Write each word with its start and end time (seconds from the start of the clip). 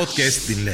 podcast 0.00 0.48
dinle. 0.48 0.72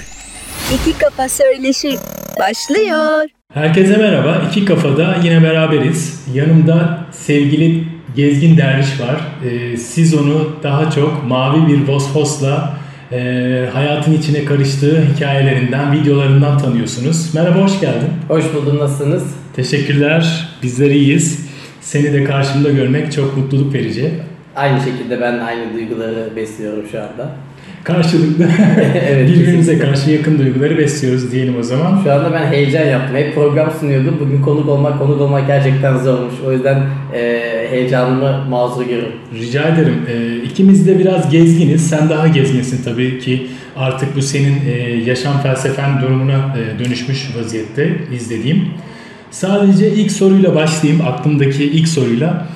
İki 0.75 0.98
Kafa 0.98 1.28
Söyleşi 1.28 1.96
başlıyor. 2.38 3.29
Herkese 3.54 3.96
merhaba. 3.96 4.42
İki 4.48 4.64
Kafada 4.64 5.17
yine 5.25 5.42
beraberiz. 5.42 6.25
Yanımda 6.34 7.07
sevgili 7.13 7.85
Gezgin 8.16 8.57
Derviş 8.57 9.00
var. 9.00 9.21
Ee, 9.45 9.77
siz 9.77 10.14
onu 10.14 10.57
daha 10.62 10.91
çok 10.91 11.25
mavi 11.25 11.73
bir 11.73 11.89
Vosfos'la 11.89 12.77
e, 13.12 13.19
hayatın 13.73 14.12
içine 14.12 14.45
karıştığı 14.45 15.04
hikayelerinden, 15.14 15.93
videolarından 15.93 16.59
tanıyorsunuz. 16.59 17.34
Merhaba, 17.34 17.62
hoş 17.62 17.80
geldin. 17.80 18.11
Hoş 18.29 18.45
buldum, 18.54 18.79
nasılsınız? 18.79 19.23
Teşekkürler, 19.57 20.48
bizler 20.62 20.91
iyiyiz. 20.91 21.46
Seni 21.80 22.12
de 22.12 22.25
karşımda 22.25 22.70
görmek 22.70 23.12
çok 23.12 23.36
mutluluk 23.36 23.75
verici. 23.75 24.11
Aynı 24.57 24.80
şekilde 24.80 25.20
ben 25.20 25.39
aynı 25.39 25.75
duyguları 25.75 26.36
besliyorum 26.36 26.84
şu 26.93 26.98
anda. 26.98 27.36
Karşılıklı 27.84 28.48
Evet, 29.08 29.28
birbirimize 29.34 29.78
karşı 29.78 30.10
yakın 30.10 30.38
duyguları 30.38 30.78
besliyoruz 30.78 31.32
diyelim 31.32 31.54
o 31.60 31.62
zaman. 31.62 32.00
Şu 32.04 32.12
anda 32.12 32.32
ben 32.32 32.46
heyecan 32.46 32.86
yaptım. 32.86 33.16
Hep 33.16 33.34
program 33.34 33.73
sunuyordum. 33.80 34.16
Bugün 34.20 34.42
konuk 34.42 34.68
olmak, 34.68 34.98
konuk 34.98 35.20
olmak 35.20 35.46
gerçekten 35.46 35.98
zormuş. 35.98 36.34
O 36.46 36.52
yüzden 36.52 36.82
e, 37.14 37.52
heyecanımı 37.70 38.45
mazur 38.50 38.84
görüyorum. 38.84 39.12
Rica 39.34 39.62
ederim. 39.62 39.96
Ee, 40.09 40.37
ikimiz 40.37 40.87
de 40.87 40.98
biraz 40.98 41.30
gezginiz. 41.30 41.88
Sen 41.88 42.09
daha 42.09 42.28
gezginsin 42.28 42.84
tabii 42.84 43.18
ki. 43.18 43.46
Artık 43.76 44.16
bu 44.16 44.23
senin 44.23 44.56
e, 44.66 44.70
yaşam 45.06 45.42
felsefen 45.42 46.02
durumuna 46.02 46.32
e, 46.32 46.84
dönüşmüş 46.84 47.37
vaziyette 47.38 47.96
izlediğim. 48.14 48.64
Sadece 49.30 49.90
ilk 49.90 50.12
soruyla 50.12 50.54
başlayayım. 50.54 51.06
Aklımdaki 51.06 51.64
ilk 51.64 51.88
soruyla. 51.88 52.46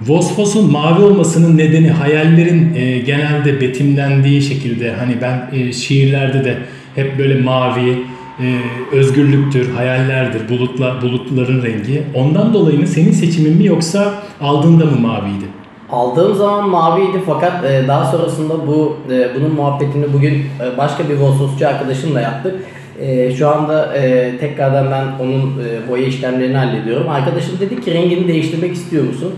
Vosfos'un 0.00 0.72
mavi 0.72 1.02
olmasının 1.02 1.58
nedeni 1.58 1.90
hayallerin 1.90 2.74
e, 2.74 2.98
genelde 2.98 3.60
betimlendiği 3.60 4.42
şekilde 4.42 4.92
hani 4.92 5.16
ben 5.22 5.58
e, 5.58 5.72
şiirlerde 5.72 6.44
de 6.44 6.58
hep 6.94 7.18
böyle 7.18 7.40
mavi, 7.40 7.98
e, 8.40 8.60
özgürlüktür, 8.92 9.74
hayallerdir, 9.74 10.48
bulutla 10.48 11.02
bulutların 11.02 11.62
rengi. 11.62 12.02
Ondan 12.14 12.54
dolayı 12.54 12.78
mı 12.78 12.86
senin 12.86 13.12
seçimin 13.12 13.56
mi 13.56 13.66
yoksa 13.66 14.14
aldığında 14.40 14.84
mı 14.84 15.00
maviydi? 15.00 15.44
Aldığım 15.90 16.34
zaman 16.34 16.68
maviydi 16.68 17.22
fakat 17.26 17.64
e, 17.64 17.88
daha 17.88 18.04
sonrasında 18.04 18.66
bu 18.66 18.96
e, 19.10 19.28
bunun 19.34 19.54
muhabbetini 19.54 20.12
bugün 20.12 20.34
e, 20.34 20.78
başka 20.78 21.08
bir 21.08 21.14
Vososçu 21.14 21.68
arkadaşımla 21.68 22.20
yaptık. 22.20 22.54
E, 23.00 23.30
şu 23.36 23.48
anda 23.48 23.96
e, 23.96 24.32
tekrardan 24.40 24.90
ben 24.90 25.24
onun 25.24 25.42
e, 25.42 25.90
boya 25.90 26.06
işlemlerini 26.06 26.56
hallediyorum. 26.56 27.08
Arkadaşım 27.08 27.58
dedi 27.60 27.80
ki 27.80 27.94
rengini 27.94 28.28
değiştirmek 28.28 28.72
istiyor 28.72 29.04
musun? 29.04 29.34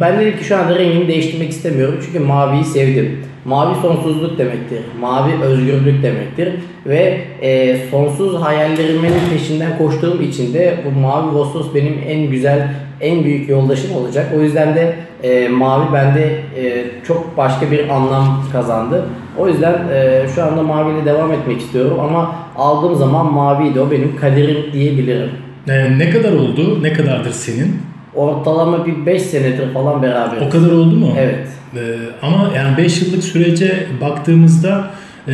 Ben 0.00 0.20
dedim 0.20 0.38
ki 0.38 0.44
şu 0.44 0.56
anda 0.56 0.78
rengini 0.78 1.08
değiştirmek 1.08 1.50
istemiyorum 1.50 2.00
çünkü 2.06 2.18
maviyi 2.18 2.64
sevdim. 2.64 3.18
Mavi 3.44 3.80
sonsuzluk 3.82 4.38
demektir. 4.38 4.80
Mavi 5.00 5.42
özgürlük 5.42 6.02
demektir. 6.02 6.54
Ve 6.86 7.20
e, 7.42 7.76
sonsuz 7.90 8.42
hayallerimin 8.42 9.12
peşinden 9.32 9.78
koştuğum 9.78 10.22
için 10.22 10.54
de 10.54 10.74
bu 10.84 11.00
mavi 11.00 11.34
Vosos 11.34 11.74
benim 11.74 11.98
en 12.08 12.30
güzel, 12.30 12.68
en 13.00 13.24
büyük 13.24 13.48
yoldaşım 13.48 13.96
olacak. 13.96 14.26
O 14.38 14.42
yüzden 14.42 14.74
de 14.74 14.94
e, 15.24 15.48
mavi 15.48 15.92
bende 15.92 16.40
e, 16.56 16.86
çok 17.06 17.36
başka 17.36 17.70
bir 17.70 17.88
anlam 17.88 18.44
kazandı. 18.52 19.04
O 19.38 19.48
yüzden 19.48 19.88
e, 19.92 20.26
şu 20.34 20.44
anda 20.44 20.62
maviyle 20.62 21.04
devam 21.04 21.32
etmek 21.32 21.60
istiyorum 21.60 22.00
ama 22.00 22.36
aldığım 22.56 22.94
zaman 22.94 23.32
maviydi. 23.32 23.80
O 23.80 23.90
benim 23.90 24.16
kaderim 24.16 24.72
diyebilirim. 24.72 25.30
E, 25.68 25.98
ne 25.98 26.10
kadar 26.10 26.32
oldu? 26.32 26.82
Ne 26.82 26.92
kadardır 26.92 27.30
senin? 27.30 27.76
Ortalama 28.14 28.86
bir 28.86 29.06
5 29.06 29.22
senedir 29.22 29.72
falan 29.74 30.02
beraber. 30.02 30.46
O 30.46 30.50
kadar 30.50 30.70
oldu 30.70 30.96
mu? 30.96 31.12
Evet. 31.18 31.48
E, 31.76 31.80
ama 32.22 32.50
yani 32.56 32.76
5 32.76 33.02
yıllık 33.02 33.24
sürece 33.24 33.86
baktığımızda 34.00 34.90
e, 35.28 35.32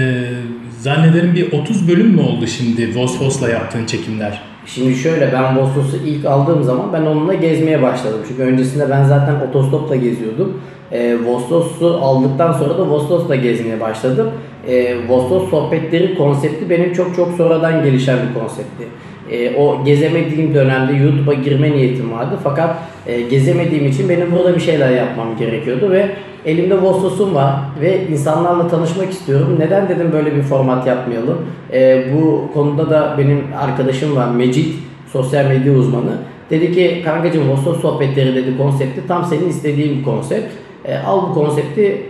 zannederim 0.79 1.35
bir 1.35 1.53
30 1.53 1.89
bölüm 1.89 2.09
mü 2.09 2.21
oldu 2.21 2.47
şimdi 2.47 2.99
Vosfos'la 2.99 3.49
yaptığın 3.49 3.87
çekimler? 3.87 4.50
Şimdi 4.67 4.95
şöyle 4.95 5.33
ben 5.33 5.57
Vosos'u 5.57 5.97
ilk 6.07 6.25
aldığım 6.25 6.63
zaman 6.63 6.93
ben 6.93 7.03
onunla 7.03 7.35
gezmeye 7.35 7.83
başladım. 7.83 8.19
Çünkü 8.29 8.43
öncesinde 8.43 8.91
ben 8.91 9.05
zaten 9.05 9.35
otostopla 9.49 9.97
geziyordum. 9.97 10.61
E, 10.93 11.17
Vosos'u 11.25 11.99
aldıktan 12.03 12.53
sonra 12.53 12.79
da 12.79 12.91
Vosos'la 12.91 13.37
gezmeye 13.37 13.81
başladım. 13.81 14.31
E, 14.69 14.97
Vosos 15.09 15.51
sohbetleri 15.51 16.15
konsepti 16.15 16.71
benim 16.71 16.93
çok 16.93 17.17
çok 17.17 17.37
sonradan 17.37 17.85
gelişen 17.85 18.19
bir 18.29 18.41
konseptti. 18.41 18.85
E, 19.31 19.57
o 19.57 19.85
gezemediğim 19.85 20.55
dönemde 20.55 20.93
YouTube'a 20.93 21.35
girme 21.35 21.73
niyetim 21.73 22.13
vardı. 22.13 22.39
Fakat 22.45 22.77
e, 23.07 23.21
gezemediğim 23.21 23.87
için 23.87 24.09
benim 24.09 24.33
burada 24.33 24.55
bir 24.55 24.61
şeyler 24.61 24.91
yapmam 24.91 25.37
gerekiyordu 25.39 25.91
ve 25.91 26.11
elimde 26.47 26.83
Vosos'um 26.83 27.35
var 27.35 27.55
ve 27.81 28.07
insanlarla 28.09 28.69
tanışmak 28.69 29.11
istiyorum. 29.11 29.57
Neden 29.59 29.89
dedim 29.89 30.13
böyle 30.13 30.37
bir 30.37 30.43
format 30.43 30.87
yapmayalım? 30.87 31.39
E, 31.73 32.05
bu 32.15 32.53
konuda 32.55 32.91
da 32.91 33.15
benim 33.19 33.45
arkadaşım 33.61 34.17
var 34.17 34.29
Mecit, 34.29 34.75
sosyal 35.13 35.45
medya 35.45 35.73
uzmanı. 35.73 36.13
Dedi 36.51 36.73
ki 36.73 37.03
kankacığım 37.05 37.51
Vosos 37.51 37.81
sohbetleri 37.81 38.35
dedi 38.35 38.59
konsepti 38.59 39.07
tam 39.09 39.25
senin 39.25 39.49
istediğin 39.49 39.99
bir 39.99 40.05
konsept. 40.05 40.53
E, 40.85 40.99
al 40.99 41.31
bu 41.31 41.35
konsepti 41.35 42.03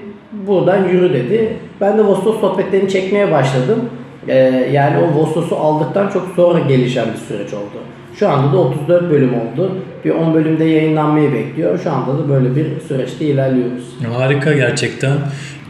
buradan 0.47 0.89
yürü 0.89 1.13
dedi. 1.13 1.57
Ben 1.81 1.99
de 1.99 2.05
Vosos 2.05 2.41
sohbetlerini 2.41 2.89
çekmeye 2.89 3.33
başladım. 3.33 3.81
Ee, 4.29 4.69
yani 4.73 4.97
o 4.99 5.21
Vosos'u 5.21 5.57
aldıktan 5.57 6.09
çok 6.09 6.29
sonra 6.37 6.59
gelişen 6.59 7.07
bir 7.13 7.19
süreç 7.19 7.55
oldu. 7.55 7.79
Şu 8.19 8.29
anda 8.29 8.53
da 8.53 8.59
34 8.59 9.11
bölüm 9.11 9.35
oldu. 9.35 9.77
Bir 10.05 10.11
10 10.11 10.35
bölümde 10.35 10.65
yayınlanmayı 10.65 11.33
bekliyor. 11.33 11.81
Şu 11.85 11.93
anda 11.93 12.19
da 12.19 12.29
böyle 12.29 12.57
bir 12.57 12.67
süreçte 12.89 13.25
ilerliyoruz. 13.25 13.85
Harika 14.17 14.53
gerçekten. 14.53 15.13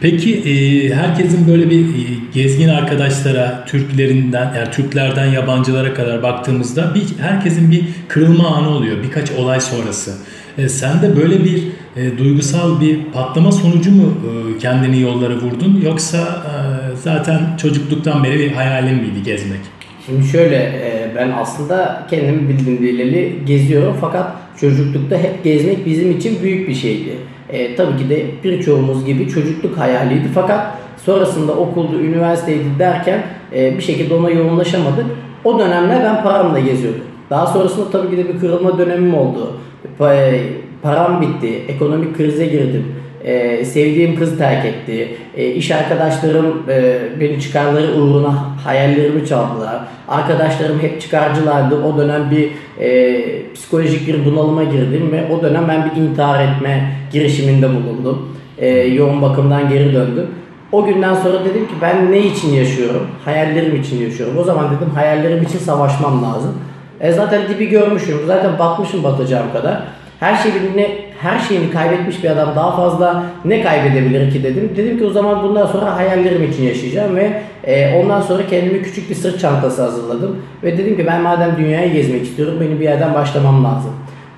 Peki 0.01 0.35
e, 0.35 0.93
herkesin 0.93 1.47
böyle 1.47 1.69
bir 1.69 1.79
e, 1.79 2.03
gezgin 2.33 2.69
arkadaşlara, 2.69 3.65
Türklerinden, 3.67 4.53
yani 4.57 4.71
Türklerden 4.71 5.25
yabancılara 5.25 5.93
kadar 5.93 6.23
baktığımızda 6.23 6.95
bir 6.95 7.03
herkesin 7.19 7.71
bir 7.71 7.85
kırılma 8.07 8.47
anı 8.47 8.69
oluyor 8.69 9.03
birkaç 9.03 9.31
olay 9.31 9.61
sonrası. 9.61 10.11
E, 10.57 10.69
sen 10.69 11.01
de 11.01 11.15
böyle 11.15 11.43
bir 11.43 11.63
e, 11.95 12.17
duygusal 12.17 12.81
bir 12.81 12.99
patlama 13.13 13.51
sonucu 13.51 13.91
mu 13.91 14.13
e, 14.13 14.57
kendini 14.57 15.01
yollara 15.01 15.35
vurdun 15.35 15.81
yoksa 15.85 16.17
e, 16.17 16.51
zaten 16.95 17.39
çocukluktan 17.61 18.23
beri 18.23 18.39
bir 18.39 18.51
hayalin 18.51 18.95
miydi 18.95 19.23
gezmek? 19.25 19.59
Şimdi 20.05 20.27
şöyle 20.27 20.55
e, 20.55 21.00
ben 21.15 21.31
aslında 21.41 22.05
kendimi 22.09 22.49
bildiğim 22.49 22.81
bileli 22.81 23.33
geziyorum 23.45 23.95
fakat 24.01 24.27
çocuklukta 24.59 25.17
hep 25.17 25.43
gezmek 25.43 25.85
bizim 25.85 26.11
için 26.11 26.43
büyük 26.43 26.69
bir 26.69 26.73
şeydi. 26.73 27.09
E, 27.49 27.75
tabii 27.75 27.97
ki 27.97 28.09
de 28.09 28.25
birçoğumuz 28.43 29.05
gibi 29.05 29.27
çocukluk 29.27 29.77
hayaliydi 29.77 30.27
fakat 30.35 30.67
sonrasında 31.05 31.51
okulda, 31.53 31.95
üniversiteydi 31.95 32.63
derken 32.79 33.23
e, 33.55 33.77
bir 33.77 33.83
şekilde 33.83 34.13
ona 34.13 34.29
yoğunlaşamadık. 34.29 35.05
O 35.43 35.59
dönemler 35.59 36.03
ben 36.03 36.23
paramla 36.23 36.59
geziyordum. 36.59 37.01
Daha 37.29 37.47
sonrasında 37.47 37.91
tabii 37.91 38.09
ki 38.09 38.17
de 38.17 38.33
bir 38.33 38.39
kırılma 38.39 38.77
dönemim 38.77 39.13
oldu. 39.13 39.53
Pa- 39.99 40.39
Param 40.81 41.21
bitti, 41.21 41.61
ekonomik 41.67 42.17
krize 42.17 42.45
girdim. 42.45 42.85
Ee, 43.25 43.65
sevdiğim 43.65 44.15
kız 44.15 44.37
terk 44.37 44.65
etti. 44.65 45.15
Ee, 45.37 45.47
iş 45.47 45.71
arkadaşlarım 45.71 46.63
e, 46.69 46.99
beni 47.19 47.41
çıkarları 47.41 47.93
uğruna 47.93 48.33
hayallerimi 48.63 49.27
çaldılar. 49.27 49.79
Arkadaşlarım 50.07 50.79
hep 50.79 51.01
çıkarcılardı. 51.01 51.83
O 51.83 51.97
dönem 51.97 52.31
bir 52.31 52.51
e, 52.83 53.53
psikolojik 53.53 54.07
bir 54.07 54.25
bunalıma 54.25 54.63
girdim 54.63 55.11
ve 55.11 55.33
o 55.33 55.41
dönem 55.41 55.65
ben 55.67 55.91
bir 55.91 56.01
intihar 56.01 56.43
etme 56.43 56.91
girişiminde 57.11 57.69
bulundum. 57.69 58.37
E, 58.57 58.69
yoğun 58.69 59.21
bakımdan 59.21 59.69
geri 59.69 59.93
döndüm. 59.93 60.27
O 60.71 60.85
günden 60.85 61.13
sonra 61.13 61.45
dedim 61.45 61.67
ki 61.67 61.73
ben 61.81 62.11
ne 62.11 62.19
için 62.19 62.53
yaşıyorum? 62.53 63.07
Hayallerim 63.25 63.81
için 63.81 64.01
yaşıyorum. 64.03 64.37
O 64.37 64.43
zaman 64.43 64.65
dedim 64.75 64.89
hayallerim 64.95 65.43
için 65.43 65.59
savaşmam 65.59 66.23
lazım. 66.23 66.53
E 66.99 67.11
zaten 67.11 67.41
dibi 67.49 67.69
görmüşüm. 67.69 68.17
Zaten 68.27 68.59
batmışım 68.59 69.03
batacağım 69.03 69.53
kadar. 69.53 69.83
Her 70.19 70.35
şeyini, 70.35 71.10
her 71.21 71.39
şeyini 71.39 71.71
kaybetmiş 71.71 72.23
bir 72.23 72.29
adam 72.29 72.55
daha 72.55 72.75
fazla 72.75 73.23
ne 73.45 73.63
kaybedebilir 73.63 74.31
ki 74.31 74.43
dedim. 74.43 74.73
Dedim 74.75 74.97
ki 74.97 75.05
o 75.05 75.09
zaman 75.09 75.43
bundan 75.43 75.65
sonra 75.65 75.95
hayallerim 75.95 76.51
için 76.51 76.63
yaşayacağım 76.63 77.15
ve 77.15 77.41
e, 77.63 78.01
ondan 78.01 78.21
sonra 78.21 78.47
kendime 78.47 78.81
küçük 78.81 79.09
bir 79.09 79.15
sırt 79.15 79.39
çantası 79.39 79.81
hazırladım. 79.81 80.37
Ve 80.63 80.77
dedim 80.77 80.97
ki 80.97 81.07
ben 81.07 81.21
madem 81.21 81.57
dünyayı 81.57 81.93
gezmek 81.93 82.23
istiyorum 82.23 82.57
benim 82.61 82.79
bir 82.79 82.85
yerden 82.85 83.13
başlamam 83.13 83.63
lazım. 83.63 83.91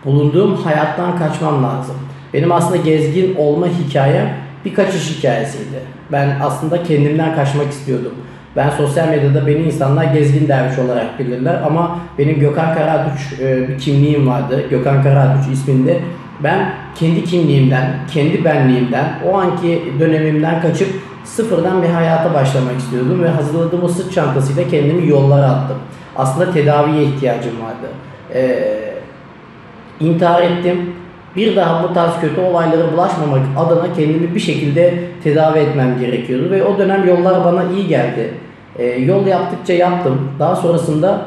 Bulunduğum 0.05 0.55
hayattan 0.55 1.17
kaçmam 1.17 1.63
lazım. 1.63 1.95
Benim 2.33 2.51
aslında 2.51 2.77
gezgin 2.77 3.35
olma 3.35 3.67
hikayem 3.67 4.29
bir 4.65 4.73
kaçış 4.73 5.17
hikayesiydi. 5.17 5.79
Ben 6.11 6.37
aslında 6.41 6.83
kendimden 6.83 7.35
kaçmak 7.35 7.71
istiyordum. 7.71 8.13
Ben 8.55 8.69
sosyal 8.69 9.07
medyada 9.07 9.47
beni 9.47 9.61
insanlar 9.61 10.03
gezgin 10.03 10.47
derviş 10.47 10.79
olarak 10.79 11.19
bilirler 11.19 11.61
ama 11.65 11.99
benim 12.17 12.39
Gökhan 12.39 12.73
Karadüç 12.73 13.39
e, 13.39 13.67
bir 13.67 13.77
kimliğim 13.77 14.27
vardı. 14.27 14.63
Gökhan 14.69 15.03
Karadüç 15.03 15.47
isminde. 15.53 15.99
Ben 16.43 16.73
kendi 16.95 17.23
kimliğimden, 17.23 17.89
kendi 18.13 18.45
benliğimden, 18.45 19.05
o 19.31 19.37
anki 19.37 19.83
dönemimden 19.99 20.61
kaçıp 20.61 20.87
sıfırdan 21.23 21.83
bir 21.83 21.87
hayata 21.87 22.33
başlamak 22.33 22.77
istiyordum 22.77 23.23
ve 23.23 23.29
hazırladığım 23.29 23.83
o 23.83 23.87
sırt 23.87 24.13
çantasıyla 24.13 24.67
kendimi 24.67 25.09
yollara 25.09 25.45
attım. 25.45 25.77
Aslında 26.15 26.51
tedaviye 26.51 27.03
ihtiyacım 27.03 27.53
vardı. 27.61 27.87
Ee, 28.33 28.93
intihar 29.99 30.41
ettim. 30.41 30.95
Bir 31.35 31.55
daha 31.55 31.83
bu 31.83 31.93
tarz 31.93 32.21
kötü 32.21 32.41
olaylara 32.41 32.93
bulaşmamak 32.93 33.41
adına 33.57 33.93
kendimi 33.93 34.35
bir 34.35 34.39
şekilde 34.39 34.93
tedavi 35.23 35.59
etmem 35.59 35.99
gerekiyordu 35.99 36.51
ve 36.51 36.63
o 36.63 36.77
dönem 36.77 37.07
yollar 37.07 37.45
bana 37.45 37.63
iyi 37.63 37.87
geldi. 37.87 38.33
E, 38.79 38.85
yol 38.85 39.27
yaptıkça 39.27 39.73
yaptım. 39.73 40.31
Daha 40.39 40.55
sonrasında 40.55 41.25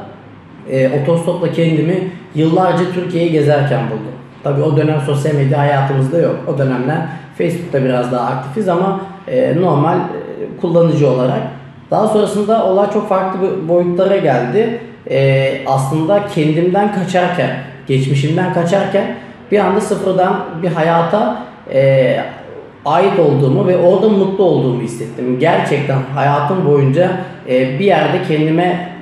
e, 0.71 1.03
otostopla 1.03 1.53
kendimi 1.53 2.11
yıllarca 2.35 2.93
Türkiye'yi 2.95 3.33
gezerken 3.33 3.91
buldum. 3.91 4.17
Tabii 4.47 4.63
o 4.63 4.77
dönem 4.77 5.01
sosyal 5.07 5.35
medya 5.35 5.59
hayatımızda 5.59 6.19
yok. 6.19 6.37
O 6.55 6.59
dönemler 6.59 6.97
Facebook'ta 7.39 7.85
biraz 7.85 8.13
daha 8.13 8.27
aktifiz 8.27 8.69
ama 8.69 9.01
e, 9.29 9.61
normal 9.61 9.99
e, 9.99 10.03
kullanıcı 10.61 11.11
olarak. 11.11 11.41
Daha 11.91 12.09
sonrasında 12.09 12.67
olay 12.67 12.91
çok 12.93 13.09
farklı 13.09 13.69
boyutlara 13.69 14.17
geldi. 14.17 14.81
E, 15.11 15.51
aslında 15.67 16.27
kendimden 16.35 16.95
kaçarken, 16.95 17.51
geçmişimden 17.87 18.55
kaçarken 18.55 19.17
bir 19.53 19.59
anda 19.59 19.81
sıfırdan 19.81 20.45
bir 20.63 20.69
hayata 20.69 21.43
e, 21.73 22.21
ait 22.85 23.19
olduğumu 23.19 23.67
ve 23.67 23.77
orada 23.77 24.09
mutlu 24.09 24.45
olduğumu 24.45 24.83
hissettim. 24.83 25.39
Gerçekten 25.39 25.99
hayatım 26.15 26.67
boyunca 26.67 27.11
e, 27.49 27.79
bir 27.79 27.85
yerde 27.85 28.23
kendime 28.29 28.93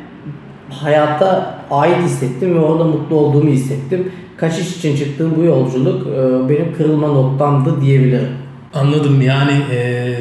hayatta 0.71 1.55
ait 1.71 1.97
hissettim 2.05 2.55
ve 2.55 2.61
orada 2.61 2.85
mutlu 2.85 3.17
olduğumu 3.17 3.51
hissettim. 3.51 4.13
Kaçış 4.37 4.77
için 4.77 4.97
çıktığım 4.97 5.37
bu 5.37 5.45
yolculuk 5.45 6.07
e, 6.07 6.49
benim 6.49 6.75
kırılma 6.77 7.09
noktamdı 7.09 7.81
diyebilirim. 7.81 8.29
Anladım 8.75 9.23
yani 9.23 9.53
e, 9.73 10.15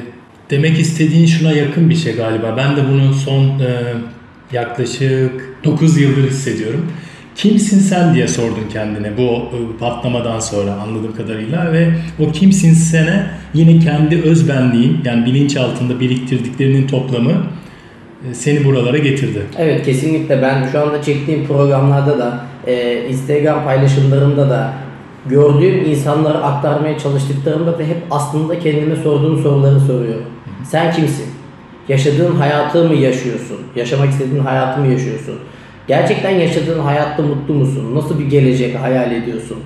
demek 0.50 0.80
istediğin 0.80 1.26
şuna 1.26 1.52
yakın 1.52 1.90
bir 1.90 1.96
şey 1.96 2.16
galiba. 2.16 2.54
Ben 2.58 2.76
de 2.76 2.82
bunu 2.92 3.14
son 3.14 3.44
e, 3.44 3.94
yaklaşık 4.52 5.56
9 5.64 5.98
yıldır 5.98 6.30
hissediyorum. 6.30 6.86
Kimsin 7.36 7.80
sen 7.80 8.16
diye 8.16 8.28
sordun 8.28 8.70
kendine 8.74 9.18
bu 9.18 9.22
e, 9.22 9.78
patlamadan 9.80 10.40
sonra 10.40 10.72
anladığım 10.72 11.16
kadarıyla 11.16 11.74
ve 11.74 11.94
o 12.20 12.32
kimsin 12.32 12.74
sene 12.74 13.28
yine 13.54 13.80
kendi 13.80 14.22
özbenliğin 14.22 14.98
yani 15.06 15.26
bilinç 15.26 15.58
altında 15.58 16.00
biriktirdiklerinin 16.00 16.88
toplamı 16.88 17.32
e, 18.30 18.34
seni 18.34 18.66
buralara 18.66 18.98
getirdi. 18.98 19.42
Evet 19.58 19.86
kesinlikle 19.86 20.42
ben 20.42 20.68
şu 20.72 20.82
anda 20.82 21.02
çektiğim 21.02 21.48
programlarda 21.48 22.20
da 22.20 22.53
e, 22.68 23.04
Instagram 23.10 23.64
paylaşımlarımda 23.64 24.50
da 24.50 24.74
gördüğüm 25.26 25.86
insanlara 25.86 26.38
aktarmaya 26.38 27.00
çalıştıklarımda 27.00 27.80
da 27.80 27.84
hep 27.84 27.98
aslında 28.12 28.60
kendime 28.60 28.96
sorduğum 28.96 29.44
soruları 29.44 29.80
soruyorum. 29.80 30.26
Sen 30.64 30.92
kimsin? 30.92 31.26
Yaşadığın 31.88 32.36
hayatı 32.36 32.84
mı 32.84 32.94
yaşıyorsun? 32.94 33.58
Yaşamak 33.76 34.10
istediğin 34.10 34.44
hayatı 34.44 34.82
mı 34.82 34.88
yaşıyorsun? 34.88 35.36
Gerçekten 35.88 36.30
yaşadığın 36.30 36.80
hayatta 36.80 37.24
mutlu 37.24 37.54
musun? 37.54 37.96
Nasıl 37.96 38.20
bir 38.20 38.26
gelecek 38.26 38.80
hayal 38.80 39.12
ediyorsun? 39.12 39.58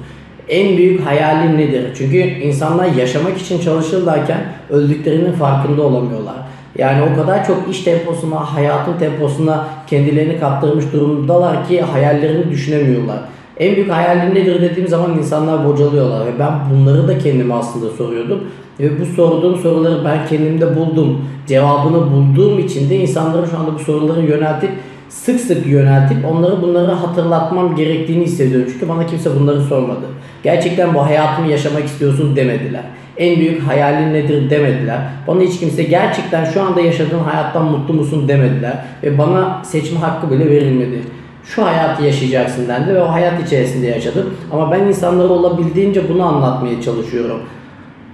En 0.50 0.78
büyük 0.78 1.06
hayalin 1.06 1.58
nedir? 1.58 1.84
Çünkü 1.98 2.18
insanlar 2.18 2.86
yaşamak 2.86 3.38
için 3.38 3.60
çalışırlarken 3.60 4.54
öldüklerinin 4.70 5.32
farkında 5.32 5.82
olamıyorlar. 5.82 6.36
Yani 6.78 7.02
o 7.12 7.16
kadar 7.16 7.48
çok 7.48 7.70
iş 7.70 7.82
temposuna, 7.84 8.54
hayatın 8.54 8.94
temposuna 9.00 9.68
kendilerini 9.88 10.40
kaptırmış 10.40 10.86
durumdalar 10.94 11.68
ki 11.68 11.82
hayallerini 11.82 12.52
düşünemiyorlar. 12.52 13.20
En 13.58 13.76
büyük 13.76 13.92
hayalin 13.92 14.36
nedir 14.36 14.62
dediğim 14.62 14.90
zaman 14.90 15.18
insanlar 15.18 15.66
bocalıyorlar 15.66 16.26
ve 16.26 16.40
ben 16.40 16.52
bunları 16.74 17.08
da 17.08 17.20
kendime 17.20 17.54
aslında 17.54 17.90
soruyordum. 17.90 18.44
Ve 18.80 19.02
bu 19.02 19.06
sorduğum 19.06 19.56
soruları 19.56 20.06
ben 20.06 20.28
kendimde 20.28 20.76
buldum. 20.76 21.26
Cevabını 21.48 22.12
bulduğum 22.12 22.60
için 22.60 22.90
de 22.90 22.96
insanlara 22.96 23.48
şu 23.48 23.58
anda 23.58 23.74
bu 23.74 23.80
soruları 23.80 24.22
yöneltip 24.22 24.70
sık 25.10 25.40
sık 25.40 25.68
yöneltip 25.68 26.18
onları 26.26 26.62
bunları 26.62 26.92
hatırlatmam 26.92 27.76
gerektiğini 27.76 28.24
hissediyorum. 28.24 28.70
Çünkü 28.74 28.90
bana 28.90 29.06
kimse 29.06 29.40
bunları 29.40 29.62
sormadı. 29.62 30.06
Gerçekten 30.44 30.94
bu 30.94 31.06
hayatımı 31.06 31.48
yaşamak 31.48 31.86
istiyorsun 31.86 32.36
demediler. 32.36 32.84
En 33.18 33.40
büyük 33.40 33.68
hayalin 33.68 34.14
nedir 34.14 34.50
demediler. 34.50 35.00
Bana 35.28 35.42
hiç 35.42 35.60
kimse 35.60 35.84
gerçekten 35.84 36.46
şu 36.46 36.62
anda 36.62 36.82
yaşadığın 36.82 37.20
hayattan 37.20 37.66
mutlu 37.66 37.94
musun 37.94 38.28
demediler. 38.28 38.74
Ve 39.04 39.18
bana 39.18 39.62
seçme 39.64 40.00
hakkı 40.00 40.32
bile 40.32 40.50
verilmedi. 40.50 41.02
Şu 41.44 41.66
hayatı 41.66 42.04
yaşayacaksın 42.04 42.68
dendi 42.68 42.94
ve 42.94 43.02
o 43.02 43.12
hayat 43.12 43.48
içerisinde 43.48 43.88
yaşadım. 43.88 44.34
Ama 44.52 44.72
ben 44.72 44.80
insanlara 44.80 45.28
olabildiğince 45.28 46.10
bunu 46.10 46.24
anlatmaya 46.24 46.82
çalışıyorum. 46.82 47.40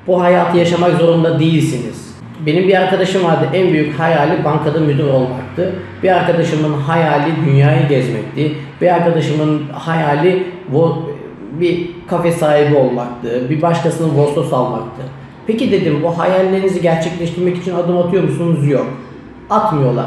Bu 0.08 0.22
hayatı 0.22 0.58
yaşamak 0.58 0.92
zorunda 0.92 1.40
değilsiniz. 1.40 2.14
Benim 2.46 2.68
bir 2.68 2.82
arkadaşım 2.82 3.24
vardı. 3.24 3.46
En 3.54 3.74
büyük 3.74 4.00
hayali 4.00 4.44
bankada 4.44 4.80
müdür 4.80 5.08
olmaktı. 5.08 5.76
Bir 6.04 6.10
arkadaşımın 6.10 6.74
hayali 6.74 7.32
dünyayı 7.46 7.88
gezmekti. 7.88 8.52
Bir 8.82 8.88
arkadaşımın 8.88 9.62
hayali 9.74 10.44
bir 11.60 11.90
kafe 12.08 12.32
sahibi 12.32 12.76
olmaktı. 12.76 13.50
Bir 13.50 13.62
başkasının 13.62 14.18
Vostos 14.18 14.54
almaktı. 14.54 15.02
Peki 15.48 15.72
dedim 15.72 16.00
bu 16.04 16.20
hayallerinizi 16.20 16.82
gerçekleştirmek 16.82 17.58
için 17.58 17.74
adım 17.74 17.98
atıyor 17.98 18.24
musunuz? 18.24 18.68
Yok. 18.68 18.88
Atmıyorlar. 19.50 20.06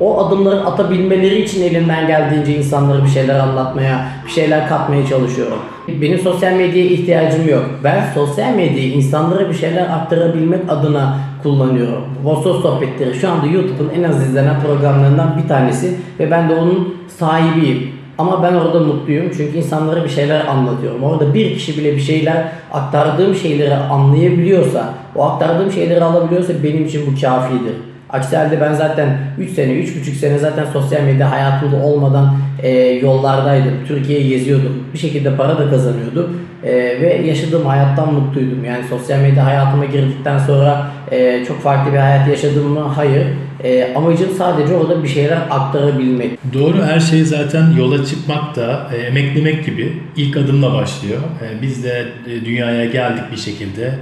O 0.00 0.26
adımları 0.26 0.66
atabilmeleri 0.66 1.42
için 1.42 1.62
elimden 1.62 2.06
geldiğince 2.06 2.56
insanlara 2.56 3.04
bir 3.04 3.08
şeyler 3.08 3.38
anlatmaya, 3.38 4.08
bir 4.26 4.30
şeyler 4.30 4.68
katmaya 4.68 5.06
çalışıyorum. 5.06 5.58
Benim 5.88 6.18
sosyal 6.18 6.52
medyaya 6.52 6.86
ihtiyacım 6.86 7.48
yok. 7.48 7.64
Ben 7.84 8.04
sosyal 8.14 8.50
medyayı 8.50 8.92
insanlara 8.92 9.48
bir 9.48 9.54
şeyler 9.54 9.82
aktarabilmek 9.82 10.60
adına 10.68 11.18
kullanıyorum. 11.42 12.04
Vostos 12.24 12.62
sohbetleri 12.62 13.14
şu 13.14 13.30
anda 13.30 13.46
YouTube'un 13.46 13.90
en 13.98 14.02
az 14.02 14.26
izlenen 14.26 14.60
programlarından 14.60 15.40
bir 15.42 15.48
tanesi 15.48 15.94
ve 16.20 16.30
ben 16.30 16.48
de 16.48 16.54
onun 16.54 16.94
sahibiyim. 17.08 17.95
Ama 18.18 18.42
ben 18.42 18.54
orada 18.54 18.80
mutluyum 18.80 19.30
çünkü 19.36 19.58
insanlara 19.58 20.04
bir 20.04 20.08
şeyler 20.08 20.46
anlatıyorum. 20.46 21.02
Orada 21.02 21.34
bir 21.34 21.54
kişi 21.54 21.78
bile 21.78 21.96
bir 21.96 22.00
şeyler 22.00 22.44
aktardığım 22.72 23.34
şeyleri 23.34 23.74
anlayabiliyorsa, 23.74 24.94
o 25.14 25.24
aktardığım 25.24 25.72
şeyleri 25.72 26.04
alabiliyorsa 26.04 26.52
benim 26.64 26.84
için 26.86 27.02
bu 27.06 27.20
kafidir. 27.20 27.74
Aksi 28.10 28.36
halde 28.36 28.60
ben 28.60 28.74
zaten 28.74 29.18
3 29.38 29.50
sene, 29.50 29.72
3,5 29.72 30.14
sene 30.14 30.38
zaten 30.38 30.64
sosyal 30.72 31.02
medya 31.02 31.30
hayatımda 31.30 31.76
olmadan 31.76 32.34
e, 32.62 32.70
yollardaydım. 32.78 33.72
Türkiye'yi 33.88 34.28
geziyordum. 34.28 34.84
Bir 34.92 34.98
şekilde 34.98 35.36
para 35.36 35.58
da 35.58 35.70
kazanıyordum. 35.70 36.40
E, 36.64 36.72
ve 36.74 37.22
yaşadığım 37.26 37.66
hayattan 37.66 38.14
mutluydum. 38.14 38.64
Yani 38.64 38.84
sosyal 38.90 39.18
medya 39.18 39.46
hayatıma 39.46 39.84
girdikten 39.84 40.38
sonra 40.38 40.86
e, 41.10 41.44
çok 41.44 41.60
farklı 41.60 41.92
bir 41.92 41.98
hayat 41.98 42.28
yaşadım 42.28 42.68
mı? 42.68 42.80
Hayır. 42.80 43.26
E, 43.66 43.94
amacım 43.94 44.28
sadece 44.38 44.74
orada 44.74 45.02
bir 45.02 45.08
şeyler 45.08 45.38
aktarabilmek. 45.50 46.30
Doğru 46.52 46.82
her 46.82 47.00
şey 47.00 47.24
zaten 47.24 47.70
yola 47.78 48.04
çıkmak 48.04 48.56
da 48.56 48.90
e, 48.94 48.96
emeklemek 48.96 49.66
gibi 49.66 49.92
ilk 50.16 50.36
adımla 50.36 50.74
başlıyor. 50.74 51.20
E, 51.20 51.62
biz 51.62 51.84
de 51.84 52.04
e, 52.26 52.44
dünyaya 52.44 52.84
geldik 52.84 53.24
bir 53.32 53.36
şekilde. 53.36 53.94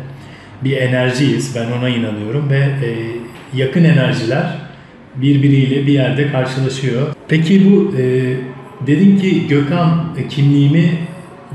Bir 0.64 0.76
enerjiyiz. 0.76 1.56
Ben 1.56 1.78
ona 1.78 1.88
inanıyorum 1.88 2.50
ve 2.50 2.58
e, 2.58 2.88
yakın 3.54 3.84
enerjiler 3.84 4.46
birbiriyle 5.16 5.86
bir 5.86 5.92
yerde 5.92 6.32
karşılaşıyor. 6.32 7.06
Peki 7.28 7.70
bu 7.70 7.94
e, 7.98 8.34
dedin 8.86 9.18
ki 9.18 9.46
Gökhan 9.48 10.04
e, 10.18 10.28
kimliğimi 10.28 10.90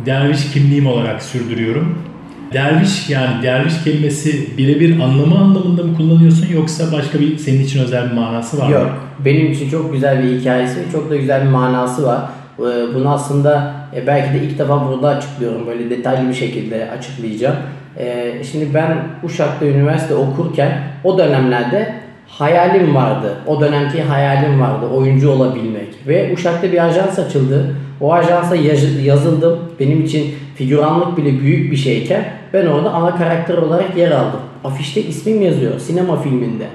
derviş 0.06 0.52
kimliğim 0.54 0.88
olarak 0.88 1.24
sürdürüyorum. 1.24 2.09
Derviş 2.54 3.10
yani 3.10 3.44
derviş 3.44 3.84
kelimesi 3.84 4.58
birebir 4.58 5.00
anlamı 5.00 5.40
anlamında 5.40 5.84
mı 5.84 5.98
kullanıyorsun 5.98 6.48
yoksa 6.54 6.92
başka 6.92 7.20
bir 7.20 7.38
senin 7.38 7.64
için 7.64 7.84
özel 7.84 8.10
bir 8.10 8.16
manası 8.16 8.60
var 8.60 8.68
mı? 8.68 8.74
Yok. 8.74 8.92
Benim 9.26 9.52
için 9.52 9.70
çok 9.70 9.94
güzel 9.94 10.24
bir 10.24 10.40
hikayesi, 10.40 10.80
çok 10.92 11.10
da 11.10 11.16
güzel 11.16 11.46
bir 11.46 11.50
manası 11.50 12.04
var. 12.04 12.22
Ee, 12.60 12.64
bunu 12.96 13.14
aslında 13.14 13.74
e, 13.96 14.08
belki 14.08 14.34
de 14.34 14.46
ilk 14.46 14.60
defa 14.60 14.88
burada 14.88 15.08
açıklıyorum. 15.08 15.68
Böyle 15.68 15.90
detaylı 15.90 16.30
bir 16.30 16.34
şekilde 16.34 16.92
açıklayacağım. 16.92 17.56
Ee, 17.98 18.34
şimdi 18.52 18.74
ben 18.74 18.98
Uşak'ta 19.24 19.66
üniversite 19.66 20.16
okurken 20.16 20.82
o 21.04 21.18
dönemlerde 21.18 21.96
hayalim 22.28 22.96
vardı. 22.96 23.34
O 23.48 23.62
dönemki 23.62 24.04
hayalim 24.04 24.62
vardı. 24.62 24.86
Oyuncu 24.86 25.30
olabilmek. 25.30 25.88
Ve 26.08 26.34
Uşak'ta 26.34 26.72
bir 26.72 26.86
ajans 26.86 27.20
açıldı. 27.20 27.76
O 28.02 28.14
ajansa 28.14 28.56
yazıldım. 29.04 29.60
Benim 29.80 30.04
için 30.04 30.36
figüranlık 30.60 31.18
bile 31.18 31.40
büyük 31.40 31.72
bir 31.72 31.78
şeyken 31.78 32.26
ben 32.54 32.66
orada 32.66 32.92
ana 32.92 33.16
karakter 33.16 33.58
olarak 33.58 33.98
yer 33.98 34.12
aldım. 34.12 34.40
Afişte 34.64 35.02
ismim 35.02 35.42
yazıyor 35.42 35.80
sinema 35.80 36.22
filminde. 36.22 36.66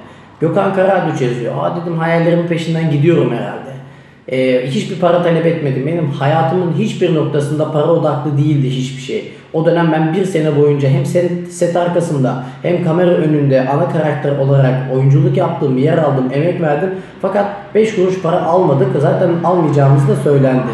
Gökhan 0.41 0.75
Karadüç 0.75 1.21
yazıyor. 1.21 1.55
Aa 1.59 1.81
dedim 1.81 1.99
hayallerimin 1.99 2.47
peşinden 2.47 2.91
gidiyorum 2.91 3.33
herhalde. 3.33 3.71
Ee, 4.29 4.67
hiçbir 4.67 5.00
para 5.00 5.23
talep 5.23 5.47
etmedim. 5.47 5.87
Benim 5.87 6.11
hayatımın 6.11 6.73
hiçbir 6.79 7.14
noktasında 7.14 7.73
para 7.73 7.87
odaklı 7.87 8.38
değildi 8.38 8.71
hiçbir 8.71 9.03
şey. 9.03 9.33
O 9.53 9.67
dönem 9.67 9.93
ben 9.93 10.14
bir 10.14 10.25
sene 10.25 10.57
boyunca 10.57 10.88
hem 10.88 11.07
set, 11.07 11.53
set 11.53 11.76
arkasında 11.76 12.45
hem 12.62 12.85
kamera 12.85 13.11
önünde 13.11 13.69
ana 13.69 13.88
karakter 13.88 14.38
olarak 14.38 14.75
oyunculuk 14.95 15.37
yaptım, 15.37 15.79
yer 15.79 15.99
aldım, 15.99 16.25
emek 16.33 16.61
verdim. 16.61 16.91
Fakat 17.23 17.47
5 17.75 17.97
kuruş 17.97 18.23
para 18.23 18.43
almadık. 18.43 18.88
Zaten 19.00 19.31
almayacağımız 19.45 20.09
da 20.09 20.17
söylendi. 20.17 20.73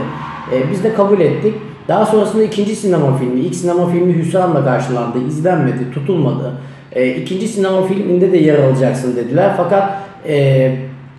Ee, 0.52 0.70
biz 0.70 0.84
de 0.84 0.94
kabul 0.94 1.20
ettik. 1.20 1.54
Daha 1.90 2.06
sonrasında 2.06 2.42
ikinci 2.42 2.76
sinema 2.76 3.16
filmi, 3.16 3.40
ilk 3.40 3.54
sinema 3.54 3.88
filmi 3.88 4.14
hüsranla 4.14 4.64
karşılandı, 4.64 5.18
izlenmedi, 5.28 5.92
tutulmadı. 5.94 6.52
E, 6.92 7.08
ikinci 7.08 7.48
sinema 7.48 7.82
filminde 7.82 8.32
de 8.32 8.38
yer 8.38 8.58
alacaksın 8.58 9.16
dediler. 9.16 9.50
Fakat 9.56 9.92
e, 10.28 10.72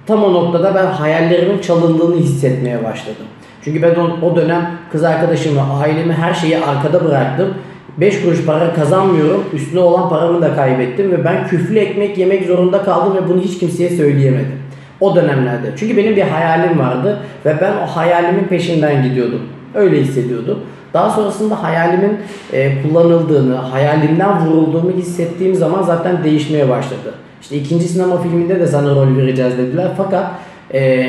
tam 0.05 0.23
o 0.23 0.33
noktada 0.33 0.75
ben 0.75 0.85
hayallerimin 0.85 1.59
çalındığını 1.59 2.15
hissetmeye 2.15 2.83
başladım. 2.83 3.25
Çünkü 3.63 3.81
ben 3.81 3.95
o, 3.95 4.25
o 4.25 4.35
dönem 4.35 4.71
kız 4.91 5.03
arkadaşımı, 5.03 5.61
ailemi, 5.81 6.13
her 6.13 6.33
şeyi 6.33 6.57
arkada 6.57 7.05
bıraktım. 7.05 7.53
5 7.97 8.21
kuruş 8.21 8.45
para 8.45 8.73
kazanmıyorum. 8.73 9.43
Üstüne 9.53 9.79
olan 9.79 10.09
paramı 10.09 10.41
da 10.41 10.55
kaybettim 10.55 11.11
ve 11.11 11.25
ben 11.25 11.47
küflü 11.47 11.79
ekmek 11.79 12.17
yemek 12.17 12.45
zorunda 12.45 12.83
kaldım 12.83 13.15
ve 13.15 13.29
bunu 13.29 13.41
hiç 13.41 13.59
kimseye 13.59 13.89
söyleyemedim. 13.89 14.61
O 14.99 15.15
dönemlerde. 15.15 15.67
Çünkü 15.77 15.97
benim 15.97 16.15
bir 16.15 16.21
hayalim 16.21 16.79
vardı 16.79 17.19
ve 17.45 17.55
ben 17.61 17.73
o 17.83 17.85
hayalimin 17.85 18.43
peşinden 18.43 19.03
gidiyordum. 19.03 19.41
Öyle 19.75 20.01
hissediyordum. 20.01 20.59
Daha 20.93 21.09
sonrasında 21.09 21.63
hayalimin 21.63 22.17
e, 22.53 22.81
kullanıldığını, 22.81 23.55
hayalimden 23.55 24.45
vurulduğumu 24.45 24.91
hissettiğim 24.91 25.55
zaman 25.55 25.81
zaten 25.81 26.23
değişmeye 26.23 26.69
başladı. 26.69 27.13
İşte 27.41 27.55
ikinci 27.55 27.87
sinema 27.87 28.21
filminde 28.21 28.59
de 28.59 28.67
sana 28.67 28.89
rol 28.89 29.17
vereceğiz 29.17 29.57
dediler. 29.57 29.87
Fakat 29.97 30.31
e, 30.73 31.07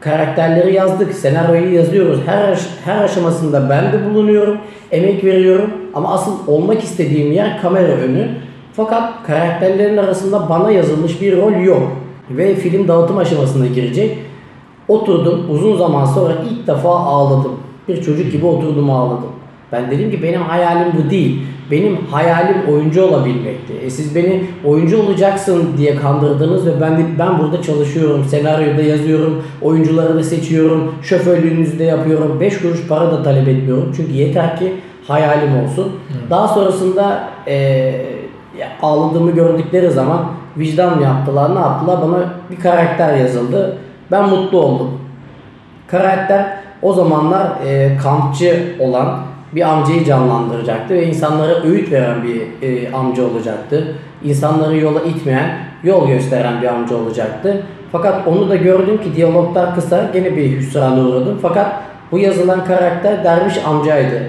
karakterleri 0.00 0.74
yazdık, 0.74 1.14
senaryoyu 1.14 1.74
yazıyoruz. 1.74 2.20
Her 2.26 2.60
her 2.84 3.04
aşamasında 3.04 3.70
ben 3.70 3.92
de 3.92 4.10
bulunuyorum, 4.10 4.58
emek 4.92 5.24
veriyorum 5.24 5.70
ama 5.94 6.14
asıl 6.14 6.32
olmak 6.46 6.82
istediğim 6.82 7.32
yer 7.32 7.62
kamera 7.62 7.92
önü. 7.92 8.28
Fakat 8.72 9.26
karakterlerin 9.26 9.96
arasında 9.96 10.48
bana 10.48 10.70
yazılmış 10.70 11.20
bir 11.20 11.36
rol 11.36 11.52
yok 11.52 11.92
ve 12.30 12.54
film 12.54 12.88
dağıtım 12.88 13.18
aşamasına 13.18 13.66
girecek. 13.66 14.18
Oturdum 14.88 15.46
uzun 15.50 15.76
zaman 15.76 16.04
sonra 16.04 16.32
ilk 16.50 16.66
defa 16.66 16.90
ağladım. 16.90 17.65
Bir 17.88 18.02
çocuk 18.02 18.32
gibi 18.32 18.46
oturdum 18.46 18.90
ağladım. 18.90 19.30
Ben 19.72 19.90
dedim 19.90 20.10
ki 20.10 20.22
benim 20.22 20.42
hayalim 20.42 20.92
bu 20.98 21.10
değil. 21.10 21.42
Benim 21.70 21.96
hayalim 22.10 22.56
oyuncu 22.72 23.02
olabilmekti. 23.02 23.72
E 23.84 23.90
siz 23.90 24.14
beni 24.14 24.44
oyuncu 24.64 25.02
olacaksın 25.02 25.68
diye 25.78 25.96
kandırdınız 25.96 26.66
ve 26.66 26.80
ben 26.80 26.98
de, 26.98 27.02
ben 27.18 27.38
burada 27.38 27.62
çalışıyorum. 27.62 28.24
Senaryoda 28.24 28.82
yazıyorum, 28.82 29.42
oyuncuları 29.62 30.14
da 30.14 30.22
seçiyorum, 30.22 30.94
şoförlüğünüzü 31.02 31.78
de 31.78 31.84
yapıyorum. 31.84 32.40
5 32.40 32.58
kuruş 32.58 32.86
para 32.88 33.12
da 33.12 33.22
talep 33.22 33.48
etmiyorum. 33.48 33.92
Çünkü 33.96 34.12
yeter 34.12 34.56
ki 34.56 34.72
hayalim 35.08 35.64
olsun. 35.64 35.92
Daha 36.30 36.48
sonrasında 36.48 37.28
e, 37.48 37.92
ağladığımı 38.82 39.30
gördükleri 39.30 39.90
zaman 39.90 40.26
vicdan 40.56 41.00
yaptılar, 41.00 41.54
ne 41.54 41.58
yaptılar? 41.58 42.02
Bana 42.02 42.34
bir 42.50 42.60
karakter 42.60 43.16
yazıldı. 43.16 43.78
Ben 44.10 44.28
mutlu 44.28 44.60
oldum. 44.60 44.90
Karakter 45.86 46.55
o 46.82 46.92
zamanlar 46.92 47.46
e, 47.66 47.96
kampçı 48.02 48.74
olan 48.78 49.18
bir 49.52 49.62
amcayı 49.62 50.04
canlandıracaktı 50.04 50.94
ve 50.94 51.06
insanlara 51.06 51.62
öğüt 51.62 51.92
veren 51.92 52.22
bir 52.22 52.68
e, 52.68 52.92
amca 52.92 53.22
olacaktı. 53.22 53.94
İnsanları 54.24 54.76
yola 54.76 55.00
itmeyen, 55.00 55.58
yol 55.82 56.08
gösteren 56.08 56.62
bir 56.62 56.66
amca 56.66 56.96
olacaktı. 56.96 57.62
Fakat 57.92 58.28
onu 58.28 58.48
da 58.48 58.56
gördüm 58.56 59.02
ki 59.02 59.16
diyaloglar 59.16 59.74
kısa, 59.74 60.10
gene 60.12 60.36
bir 60.36 60.56
hüsrana 60.56 61.00
uğradım. 61.00 61.38
Fakat 61.42 61.72
bu 62.12 62.18
yazılan 62.18 62.64
karakter 62.64 63.24
Derviş 63.24 63.64
amcaydı. 63.66 64.22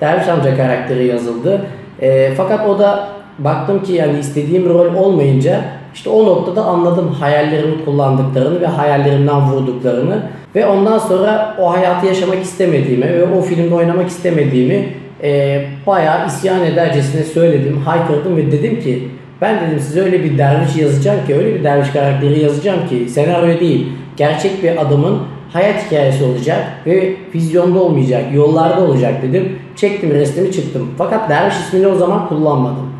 Derviş 0.00 0.28
amca 0.28 0.56
karakteri 0.56 1.06
yazıldı. 1.06 1.66
E, 2.00 2.34
fakat 2.34 2.68
o 2.68 2.78
da 2.78 3.08
baktım 3.38 3.82
ki 3.82 3.92
yani 3.92 4.18
istediğim 4.18 4.68
rol 4.68 4.94
olmayınca 4.94 5.60
işte 5.94 6.10
o 6.10 6.26
noktada 6.26 6.64
anladım 6.64 7.08
hayallerimi 7.20 7.84
kullandıklarını 7.84 8.60
ve 8.60 8.66
hayallerimden 8.66 9.50
vurduklarını 9.50 10.22
ve 10.54 10.66
ondan 10.66 10.98
sonra 10.98 11.56
o 11.60 11.72
hayatı 11.72 12.06
yaşamak 12.06 12.42
istemediğimi 12.42 13.06
ve 13.06 13.24
o 13.24 13.40
filmde 13.40 13.74
oynamak 13.74 14.08
istemediğimi 14.08 14.88
e, 15.22 15.60
bayağı 15.86 16.26
isyan 16.26 16.64
edercesine 16.64 17.22
söyledim, 17.22 17.76
haykırdım 17.76 18.36
ve 18.36 18.52
dedim 18.52 18.80
ki 18.80 19.08
ben 19.40 19.66
dedim 19.66 19.80
size 19.80 20.00
öyle 20.00 20.24
bir 20.24 20.38
derviş 20.38 20.76
yazacağım 20.76 21.26
ki, 21.26 21.34
öyle 21.34 21.54
bir 21.54 21.64
derviş 21.64 21.90
karakteri 21.90 22.40
yazacağım 22.40 22.88
ki 22.88 23.08
senaryo 23.08 23.60
değil, 23.60 23.86
gerçek 24.16 24.62
bir 24.62 24.82
adamın 24.82 25.18
hayat 25.52 25.86
hikayesi 25.86 26.24
olacak 26.24 26.64
ve 26.86 27.14
vizyonda 27.34 27.78
olmayacak, 27.82 28.22
yollarda 28.34 28.80
olacak 28.80 29.22
dedim. 29.22 29.58
Çektim 29.76 30.10
resmimi 30.10 30.52
çıktım. 30.52 30.90
Fakat 30.98 31.30
derviş 31.30 31.54
ismini 31.54 31.86
o 31.86 31.94
zaman 31.94 32.28
kullanmadım. 32.28 32.94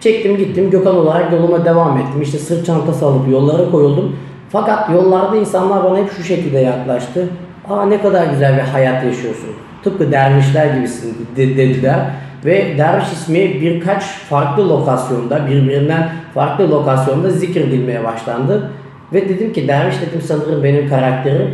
Çektim 0.00 0.36
gittim 0.36 0.70
Gökhan 0.70 0.96
olarak 0.96 1.32
yoluma 1.32 1.64
devam 1.64 1.98
ettim. 1.98 2.22
İşte 2.22 2.38
sırt 2.38 2.66
çantası 2.66 3.06
alıp 3.06 3.28
yollara 3.28 3.70
koyuldum. 3.70 4.16
Fakat 4.52 4.90
yollarda 4.90 5.36
insanlar 5.36 5.84
bana 5.84 5.98
hep 5.98 6.12
şu 6.12 6.22
şekilde 6.22 6.58
yaklaştı. 6.58 7.28
Aa 7.68 7.86
ne 7.86 8.02
kadar 8.02 8.26
güzel 8.26 8.56
bir 8.56 8.60
hayat 8.62 9.04
yaşıyorsun. 9.04 9.50
Tıpkı 9.84 10.12
dervişler 10.12 10.74
gibisin 10.74 11.28
de- 11.36 11.56
dediler. 11.56 11.98
Ve 12.44 12.78
derviş 12.78 13.12
ismi 13.12 13.60
birkaç 13.60 14.02
farklı 14.04 14.68
lokasyonda, 14.68 15.46
birbirinden 15.46 16.08
farklı 16.34 16.70
lokasyonda 16.70 17.30
zikredilmeye 17.30 18.04
başlandı. 18.04 18.70
Ve 19.12 19.28
dedim 19.28 19.52
ki 19.52 19.68
derviş 19.68 19.94
dedim 20.00 20.20
sanırım 20.26 20.64
benim 20.64 20.88
karakterim. 20.88 21.50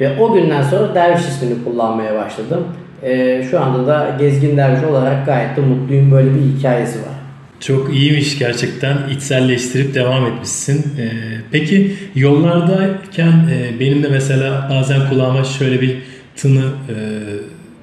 Ve 0.00 0.20
o 0.20 0.32
günden 0.32 0.62
sonra 0.62 0.94
derviş 0.94 1.20
ismini 1.20 1.64
kullanmaya 1.64 2.14
başladım. 2.14 2.64
Ee, 3.02 3.42
şu 3.50 3.60
anda 3.60 3.86
da 3.86 4.06
gezgin 4.18 4.56
derviş 4.56 4.84
olarak 4.84 5.26
gayet 5.26 5.56
de 5.56 5.60
mutluyum. 5.60 6.12
Böyle 6.12 6.34
bir 6.34 6.40
hikayesi 6.58 6.98
var. 6.98 7.14
Çok 7.60 7.94
iyiymiş 7.94 8.38
gerçekten. 8.38 9.08
içselleştirip 9.08 9.94
devam 9.94 10.26
etmişsin. 10.26 10.78
Ee, 10.98 11.10
peki 11.50 11.96
yollardayken 12.14 13.48
e, 13.50 13.80
benim 13.80 14.02
de 14.02 14.08
mesela 14.08 14.68
bazen 14.70 15.08
kulağıma 15.08 15.44
şöyle 15.44 15.80
bir 15.80 15.98
tını 16.36 16.64
e, 16.64 16.94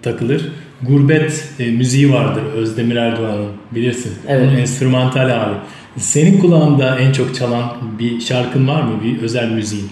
takılır. 0.01 0.51
Gurbet 0.81 1.49
e, 1.59 1.71
müziği 1.71 2.13
vardır 2.13 2.43
Özdemir 2.55 2.95
Erdoğan'ın 2.95 3.49
bilirsin. 3.71 4.13
Evet. 4.27 4.47
Onun 4.49 4.57
enstrümantal 4.57 5.29
hali. 5.29 5.55
Senin 5.97 6.39
kulağında 6.39 6.99
en 6.99 7.11
çok 7.11 7.35
çalan 7.35 7.63
bir 7.99 8.19
şarkın 8.19 8.67
var 8.67 8.81
mı? 8.81 8.91
Bir 9.03 9.21
özel 9.21 9.49
müziğin? 9.49 9.89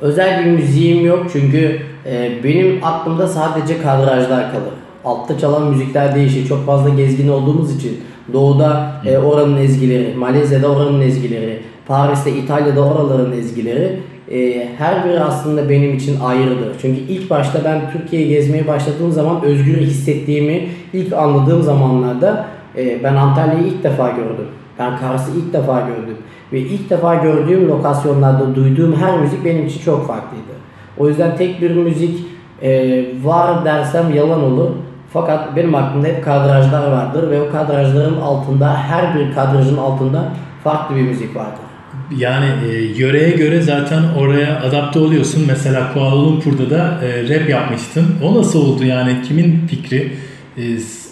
Özel 0.00 0.44
bir 0.44 0.50
müziğim 0.50 1.06
yok 1.06 1.30
çünkü 1.32 1.82
e, 2.06 2.30
benim 2.44 2.84
aklımda 2.84 3.28
sadece 3.28 3.82
kadrajlar 3.82 4.52
kalır. 4.52 4.72
Altta 5.04 5.38
çalan 5.38 5.70
müzikler 5.70 6.14
değişir. 6.14 6.48
Çok 6.48 6.66
fazla 6.66 6.88
gezgin 6.88 7.28
olduğumuz 7.28 7.76
için 7.76 8.00
doğuda 8.32 8.92
e, 9.06 9.18
oranın 9.18 9.56
ezgileri, 9.56 10.14
Malezya'da 10.14 10.68
oranın 10.68 11.00
ezgileri, 11.00 11.60
Paris'te, 11.86 12.32
İtalya'da 12.32 12.84
oraların 12.84 13.32
ezgileri 13.32 13.98
e, 14.30 14.68
her 14.78 15.04
biri 15.04 15.20
aslında 15.20 15.68
benim 15.68 15.96
için 15.96 16.20
ayrıdır. 16.20 16.76
Çünkü 16.80 17.00
ilk 17.00 17.30
başta 17.30 17.64
ben 17.64 17.80
Türkiye'yi 17.92 18.28
gezmeye 18.28 18.66
başladığım 18.66 19.12
zaman 19.12 19.42
özgür 19.42 19.76
hissettiğimi 19.76 20.68
ilk 20.92 21.12
anladığım 21.12 21.62
zamanlarda 21.62 22.46
e, 22.76 23.04
ben 23.04 23.14
Antalya'yı 23.14 23.66
ilk 23.66 23.84
defa 23.84 24.10
gördüm. 24.10 24.46
Ben 24.78 24.98
Kars'ı 24.98 25.30
ilk 25.38 25.52
defa 25.52 25.80
gördüm. 25.80 26.16
Ve 26.52 26.60
ilk 26.60 26.90
defa 26.90 27.14
gördüğüm 27.14 27.68
lokasyonlarda 27.68 28.54
duyduğum 28.54 28.96
her 28.96 29.18
müzik 29.18 29.44
benim 29.44 29.66
için 29.66 29.80
çok 29.80 30.06
farklıydı. 30.06 30.52
O 30.98 31.08
yüzden 31.08 31.36
tek 31.36 31.62
bir 31.62 31.70
müzik 31.70 32.26
e, 32.62 33.04
var 33.24 33.64
dersem 33.64 34.14
yalan 34.14 34.42
olur. 34.42 34.70
Fakat 35.12 35.56
benim 35.56 35.74
aklımda 35.74 36.06
hep 36.06 36.24
kadrajlar 36.24 36.92
vardır 36.92 37.30
ve 37.30 37.40
o 37.40 37.52
kadrajların 37.52 38.20
altında 38.20 38.76
her 38.76 39.14
bir 39.14 39.34
kadrajın 39.34 39.76
altında 39.76 40.32
farklı 40.64 40.96
bir 40.96 41.02
müzik 41.02 41.36
vardır. 41.36 41.60
Yani 42.16 42.46
e, 42.68 42.82
yöreye 42.96 43.30
göre 43.30 43.60
zaten 43.60 44.02
oraya 44.18 44.60
adapte 44.60 44.98
oluyorsun. 44.98 45.44
Mesela 45.46 45.92
Kuala 45.94 46.22
Lumpur'da 46.22 46.70
da 46.70 46.98
e, 47.04 47.28
rap 47.28 47.48
yapmıştın. 47.48 48.06
O 48.22 48.38
nasıl 48.38 48.66
oldu 48.66 48.84
yani? 48.84 49.22
Kimin 49.28 49.66
fikri? 49.66 50.12
E, 50.56 50.62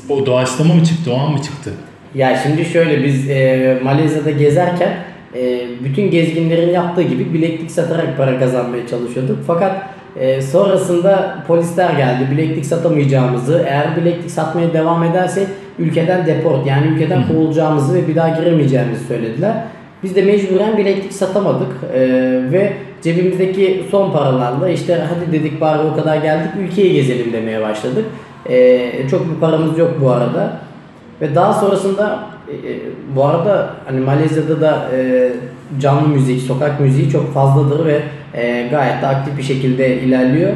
o 0.09 0.26
doğaçlama 0.26 0.75
mı 0.75 0.85
çıktı? 0.85 1.12
O 1.12 1.19
an 1.19 1.33
mı 1.33 1.42
çıktı? 1.42 1.71
Ya 2.14 2.37
şimdi 2.42 2.64
şöyle 2.64 3.04
biz 3.04 3.30
e, 3.30 3.78
Malezya'da 3.85 4.30
gezerken 4.30 4.97
e, 5.35 5.61
bütün 5.85 6.11
gezginlerin 6.11 6.71
yaptığı 6.71 7.02
gibi 7.02 7.35
bileklik 7.35 7.71
satarak 7.71 8.16
para 8.16 8.38
kazanmaya 8.38 8.87
çalışıyorduk. 8.87 9.38
Fakat 9.47 9.83
e, 10.17 10.43
sonrasında 10.43 11.37
polisler 11.47 11.90
geldi. 11.90 12.29
Bileklik 12.31 12.67
satamayacağımızı, 12.67 13.64
eğer 13.69 13.97
bileklik 13.97 14.31
satmaya 14.31 14.73
devam 14.73 15.02
edersek 15.05 15.47
ülkeden 15.79 16.26
deport 16.26 16.67
yani 16.67 16.87
ülkeden 16.87 17.29
kovulacağımızı 17.29 17.95
ve 17.95 18.09
bir 18.09 18.14
daha 18.14 18.29
giremeyeceğimizi 18.29 19.05
söylediler. 19.05 19.55
Biz 20.02 20.17
de 20.17 20.23
mecburen 20.23 20.76
bileklik 20.76 21.12
satamadık 21.12 21.69
e, 21.95 22.00
ve 22.52 22.73
cebimizdeki 23.02 23.85
son 23.90 24.12
paralarla 24.12 24.69
işte 24.69 25.02
hadi 25.09 25.33
dedik 25.33 25.61
bari 25.61 25.83
o 25.83 25.97
kadar 25.97 26.17
geldik 26.17 26.50
ülkeyi 26.61 26.93
gezelim 26.93 27.33
demeye 27.33 27.61
başladık. 27.61 28.05
E, 28.49 29.09
çok 29.11 29.31
bir 29.31 29.40
paramız 29.40 29.79
yok 29.79 29.90
bu 30.00 30.11
arada. 30.11 30.52
Ve 31.21 31.35
daha 31.35 31.52
sonrasında 31.52 32.21
e, 32.49 32.52
e, 32.52 32.79
bu 33.17 33.25
arada 33.25 33.71
hani 33.87 34.00
Malezya'da 34.00 34.61
da 34.61 34.88
e, 34.97 35.33
canlı 35.81 36.09
müzik, 36.09 36.43
sokak 36.43 36.81
müziği 36.81 37.11
çok 37.11 37.35
fazladır 37.35 37.87
ve 37.87 38.02
e, 38.34 38.68
gayet 38.70 39.02
de 39.02 39.06
aktif 39.06 39.38
bir 39.38 39.42
şekilde 39.42 39.96
ilerliyor. 39.96 40.52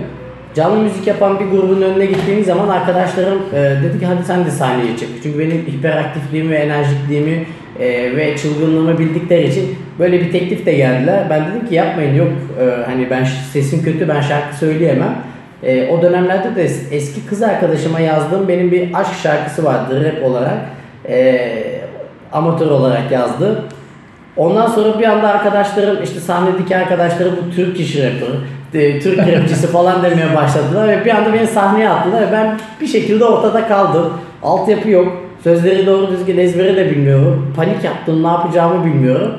Canlı 0.54 0.82
müzik 0.82 1.06
yapan 1.06 1.40
bir 1.40 1.44
grubun 1.44 1.82
önüne 1.82 2.06
gittiğimiz 2.06 2.46
zaman 2.46 2.68
arkadaşlarım 2.68 3.42
e, 3.54 3.82
dedi 3.82 4.00
ki 4.00 4.06
hadi 4.06 4.24
sen 4.24 4.44
de 4.44 4.50
sahneye 4.50 4.96
çık. 4.96 5.08
Çünkü 5.22 5.38
benim 5.38 5.56
hiperaktifliğimi 5.66 6.50
ve 6.50 6.56
enerjikliğimi 6.56 7.46
e, 7.80 8.16
ve 8.16 8.36
çılgınlığımı 8.36 8.98
bildikleri 8.98 9.48
için 9.48 9.76
böyle 9.98 10.20
bir 10.20 10.32
teklif 10.32 10.66
de 10.66 10.72
geldiler. 10.72 11.26
Ben 11.30 11.46
dedim 11.46 11.68
ki 11.68 11.74
yapmayın 11.74 12.14
yok 12.14 12.28
e, 12.60 12.84
hani 12.86 13.10
ben 13.10 13.24
sesim 13.52 13.82
kötü 13.82 14.08
ben 14.08 14.20
şarkı 14.20 14.56
söyleyemem. 14.56 15.14
E, 15.62 15.88
o 15.88 16.02
dönemlerde 16.02 16.56
de 16.56 16.64
es- 16.66 16.94
eski 16.94 17.26
kız 17.26 17.42
arkadaşıma 17.42 18.00
yazdığım 18.00 18.48
benim 18.48 18.72
bir 18.72 18.88
aşk 18.94 19.14
şarkısı 19.22 19.64
vardı 19.64 20.04
rap 20.04 20.24
olarak. 20.24 20.58
E, 21.08 21.50
amatör 22.32 22.70
olarak 22.70 23.10
yazdı. 23.10 23.62
Ondan 24.36 24.66
sonra 24.66 24.98
bir 24.98 25.04
anda 25.04 25.28
arkadaşlarım 25.28 26.02
işte 26.02 26.20
sahnedeki 26.20 26.76
arkadaşlarım 26.76 27.34
bu 27.46 27.54
Türk 27.54 27.80
iş 27.80 27.96
e, 28.74 29.00
Türk 29.00 29.18
rapçisi 29.18 29.66
falan 29.66 30.02
demeye 30.02 30.36
başladılar 30.36 30.88
ve 30.88 31.04
bir 31.04 31.10
anda 31.10 31.32
beni 31.32 31.46
sahneye 31.46 31.88
attılar 31.88 32.22
ve 32.22 32.32
ben 32.32 32.58
bir 32.80 32.86
şekilde 32.86 33.24
ortada 33.24 33.68
kaldım. 33.68 34.12
Altyapı 34.42 34.90
yok. 34.90 35.12
Sözleri 35.44 35.86
doğru 35.86 36.10
düzgün 36.10 36.38
ezbere 36.38 36.76
de 36.76 36.90
bilmiyorum. 36.90 37.52
Panik 37.56 37.84
yaptım 37.84 38.22
ne 38.22 38.26
yapacağımı 38.26 38.84
bilmiyorum. 38.84 39.32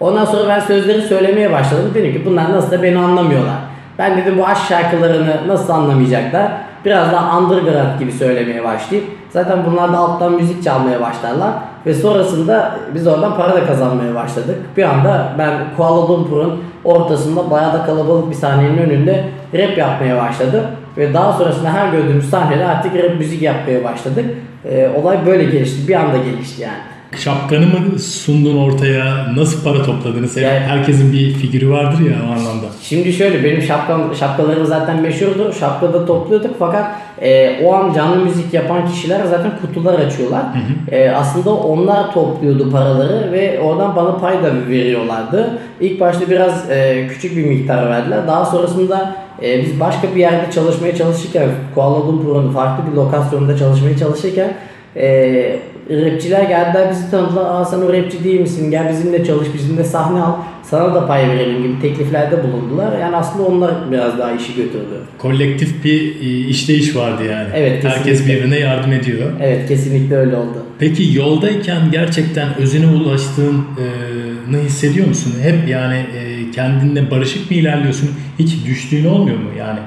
Ondan 0.00 0.24
sonra 0.24 0.48
ben 0.48 0.60
sözleri 0.60 1.02
söylemeye 1.02 1.52
başladım. 1.52 1.90
Dedim 1.94 2.12
ki 2.12 2.22
bunlar 2.26 2.52
nasıl 2.52 2.70
da 2.70 2.82
beni 2.82 2.98
anlamıyorlar. 2.98 3.56
Ben 3.98 4.16
dedim 4.16 4.38
bu 4.38 4.46
aşk 4.46 4.68
şarkılarını 4.68 5.36
nasıl 5.46 5.72
anlamayacaklar? 5.72 6.52
Biraz 6.84 7.12
daha 7.12 7.38
underground 7.38 7.98
gibi 7.98 8.12
söylemeye 8.12 8.64
başlayıp 8.64 9.04
zaten 9.30 9.58
bunlar 9.70 9.92
da 9.92 9.98
alttan 9.98 10.32
müzik 10.32 10.64
çalmaya 10.64 11.00
başlarlar 11.00 11.52
ve 11.86 11.94
sonrasında 11.94 12.74
biz 12.94 13.06
oradan 13.06 13.36
para 13.36 13.54
da 13.54 13.66
kazanmaya 13.66 14.14
başladık. 14.14 14.56
Bir 14.76 14.82
anda 14.82 15.32
ben 15.38 15.54
Kuala 15.76 16.08
Lumpur'un 16.08 16.64
ortasında 16.84 17.50
bayağı 17.50 17.72
da 17.72 17.86
kalabalık 17.86 18.30
bir 18.30 18.34
sahnenin 18.34 18.78
önünde 18.78 19.24
rap 19.54 19.78
yapmaya 19.78 20.16
başladım 20.16 20.64
ve 20.96 21.14
daha 21.14 21.32
sonrasında 21.32 21.72
her 21.72 21.92
gördüğümüz 21.92 22.30
sahnede 22.30 22.64
artık 22.64 22.94
rap 22.94 23.18
müzik 23.18 23.42
yapmaya 23.42 23.84
başladık. 23.84 24.24
Ee, 24.64 24.90
olay 24.96 25.26
böyle 25.26 25.44
gelişti. 25.44 25.88
Bir 25.88 25.94
anda 25.94 26.16
gelişti 26.16 26.62
yani. 26.62 26.78
Şapkanı 27.18 27.66
mı 27.66 27.98
sundun 27.98 28.56
ortaya? 28.56 29.34
Nasıl 29.36 29.64
para 29.64 29.82
topladınız? 29.82 30.36
Yani- 30.36 30.58
Herkesin 30.58 31.12
bir 31.12 31.32
figürü 31.32 31.70
vardır 31.70 32.00
ya 32.00 32.16
o 32.28 32.32
anlamda. 32.32 32.66
Şimdi 32.82 33.12
şöyle 33.12 33.44
benim 33.44 33.62
şapkam, 33.62 34.14
şapkalarım 34.14 34.66
zaten 34.66 35.02
meşhurdu. 35.02 35.52
Şapkada 35.60 36.06
topluyorduk 36.06 36.54
fakat 36.58 36.86
e, 37.22 37.60
o 37.64 37.74
an 37.74 37.92
canlı 37.92 38.16
müzik 38.16 38.54
yapan 38.54 38.88
kişiler 38.88 39.24
zaten 39.24 39.50
kutular 39.60 39.98
açıyorlar. 39.98 40.42
E, 40.90 41.10
aslında 41.10 41.50
onlar 41.50 42.12
topluyordu 42.12 42.70
paraları 42.70 43.32
ve 43.32 43.60
oradan 43.60 43.96
bana 43.96 44.16
pay 44.16 44.42
da 44.42 44.68
veriyorlardı. 44.68 45.58
İlk 45.80 46.00
başta 46.00 46.30
biraz 46.30 46.70
e, 46.70 47.06
küçük 47.08 47.36
bir 47.36 47.44
miktar 47.44 47.90
verdiler. 47.90 48.26
Daha 48.26 48.44
sonrasında 48.44 49.16
e, 49.42 49.62
biz 49.62 49.80
başka 49.80 50.14
bir 50.14 50.20
yerde 50.20 50.50
çalışmaya 50.54 50.96
çalışırken 50.96 51.48
Kuala 51.74 52.06
Lumpur'un 52.06 52.52
farklı 52.52 52.90
bir 52.90 52.96
lokasyonda 52.96 53.56
çalışmaya 53.58 53.98
çalışırken 53.98 54.52
e, 54.96 55.56
rapçiler 55.90 56.42
geldiler 56.42 56.90
bizi 56.90 57.10
tanıdılar. 57.10 57.44
Aa 57.60 57.64
sen 57.64 57.78
o 57.78 57.92
rapçi 57.92 58.24
değil 58.24 58.40
misin? 58.40 58.70
Gel 58.70 58.88
bizimle 58.90 59.24
çalış, 59.24 59.48
bizimle 59.54 59.84
sahne 59.84 60.20
al. 60.22 60.32
Sana 60.62 60.94
da 60.94 61.06
pay 61.06 61.28
verelim 61.28 61.62
gibi 61.62 61.80
tekliflerde 61.80 62.42
bulundular. 62.44 62.98
Yani 62.98 63.16
aslında 63.16 63.44
onlar 63.48 63.70
biraz 63.92 64.18
daha 64.18 64.32
işi 64.32 64.54
götürdü. 64.56 64.94
Kolektif 65.18 65.84
bir 65.84 66.00
e, 66.20 66.48
işleyiş 66.48 66.96
vardı 66.96 67.22
yani. 67.30 67.48
Evet, 67.54 67.84
Herkes 67.84 68.04
kesinlikle. 68.04 68.34
birbirine 68.36 68.58
yardım 68.58 68.92
ediyor. 68.92 69.30
Evet 69.42 69.68
kesinlikle 69.68 70.16
öyle 70.16 70.36
oldu. 70.36 70.64
Peki 70.78 71.18
yoldayken 71.18 71.80
gerçekten 71.92 72.48
özüne 72.58 72.86
ulaştığını 72.86 74.58
hissediyor 74.64 75.06
musun? 75.08 75.32
Hep 75.42 75.68
yani 75.68 75.96
e, 75.96 76.50
kendinle 76.50 77.10
barışık 77.10 77.50
mı 77.50 77.56
ilerliyorsun? 77.56 78.10
Hiç 78.38 78.66
düştüğün 78.66 79.04
olmuyor 79.04 79.36
mu? 79.36 79.48
Yani 79.58 79.78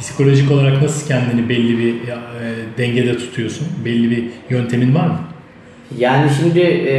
psikolojik 0.00 0.50
olarak 0.50 0.82
nasıl 0.82 1.08
kendini 1.08 1.48
belli 1.48 1.78
bir 1.78 1.88
e, 1.94 2.14
dengede 2.78 3.16
tutuyorsun? 3.18 3.66
Belli 3.84 4.10
bir 4.10 4.24
yöntemin 4.50 4.94
var 4.94 5.06
mı? 5.06 5.18
Yani 5.98 6.30
şimdi 6.40 6.60
e, 6.60 6.94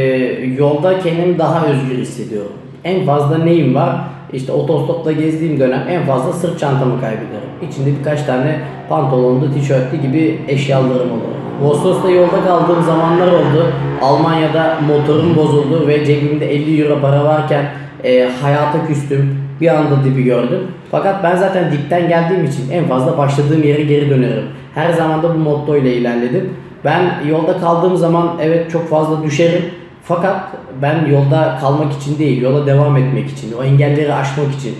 yolda 0.58 0.98
kendimi 0.98 1.38
daha 1.38 1.66
özgür 1.66 1.98
hissediyorum. 1.98 2.52
En 2.84 3.06
fazla 3.06 3.38
neyim 3.38 3.74
var? 3.74 3.96
İşte 4.32 4.52
otostopla 4.52 5.12
gezdiğim 5.12 5.60
dönem 5.60 5.84
en 5.88 6.06
fazla 6.06 6.32
sırt 6.32 6.58
çantamı 6.60 7.00
kaybederim. 7.00 7.50
İçinde 7.70 7.98
birkaç 7.98 8.22
tane 8.22 8.60
pantolonlu, 8.88 9.54
tişörtlü 9.54 9.96
gibi 9.96 10.38
eşyalarım 10.48 11.10
olur. 11.10 11.40
Vosos'ta 11.62 12.10
yolda 12.10 12.44
kaldığım 12.46 12.82
zamanlar 12.82 13.26
oldu. 13.26 13.72
Almanya'da 14.02 14.78
motorum 14.88 15.36
bozuldu 15.36 15.86
ve 15.88 16.04
cebimde 16.04 16.54
50 16.54 16.82
euro 16.82 17.00
para 17.00 17.24
varken 17.24 17.64
e, 18.04 18.28
hayata 18.42 18.86
küstüm. 18.86 19.40
Bir 19.60 19.68
anda 19.68 20.04
dibi 20.04 20.22
gördüm. 20.22 20.60
Fakat 20.90 21.24
ben 21.24 21.36
zaten 21.36 21.72
dipten 21.72 22.08
geldiğim 22.08 22.44
için 22.44 22.70
en 22.72 22.84
fazla 22.84 23.18
başladığım 23.18 23.62
yere 23.62 23.82
geri 23.82 24.10
dönerim. 24.10 24.44
Her 24.74 24.92
zaman 24.92 25.22
da 25.22 25.34
bu 25.34 25.38
motto 25.38 25.76
ile 25.76 25.94
ilerledim. 25.94 26.50
Ben 26.84 27.24
yolda 27.28 27.58
kaldığım 27.58 27.96
zaman 27.96 28.38
evet 28.42 28.70
çok 28.70 28.88
fazla 28.88 29.22
düşerim. 29.22 29.62
Fakat 30.04 30.40
ben 30.82 31.06
yolda 31.06 31.58
kalmak 31.60 31.92
için 31.92 32.18
değil, 32.18 32.42
yola 32.42 32.66
devam 32.66 32.96
etmek 32.96 33.30
için, 33.30 33.52
o 33.60 33.64
engelleri 33.64 34.14
aşmak 34.14 34.54
için. 34.54 34.74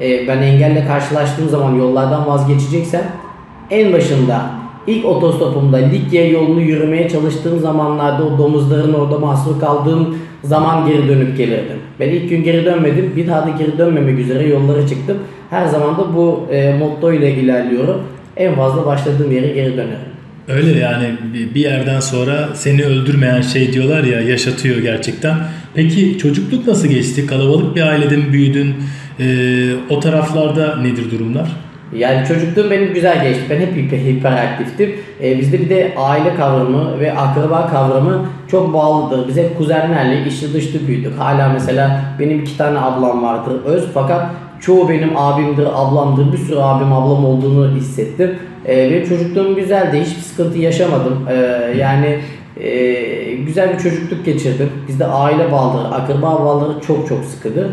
e, 0.00 0.28
ben 0.28 0.42
engelle 0.42 0.86
karşılaştığım 0.86 1.48
zaman 1.48 1.74
yollardan 1.74 2.26
vazgeçeceksem 2.26 3.02
en 3.70 3.92
başında 3.92 4.42
ilk 4.86 5.04
otostopumda 5.04 5.76
Likya 5.76 6.28
yolunu 6.28 6.60
yürümeye 6.60 7.08
çalıştığım 7.08 7.58
zamanlarda 7.58 8.24
o 8.24 8.38
domuzların 8.38 8.94
orada 8.94 9.18
mahsur 9.18 9.60
kaldığım 9.60 10.18
zaman 10.44 10.86
geri 10.86 11.08
dönüp 11.08 11.36
gelirdim. 11.36 11.76
Ben 12.00 12.08
ilk 12.08 12.30
gün 12.30 12.44
geri 12.44 12.64
dönmedim. 12.64 13.12
Bir 13.16 13.28
daha 13.28 13.46
da 13.46 13.50
geri 13.50 13.78
dönmemek 13.78 14.18
üzere 14.18 14.48
yollara 14.48 14.86
çıktım. 14.86 15.18
Her 15.50 15.66
zaman 15.66 15.98
da 15.98 16.16
bu 16.16 16.40
e, 16.50 16.74
motto 16.78 17.12
ile 17.12 17.34
ilerliyorum. 17.34 18.02
En 18.36 18.54
fazla 18.54 18.86
başladığım 18.86 19.32
yere 19.32 19.48
geri 19.48 19.72
dönerim. 19.72 20.10
Öyle 20.54 20.78
yani 20.78 21.12
bir- 21.54 21.60
yerden 21.60 22.00
sonra 22.00 22.48
seni 22.54 22.84
öldürmeyen 22.84 23.40
şey 23.40 23.72
diyorlar 23.72 24.04
ya 24.04 24.20
yaşatıyor 24.20 24.78
gerçekten. 24.78 25.34
Peki 25.74 26.18
çocukluk 26.18 26.66
nasıl 26.66 26.88
geçti? 26.88 27.26
Kalabalık 27.26 27.76
bir 27.76 27.82
ailede 27.82 28.16
mi 28.16 28.32
büyüdün? 28.32 28.74
Ee, 29.20 29.70
o 29.90 30.00
taraflarda 30.00 30.76
nedir 30.76 31.10
durumlar? 31.10 31.48
Yani 31.96 32.26
çocukluğum 32.28 32.70
benim 32.70 32.92
güzel 32.94 33.22
geçti. 33.22 33.42
Ben 33.50 33.60
hep 33.60 33.76
hiper, 33.76 33.98
hiperaktiftim. 33.98 34.94
Ee, 35.22 35.38
bizde 35.38 35.60
bir 35.60 35.70
de 35.70 35.94
aile 35.96 36.34
kavramı 36.34 37.00
ve 37.00 37.12
akraba 37.12 37.70
kavramı 37.70 38.26
çok 38.50 38.74
bağlıdır. 38.74 39.28
Biz 39.28 39.36
hep 39.36 39.58
kuzenlerle 39.58 40.28
içli 40.28 40.54
dışlı 40.54 40.88
büyüdük. 40.88 41.18
Hala 41.18 41.48
mesela 41.48 42.00
benim 42.18 42.40
iki 42.40 42.56
tane 42.56 42.78
ablam 42.78 43.22
vardır 43.22 43.52
öz 43.64 43.84
fakat 43.94 44.26
çoğu 44.60 44.88
benim 44.88 45.16
abimdir, 45.16 45.66
ablamdır. 45.74 46.32
Bir 46.32 46.38
sürü 46.38 46.58
abim, 46.58 46.92
ablam 46.92 47.24
olduğunu 47.24 47.76
hissettim. 47.76 48.30
Ee, 48.68 48.90
benim 48.90 49.08
çocukluğum 49.08 49.54
güzeldi. 49.54 50.00
Hiçbir 50.00 50.22
sıkıntı 50.22 50.58
yaşamadım. 50.58 51.26
Ee, 51.30 51.34
yani 51.78 52.18
e, 52.60 53.34
güzel 53.34 53.72
bir 53.72 53.78
çocukluk 53.78 54.24
geçirdim. 54.24 54.70
Bizde 54.88 55.06
aile 55.06 55.52
bağları, 55.52 55.88
akraba 55.88 56.44
bağları 56.44 56.80
çok 56.86 57.08
çok 57.08 57.24
sıkıdır. 57.24 57.66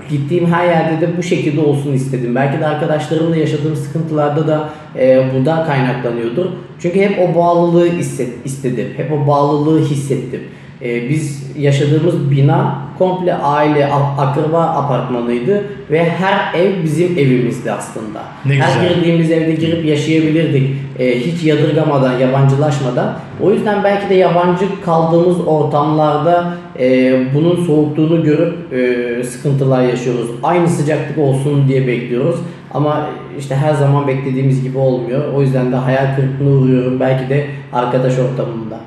Bu 0.00 0.10
gittiğim 0.10 0.46
her 0.46 0.66
yerde 0.66 1.06
de 1.06 1.16
bu 1.18 1.22
şekilde 1.22 1.60
olsun 1.60 1.92
istedim. 1.92 2.34
Belki 2.34 2.60
de 2.60 2.66
arkadaşlarımla 2.66 3.36
yaşadığım 3.36 3.76
sıkıntılarda 3.76 4.48
da 4.48 4.68
e, 4.98 5.22
buradan 5.34 5.66
kaynaklanıyordur. 5.66 6.46
Çünkü 6.80 7.00
hep 7.00 7.18
o 7.18 7.38
bağlılığı 7.38 7.86
hisset, 7.86 8.46
istedim. 8.46 8.86
Hep 8.96 9.12
o 9.12 9.26
bağlılığı 9.26 9.84
hissettim. 9.84 10.40
Biz 10.80 11.52
yaşadığımız 11.56 12.30
bina 12.30 12.78
komple 13.00 13.34
aile, 13.34 13.86
akraba 14.18 14.62
apartmanıydı 14.62 15.64
ve 15.90 16.10
her 16.10 16.60
ev 16.60 16.84
bizim 16.84 17.18
evimizdi 17.18 17.72
aslında. 17.72 18.20
Ne 18.46 18.54
her 18.54 18.80
güzel. 18.80 18.94
girdiğimiz 18.94 19.30
evde 19.30 19.52
girip 19.52 19.84
yaşayabilirdik. 19.84 20.76
Ee, 20.98 21.20
hiç 21.20 21.44
yadırgamadan, 21.44 22.18
yabancılaşmadan. 22.18 23.14
O 23.42 23.50
yüzden 23.50 23.84
belki 23.84 24.10
de 24.10 24.14
yabancı 24.14 24.64
kaldığımız 24.84 25.46
ortamlarda 25.46 26.54
e, 26.78 27.12
bunun 27.34 27.64
soğukluğunu 27.64 28.24
görüp 28.24 28.72
e, 28.72 29.24
sıkıntılar 29.24 29.82
yaşıyoruz. 29.82 30.30
Aynı 30.42 30.68
sıcaklık 30.68 31.18
olsun 31.18 31.68
diye 31.68 31.86
bekliyoruz. 31.86 32.36
Ama 32.74 33.06
işte 33.38 33.54
her 33.54 33.74
zaman 33.74 34.08
beklediğimiz 34.08 34.62
gibi 34.62 34.78
olmuyor. 34.78 35.34
O 35.34 35.42
yüzden 35.42 35.72
de 35.72 35.76
hayal 35.76 36.16
kırıklığına 36.16 36.50
uğruyorum. 36.50 37.00
Belki 37.00 37.28
de 37.28 37.46
arkadaş 37.72 38.12
ortamında. 38.18 38.80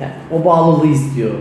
Yani 0.00 0.12
o 0.32 0.44
bağlılığı 0.44 0.86
istiyorum. 0.86 1.40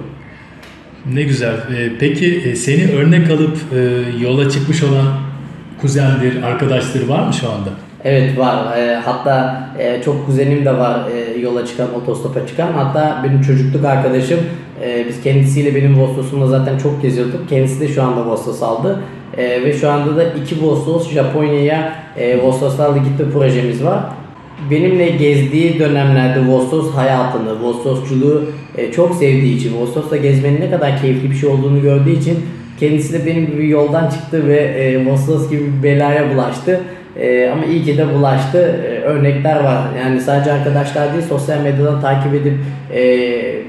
Ne 1.14 1.24
güzel. 1.24 1.54
Ee, 1.54 1.90
peki 2.00 2.42
e, 2.46 2.56
seni 2.56 2.92
örnek 2.92 3.32
alıp 3.32 3.58
e, 3.74 3.78
yola 4.24 4.50
çıkmış 4.50 4.84
olan 4.84 5.08
kuzendir, 5.82 6.44
arkadaşları 6.44 7.10
var 7.10 7.28
mı 7.28 7.34
şu 7.34 7.50
anda? 7.50 7.70
Evet 8.04 8.38
var. 8.40 8.78
Ee, 8.78 8.96
hatta 8.96 9.64
e, 9.80 10.02
çok 10.06 10.26
kuzenim 10.26 10.66
de 10.66 10.78
var 10.78 11.00
e, 11.12 11.40
yola 11.40 11.66
çıkan, 11.66 11.96
otostopa 11.96 12.48
çıkan. 12.48 12.74
Hatta 12.74 13.22
benim 13.24 13.42
çocukluk 13.42 13.86
arkadaşım. 13.86 14.40
e, 14.84 15.06
biz 15.08 15.22
kendisiyle 15.22 15.76
benim 15.76 16.00
Vostos'umla 16.00 16.48
zaten 16.48 16.78
çok 16.78 17.02
geziyorduk. 17.02 17.50
Kendisi 17.50 17.80
de 17.80 17.88
şu 17.88 18.04
anda 18.04 18.26
Vostos 18.26 18.64
aldı. 18.64 19.00
E, 19.38 19.64
ve 19.64 19.74
şu 19.74 19.90
anda 19.90 20.16
da 20.16 20.24
iki 20.24 20.62
Vostos 20.64 21.12
Japonya'ya 21.12 21.96
e, 22.18 22.42
Vostoslarla 22.42 22.98
gitme 22.98 23.32
projemiz 23.34 23.84
var. 23.84 24.00
Benimle 24.72 25.10
gezdiği 25.10 25.80
dönemlerde 25.80 26.48
Vostos 26.48 26.94
hayatını, 26.96 27.64
Vostosçuluğu 27.64 28.44
e, 28.78 28.92
çok 28.92 29.16
sevdiği 29.16 29.58
için, 29.58 29.82
Vostos'ta 29.82 30.18
gezmenin 30.18 30.62
ne 30.62 30.72
kadar 30.72 31.02
keyifli 31.02 31.32
bir 31.32 31.36
şey 31.36 31.50
olduğunu 31.50 31.82
gördüğü 31.82 32.12
için 32.12 32.40
kendisi 32.80 33.14
de 33.14 33.26
benim 33.26 33.46
gibi 33.46 33.70
yoldan 33.70 34.10
çıktı 34.10 34.48
ve 34.48 34.58
e, 34.58 35.06
Vostos 35.06 35.50
gibi 35.50 35.62
bir 35.62 35.84
belaya 35.84 36.34
bulaştı. 36.34 36.82
E, 37.20 37.50
ama 37.50 37.66
iyi 37.66 37.84
ki 37.84 37.98
de 37.98 38.14
bulaştı. 38.14 38.58
E, 38.58 39.00
örnekler 39.00 39.64
var. 39.64 39.82
Yani 40.04 40.22
sadece 40.22 40.52
arkadaşlar 40.52 41.14
değil, 41.14 41.26
sosyal 41.30 41.62
medyadan 41.62 42.02
takip 42.02 42.34
edip 42.34 42.54
e, 42.94 43.02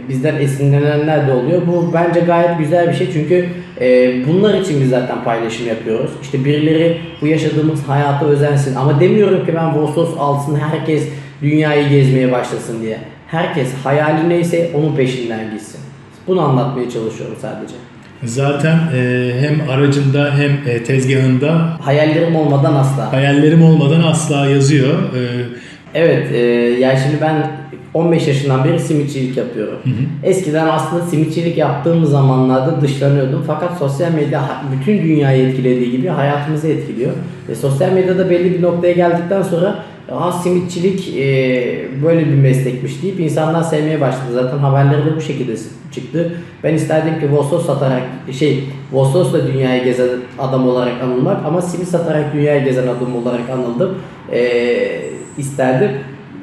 bizden 0.09 0.37
esinlenenler 0.37 1.26
de 1.26 1.33
oluyor. 1.33 1.62
Bu 1.66 1.90
bence 1.94 2.20
gayet 2.20 2.59
güzel 2.59 2.88
bir 2.88 2.94
şey 2.94 3.12
çünkü 3.12 3.48
e, 3.81 4.12
bunlar 4.29 4.55
için 4.61 4.81
biz 4.81 4.90
zaten 4.90 5.25
paylaşım 5.25 5.66
yapıyoruz. 5.69 6.11
İşte 6.23 6.45
birileri 6.45 6.97
bu 7.21 7.27
yaşadığımız 7.27 7.83
hayata 7.88 8.27
özensin. 8.27 8.75
Ama 8.75 9.01
demiyorum 9.01 9.47
ki 9.47 9.53
ben 9.55 9.75
Vostos 9.77 10.09
alsın, 10.19 10.59
herkes 10.71 11.09
dünyayı 11.43 11.88
gezmeye 11.88 12.33
başlasın 12.33 12.83
diye. 12.83 12.99
Herkes 13.27 13.69
hayali 13.85 14.29
neyse 14.29 14.71
onun 14.75 14.97
peşinden 14.97 15.51
gitsin. 15.51 15.81
Bunu 16.27 16.40
anlatmaya 16.40 16.90
çalışıyorum 16.90 17.37
sadece. 17.40 17.75
Zaten 18.25 18.79
e, 18.97 19.31
hem 19.40 19.71
aracında 19.71 20.31
hem 20.37 20.51
e, 20.75 20.85
tezgahında 20.85 21.77
Hayallerim 21.83 22.37
olmadan 22.37 22.75
asla. 22.75 23.12
hayallerim 23.12 23.62
olmadan 23.64 24.03
asla 24.03 24.47
yazıyor. 24.47 24.95
E, 24.95 25.21
Evet, 25.95 26.33
e, 26.33 26.37
yani 26.81 26.99
şimdi 27.03 27.21
ben 27.21 27.51
15 27.94 28.29
yaşından 28.29 28.64
beri 28.64 28.79
simitçilik 28.79 29.37
yapıyorum. 29.37 29.79
Eskiden 30.24 30.66
aslında 30.66 31.03
simitçilik 31.03 31.59
yaptığım 31.59 32.07
zamanlarda 32.07 32.81
dışlanıyordum. 32.81 33.44
Fakat 33.46 33.79
sosyal 33.79 34.12
medya 34.12 34.62
bütün 34.72 35.03
dünyayı 35.03 35.48
etkilediği 35.48 35.90
gibi 35.90 36.09
hayatımızı 36.09 36.68
etkiliyor. 36.68 37.12
Ve 37.48 37.55
sosyal 37.55 37.92
medyada 37.92 38.31
belli 38.31 38.55
bir 38.55 38.62
noktaya 38.62 38.92
geldikten 38.92 39.42
sonra 39.42 39.85
Aa 40.11 40.33
simitçilik 40.33 41.16
e, 41.16 41.24
böyle 42.05 42.26
bir 42.26 42.35
meslekmiş 42.35 43.03
deyip 43.03 43.20
insanlar 43.20 43.62
sevmeye 43.62 44.00
başladı. 44.00 44.33
Zaten 44.33 44.59
haberleri 44.59 45.07
de 45.07 45.16
bu 45.16 45.20
şekilde 45.20 45.57
çıktı. 45.92 46.33
Ben 46.64 46.74
isterdim 46.74 47.20
ki 47.20 47.33
Vossos 47.33 47.66
satarak 47.66 48.03
şey 48.33 48.64
Vossos'la 48.92 49.46
dünyayı 49.46 49.85
gezen 49.85 50.09
adam 50.38 50.68
olarak 50.68 51.03
anılmak 51.03 51.46
ama 51.46 51.62
simit 51.62 51.88
satarak 51.88 52.35
dünyayı 52.35 52.64
gezen 52.64 52.83
adam 52.83 53.16
olarak 53.16 53.50
anıldım. 53.50 53.98
E, 54.33 54.40
isterdim. 55.38 55.90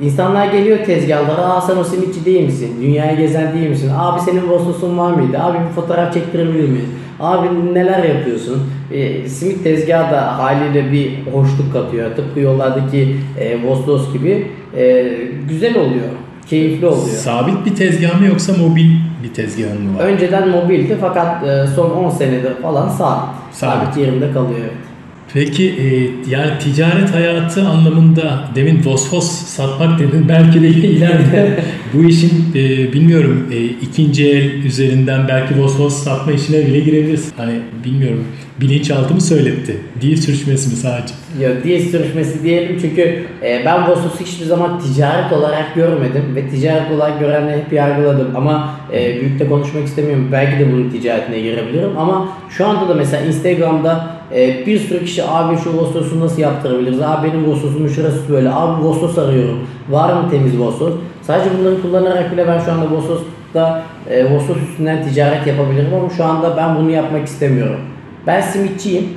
İnsanlar 0.01 0.47
geliyor 0.47 0.77
tezgahlara, 0.85 1.41
aa 1.41 1.61
sen 1.61 1.77
o 1.77 1.83
simitçi 1.83 2.25
değil 2.25 2.45
misin? 2.45 2.75
Dünyayı 2.81 3.17
gezen 3.17 3.53
değil 3.53 3.69
misin? 3.69 3.91
Abi 3.97 4.21
senin 4.21 4.49
Vossos'un 4.49 4.97
var 4.97 5.11
mıydı? 5.11 5.39
Abi 5.39 5.57
bir 5.69 5.73
fotoğraf 5.75 6.13
çektirebilir 6.13 6.69
miyiz? 6.69 6.85
Abi 7.19 7.73
neler 7.73 8.03
yapıyorsun? 8.03 8.63
E, 8.91 9.29
simit 9.29 9.63
tezgahı 9.63 10.11
da 10.11 10.37
haliyle 10.37 10.91
bir 10.91 11.31
hoşluk 11.31 11.73
katıyor. 11.73 12.15
Tıpkı 12.15 12.39
yollardaki 12.39 13.15
e, 13.39 13.63
Vossos 13.63 14.13
gibi 14.13 14.47
e, 14.77 15.05
güzel 15.49 15.75
oluyor. 15.77 16.09
Keyifli 16.49 16.85
oluyor. 16.87 17.15
Sabit 17.15 17.65
bir 17.65 17.75
tezgah 17.75 18.19
mı 18.19 18.25
yoksa 18.25 18.53
mobil 18.53 18.89
bir 19.23 19.33
tezgahın 19.33 19.81
mı 19.81 19.99
var? 19.99 20.03
Önceden 20.03 20.49
mobildi 20.49 20.97
fakat 21.01 21.47
e, 21.47 21.67
son 21.75 21.89
10 21.89 22.09
senedir 22.09 22.53
falan 22.61 22.89
sabit. 22.89 23.29
Sabit. 23.51 23.83
Sabit 23.83 23.97
yerinde 23.97 24.31
kalıyor. 24.33 24.59
evet. 24.59 24.86
Peki 25.33 25.69
e, 25.69 25.85
yani 26.31 26.59
ticaret 26.59 27.15
hayatı 27.15 27.67
anlamında 27.67 28.43
demin 28.55 28.85
Vosfos 28.85 29.31
satmak 29.31 29.99
dedin. 29.99 30.25
Belki 30.29 30.61
de 30.61 30.67
ileride 30.67 31.59
bu 31.93 32.03
işin 32.03 32.45
e, 32.55 32.93
bilmiyorum 32.93 33.47
e, 33.51 33.65
ikinci 33.65 34.29
el 34.29 34.63
üzerinden 34.63 35.27
belki 35.27 35.61
Vosfos 35.61 36.03
satma 36.03 36.31
işine 36.31 36.67
bile 36.67 36.79
girebilirsin. 36.79 37.33
Hani 37.37 37.53
bilmiyorum 37.85 38.23
bilinçaltı 38.61 39.13
mı 39.13 39.21
söyletti? 39.21 39.77
Dil 40.01 40.17
sürçmesi 40.17 40.69
mi 40.69 40.75
sadece? 40.75 41.13
Ya 41.39 41.63
dil 41.63 41.91
sürüşmesi 41.91 42.43
diyelim 42.43 42.77
çünkü 42.81 43.25
e, 43.43 43.61
ben 43.65 43.89
Vosos'u 43.89 44.25
hiçbir 44.25 44.45
zaman 44.45 44.79
ticaret 44.79 45.33
olarak 45.33 45.75
görmedim 45.75 46.35
ve 46.35 46.49
ticaret 46.49 46.91
olarak 46.91 47.19
görenleri 47.19 47.61
hep 47.61 47.73
yargıladım 47.73 48.27
ama 48.35 48.75
e, 48.93 49.21
büyük 49.21 49.39
de 49.39 49.47
konuşmak 49.47 49.87
istemiyorum. 49.87 50.29
Belki 50.31 50.59
de 50.59 50.71
bunun 50.71 50.89
ticaretine 50.89 51.39
girebilirim 51.39 51.97
ama 51.97 52.29
şu 52.49 52.67
anda 52.67 52.89
da 52.89 52.93
mesela 52.93 53.25
Instagram'da 53.25 54.16
e, 54.35 54.65
bir 54.65 54.79
sürü 54.79 55.05
kişi 55.05 55.23
abi 55.23 55.57
şu 55.57 55.77
Vosos'u 55.77 56.19
nasıl 56.19 56.41
yaptırabiliriz? 56.41 57.01
Abi 57.01 57.27
benim 57.27 57.51
Vosos'umun 57.51 57.87
şurası 57.87 58.29
böyle. 58.29 58.51
Abi 58.51 58.83
Vosos 58.83 59.17
arıyorum. 59.17 59.59
Var 59.89 60.13
mı 60.13 60.29
temiz 60.29 60.59
Vosos? 60.59 60.93
Sadece 61.21 61.49
bunları 61.59 61.81
kullanarak 61.81 62.31
bile 62.31 62.47
ben 62.47 62.59
şu 62.59 62.71
anda 62.71 62.91
Vosos'ta 62.91 63.83
e, 64.09 64.25
Vosos 64.31 64.57
üstünden 64.69 65.03
ticaret 65.03 65.47
yapabilirim 65.47 65.93
ama 65.93 66.09
şu 66.09 66.25
anda 66.25 66.57
ben 66.57 66.75
bunu 66.75 66.91
yapmak 66.91 67.27
istemiyorum. 67.27 67.79
Ben 68.27 68.41
simitçiyim. 68.41 69.07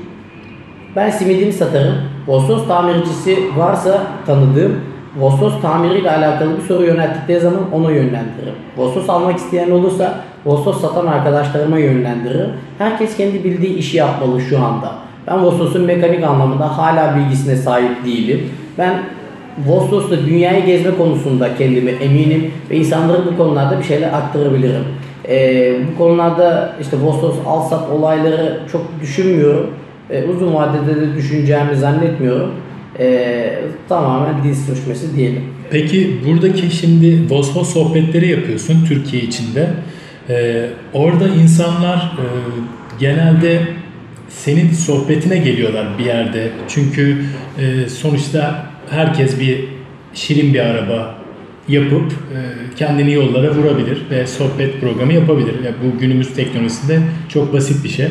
Ben 0.96 1.10
simidimi 1.10 1.52
satarım. 1.52 1.94
Vossos 2.26 2.68
tamircisi 2.68 3.38
varsa 3.56 4.02
tanıdığım 4.26 4.72
Vossos 5.18 5.62
tamiriyle 5.62 6.10
alakalı 6.10 6.56
bir 6.56 6.62
soru 6.62 6.84
yönelttikleri 6.84 7.40
zaman 7.40 7.72
ona 7.72 7.90
yönlendiririm. 7.90 8.54
Vossos 8.76 9.10
almak 9.10 9.38
isteyen 9.38 9.70
olursa 9.70 10.14
Vossos 10.46 10.80
satan 10.80 11.06
arkadaşlarıma 11.06 11.78
yönlendiririm. 11.78 12.50
Herkes 12.78 13.16
kendi 13.16 13.44
bildiği 13.44 13.76
işi 13.76 13.96
yapmalı 13.96 14.40
şu 14.40 14.58
anda. 14.58 14.92
Ben 15.26 15.44
Vossos'un 15.44 15.82
mekanik 15.82 16.24
anlamında 16.24 16.78
hala 16.78 17.16
bilgisine 17.16 17.56
sahip 17.56 18.04
değilim. 18.04 18.40
Ben 18.78 19.02
Vossos'la 19.66 20.26
dünyayı 20.26 20.66
gezme 20.66 20.96
konusunda 20.96 21.56
kendime 21.58 21.90
eminim 21.90 22.50
ve 22.70 22.76
insanların 22.76 23.32
bu 23.32 23.36
konularda 23.36 23.78
bir 23.78 23.84
şeyler 23.84 24.12
aktarabilirim. 24.12 24.84
Ee, 25.28 25.74
bu 25.92 25.98
konularda 25.98 26.76
işte 26.80 26.96
Vostos 27.02 27.34
Alsat 27.46 27.90
olayları 27.90 28.60
çok 28.72 28.86
düşünmüyorum. 29.02 29.70
Ee, 30.10 30.24
uzun 30.24 30.54
vadede 30.54 31.00
de 31.00 31.14
düşüneceğimi 31.16 31.76
zannetmiyorum. 31.76 32.50
Ee, 32.98 33.58
tamamen 33.88 34.44
dil 34.44 34.54
sürçmesi 34.54 35.16
diyelim. 35.16 35.42
Peki 35.70 36.20
buradaki 36.26 36.76
şimdi 36.76 37.34
Vosfos 37.34 37.72
sohbetleri 37.72 38.28
yapıyorsun 38.28 38.84
Türkiye 38.88 39.22
içinde. 39.22 39.70
Ee, 40.30 40.66
orada 40.92 41.28
insanlar 41.28 41.96
e, 41.96 42.24
genelde 43.00 43.62
senin 44.28 44.72
sohbetine 44.72 45.38
geliyorlar 45.38 45.86
bir 45.98 46.04
yerde. 46.04 46.50
Çünkü 46.68 47.24
e, 47.58 47.88
sonuçta 47.88 48.66
herkes 48.90 49.40
bir 49.40 49.64
şirin 50.14 50.54
bir 50.54 50.60
araba 50.60 51.14
yapıp 51.68 52.12
e, 52.12 52.38
kendini 52.76 53.12
yollara 53.12 53.54
vurabilir 53.54 53.98
ve 54.10 54.26
sohbet 54.26 54.80
programı 54.80 55.12
yapabilir. 55.12 55.64
Ya 55.64 55.72
bu 55.84 55.98
günümüz 55.98 56.34
teknolojisinde 56.34 56.98
çok 57.28 57.52
basit 57.52 57.84
bir 57.84 57.88
şey. 57.88 58.06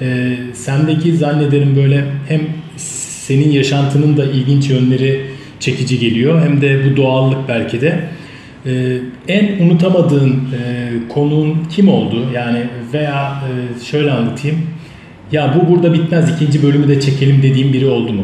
E, 0.00 0.36
sendeki 0.52 1.16
zannederim 1.16 1.76
böyle 1.76 2.04
hem 2.28 2.40
senin 3.26 3.50
yaşantının 3.50 4.16
da 4.16 4.24
ilginç 4.24 4.70
yönleri 4.70 5.26
çekici 5.60 5.98
geliyor 5.98 6.42
hem 6.42 6.60
de 6.60 6.80
bu 6.84 6.96
doğallık 6.96 7.48
belki 7.48 7.80
de. 7.80 8.08
E, 8.66 8.98
en 9.28 9.66
unutamadığın 9.66 10.30
e, 10.30 10.90
konuğun 11.08 11.56
kim 11.70 11.88
oldu? 11.88 12.16
Yani 12.34 12.66
veya 12.92 13.42
e, 13.44 13.84
şöyle 13.84 14.12
anlatayım. 14.12 14.58
Ya 15.32 15.54
bu 15.56 15.70
burada 15.70 15.92
bitmez 15.92 16.36
ikinci 16.36 16.62
bölümü 16.62 16.88
de 16.88 17.00
çekelim 17.00 17.42
dediğim 17.42 17.72
biri 17.72 17.86
oldu 17.86 18.12
mu? 18.12 18.22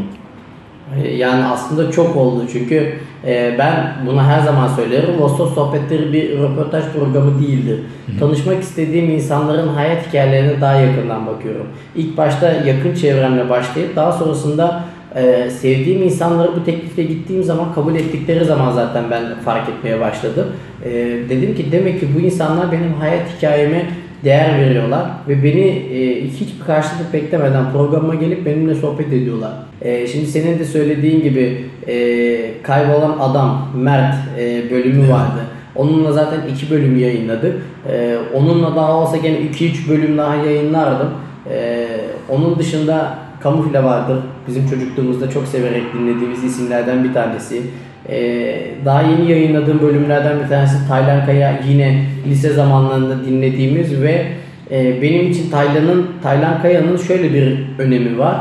Yani 1.17 1.45
aslında 1.45 1.91
çok 1.91 2.17
oldu 2.17 2.45
çünkü 2.53 2.93
e, 3.27 3.55
ben 3.59 3.93
bunu 4.07 4.23
her 4.23 4.41
zaman 4.41 4.69
söylerim. 4.69 5.21
Vostos 5.21 5.55
sohbetleri 5.55 6.13
bir 6.13 6.39
röportaj 6.39 6.85
programı 6.85 7.43
değildir. 7.43 7.79
Tanışmak 8.21 8.63
istediğim 8.63 9.11
insanların 9.11 9.69
hayat 9.69 10.09
hikayelerine 10.09 10.61
daha 10.61 10.75
yakından 10.75 11.27
bakıyorum. 11.27 11.67
İlk 11.97 12.17
başta 12.17 12.53
yakın 12.53 12.95
çevremle 12.95 13.51
başlayıp 13.51 13.97
daha 13.97 14.13
sonrasında 14.13 14.85
e, 15.17 15.51
sevdiğim 15.51 16.03
insanları 16.03 16.57
bu 16.57 16.65
teklifle 16.65 17.03
gittiğim 17.03 17.43
zaman 17.43 17.75
kabul 17.75 17.95
ettikleri 17.95 18.45
zaman 18.45 18.73
zaten 18.73 19.05
ben 19.11 19.23
fark 19.45 19.69
etmeye 19.69 20.01
başladım. 20.01 20.47
E, 20.85 20.91
dedim 21.29 21.55
ki 21.55 21.73
demek 21.73 22.01
ki 22.01 22.07
bu 22.17 22.21
insanlar 22.21 22.73
benim 22.73 22.93
hayat 22.93 23.23
hikayeme 23.37 23.87
değer 24.25 24.59
veriyorlar 24.59 25.07
ve 25.29 25.45
beni 25.45 25.67
e, 25.69 26.29
hiçbir 26.29 26.65
karşılık 26.67 27.13
beklemeden 27.13 27.73
programa 27.73 28.15
gelip 28.15 28.47
benimle 28.47 28.75
sohbet 28.75 29.13
ediyorlar. 29.13 29.53
E, 29.83 30.07
şimdi 30.07 30.27
senin 30.27 30.59
de 30.59 30.65
söylediğin 30.65 31.23
gibi 31.23 31.65
e, 31.89 32.63
kaybolan 32.63 33.17
adam 33.21 33.69
Mert 33.77 34.15
e, 34.39 34.71
bölümü 34.71 35.09
vardı. 35.09 35.41
Onunla 35.77 36.13
zaten 36.13 36.41
iki 36.55 36.71
bölüm 36.71 36.99
yayınladık. 36.99 37.57
E, 37.93 38.17
onunla 38.35 38.77
daha 38.77 38.93
olsa 38.93 39.17
gene 39.17 39.37
2-3 39.37 39.89
bölüm 39.89 40.19
daha 40.19 40.35
yayınlardım. 40.35 41.09
E, 41.51 41.87
onun 42.29 42.59
dışında 42.59 43.19
Kamufle 43.43 43.85
vardır. 43.85 44.19
Bizim 44.49 44.71
çocukluğumuzda 44.71 45.31
çok 45.31 45.49
severek 45.49 45.83
dinlediğimiz 45.95 46.45
isimlerden 46.45 47.05
bir 47.05 47.15
tanesi. 47.15 47.63
Ee, 48.09 48.71
daha 48.85 49.03
yeni 49.03 49.31
yayınladığım 49.31 49.81
bölümlerden 49.81 50.41
bir 50.45 50.49
tanesi 50.49 50.89
Taylan 50.89 51.27
Kaya 51.27 51.61
yine 51.69 52.05
lise 52.29 52.53
zamanlarında 52.53 53.25
dinlediğimiz 53.25 54.03
ve 54.03 54.27
e, 54.71 55.03
benim 55.03 55.31
için 55.31 55.51
Taylan'ın 55.51 56.07
Taylan 56.23 56.63
Kaya'nın 56.63 56.97
şöyle 56.97 57.35
bir 57.35 57.59
önemi 57.79 58.19
var. 58.19 58.37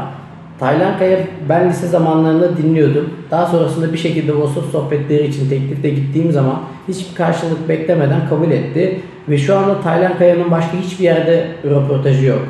Taylan 0.59 0.97
Kaya 0.99 1.19
ben 1.49 1.69
lise 1.69 1.87
zamanlarında 1.87 2.57
dinliyordum. 2.57 3.09
Daha 3.31 3.45
sonrasında 3.45 3.93
bir 3.93 3.97
şekilde 3.97 4.35
Vosos 4.35 4.71
sohbetleri 4.71 5.27
için 5.27 5.49
teklifte 5.49 5.89
gittiğim 5.89 6.31
zaman 6.31 6.59
hiçbir 6.87 7.15
karşılık 7.15 7.69
beklemeden 7.69 8.29
kabul 8.29 8.51
etti. 8.51 8.99
Ve 9.29 9.37
şu 9.37 9.57
anda 9.57 9.81
Taylan 9.81 10.17
Kaya'nın 10.17 10.51
başka 10.51 10.77
hiçbir 10.77 11.03
yerde 11.03 11.47
röportajı 11.63 12.25
yok. 12.25 12.47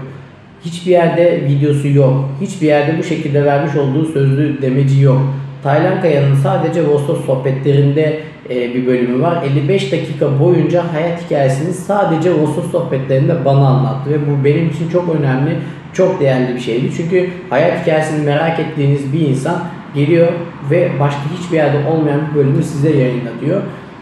Hiçbir 0.65 0.91
yerde 0.91 1.41
videosu 1.50 1.88
yok. 1.88 2.30
Hiçbir 2.41 2.67
yerde 2.67 2.98
bu 2.98 3.04
şekilde 3.04 3.45
vermiş 3.45 3.76
olduğu 3.76 4.06
sözlü 4.06 4.62
demeci 4.62 5.02
yok. 5.02 5.22
Taylan 5.63 6.02
Kaya'nın 6.02 6.36
sadece 6.36 6.88
Vostos 6.88 7.26
sohbetlerinde 7.26 8.19
e, 8.50 8.74
bir 8.74 8.88
bölümü 8.88 9.22
var. 9.22 9.43
55 9.43 9.91
dakika 9.91 10.39
boyunca 10.39 10.93
hayat 10.93 11.26
hikayesini 11.26 11.74
sadece 11.74 12.34
Vostos 12.34 12.72
sohbetlerinde 12.72 13.45
bana 13.45 13.67
anlattı 13.67 14.10
ve 14.10 14.15
bu 14.15 14.45
benim 14.45 14.69
için 14.69 14.89
çok 14.89 15.15
önemli, 15.15 15.58
çok 15.93 16.19
değerli 16.19 16.56
bir 16.56 16.60
şeydi. 16.60 16.89
Çünkü 16.98 17.30
hayat 17.50 17.82
hikayesini 17.82 18.26
merak 18.26 18.60
ettiğiniz 18.60 19.13
bir 19.13 19.19
insan 19.19 19.63
geliyor 19.95 20.28
ve 20.72 20.89
başka 21.00 21.22
hiçbir 21.39 21.58
yerde 21.58 21.78
olmayan 21.89 22.22
bir 22.30 22.39
bölümü 22.39 22.63
size 22.63 22.89
yayınlatıyor. 22.89 23.62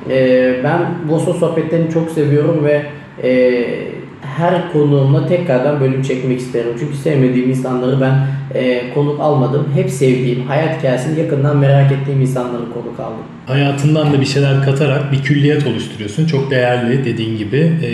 E, 0.09 0.55
ben 0.63 0.79
Vostos 1.07 1.39
sohbetlerini 1.39 1.91
çok 1.91 2.11
seviyorum 2.11 2.65
ve 2.65 2.81
e, 3.23 3.86
her 4.21 4.71
konuğumla 4.71 5.27
tekrardan 5.27 5.79
bölüm 5.79 6.01
çekmek 6.01 6.39
isterim. 6.39 6.75
Çünkü 6.79 6.97
sevmediğim 6.97 7.49
insanları 7.49 8.01
ben 8.01 8.27
e, 8.59 8.93
konuk 8.93 9.19
almadım. 9.19 9.67
Hep 9.75 9.89
sevdiğim, 9.89 10.47
hayat 10.47 10.77
hikayesini 10.77 11.19
yakından 11.19 11.57
merak 11.57 11.91
ettiğim 11.91 12.21
insanları 12.21 12.73
konuk 12.73 12.99
aldım. 12.99 13.23
Hayatından 13.45 14.13
da 14.13 14.21
bir 14.21 14.25
şeyler 14.25 14.63
katarak 14.65 15.11
bir 15.11 15.23
külliyat 15.23 15.67
oluşturuyorsun. 15.67 16.25
Çok 16.25 16.51
değerli 16.51 17.05
dediğin 17.05 17.37
gibi. 17.37 17.57
Ee, 17.83 17.87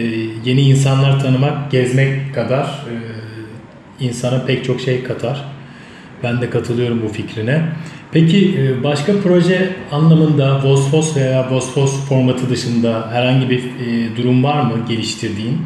yeni 0.49 0.61
insanlar 0.61 1.19
tanımak, 1.19 1.71
gezmek 1.71 2.35
kadar 2.35 2.63
e, 2.63 2.93
insana 4.05 4.45
pek 4.45 4.65
çok 4.65 4.81
şey 4.81 5.03
katar. 5.03 5.45
Ben 6.23 6.41
de 6.41 6.49
katılıyorum 6.49 7.01
bu 7.03 7.07
fikrine. 7.07 7.61
Peki 8.11 8.59
e, 8.59 8.83
başka 8.83 9.13
proje 9.23 9.69
anlamında 9.91 10.63
Vosfos 10.63 11.17
veya 11.17 11.51
Vosfos 11.51 12.05
formatı 12.09 12.49
dışında 12.49 13.09
herhangi 13.11 13.49
bir 13.49 13.59
e, 13.59 14.17
durum 14.17 14.43
var 14.43 14.61
mı 14.61 14.73
geliştirdiğin? 14.89 15.57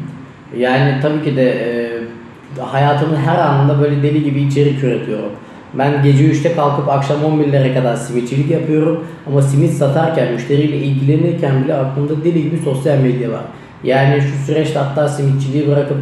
Yani 0.58 1.02
tabii 1.02 1.24
ki 1.24 1.36
de 1.36 1.50
e, 1.50 2.62
hayatımın 2.62 3.16
her 3.16 3.40
anında 3.40 3.82
böyle 3.82 4.04
deli 4.04 4.24
gibi 4.24 4.42
içerik 4.42 4.84
üretiyorum. 4.84 5.32
Ben 5.74 6.04
gece 6.04 6.24
3'te 6.24 6.54
kalkıp 6.54 6.90
akşam 6.90 7.18
11'lere 7.18 7.74
kadar 7.74 7.96
simitçilik 7.96 8.52
yapıyorum. 8.52 9.04
Ama 9.28 9.42
simit 9.42 9.74
satarken, 9.74 10.34
müşteriyle 10.34 10.78
ilgilenirken 10.78 11.64
bile 11.64 11.74
aklımda 11.74 12.24
deli 12.24 12.44
gibi 12.44 12.58
sosyal 12.58 12.98
medya 12.98 13.32
var. 13.32 13.42
Yani 13.84 14.22
şu 14.22 14.46
süreçte 14.46 14.80
hatta 14.80 15.08
simitçiliği 15.08 15.68
bırakıp 15.68 15.98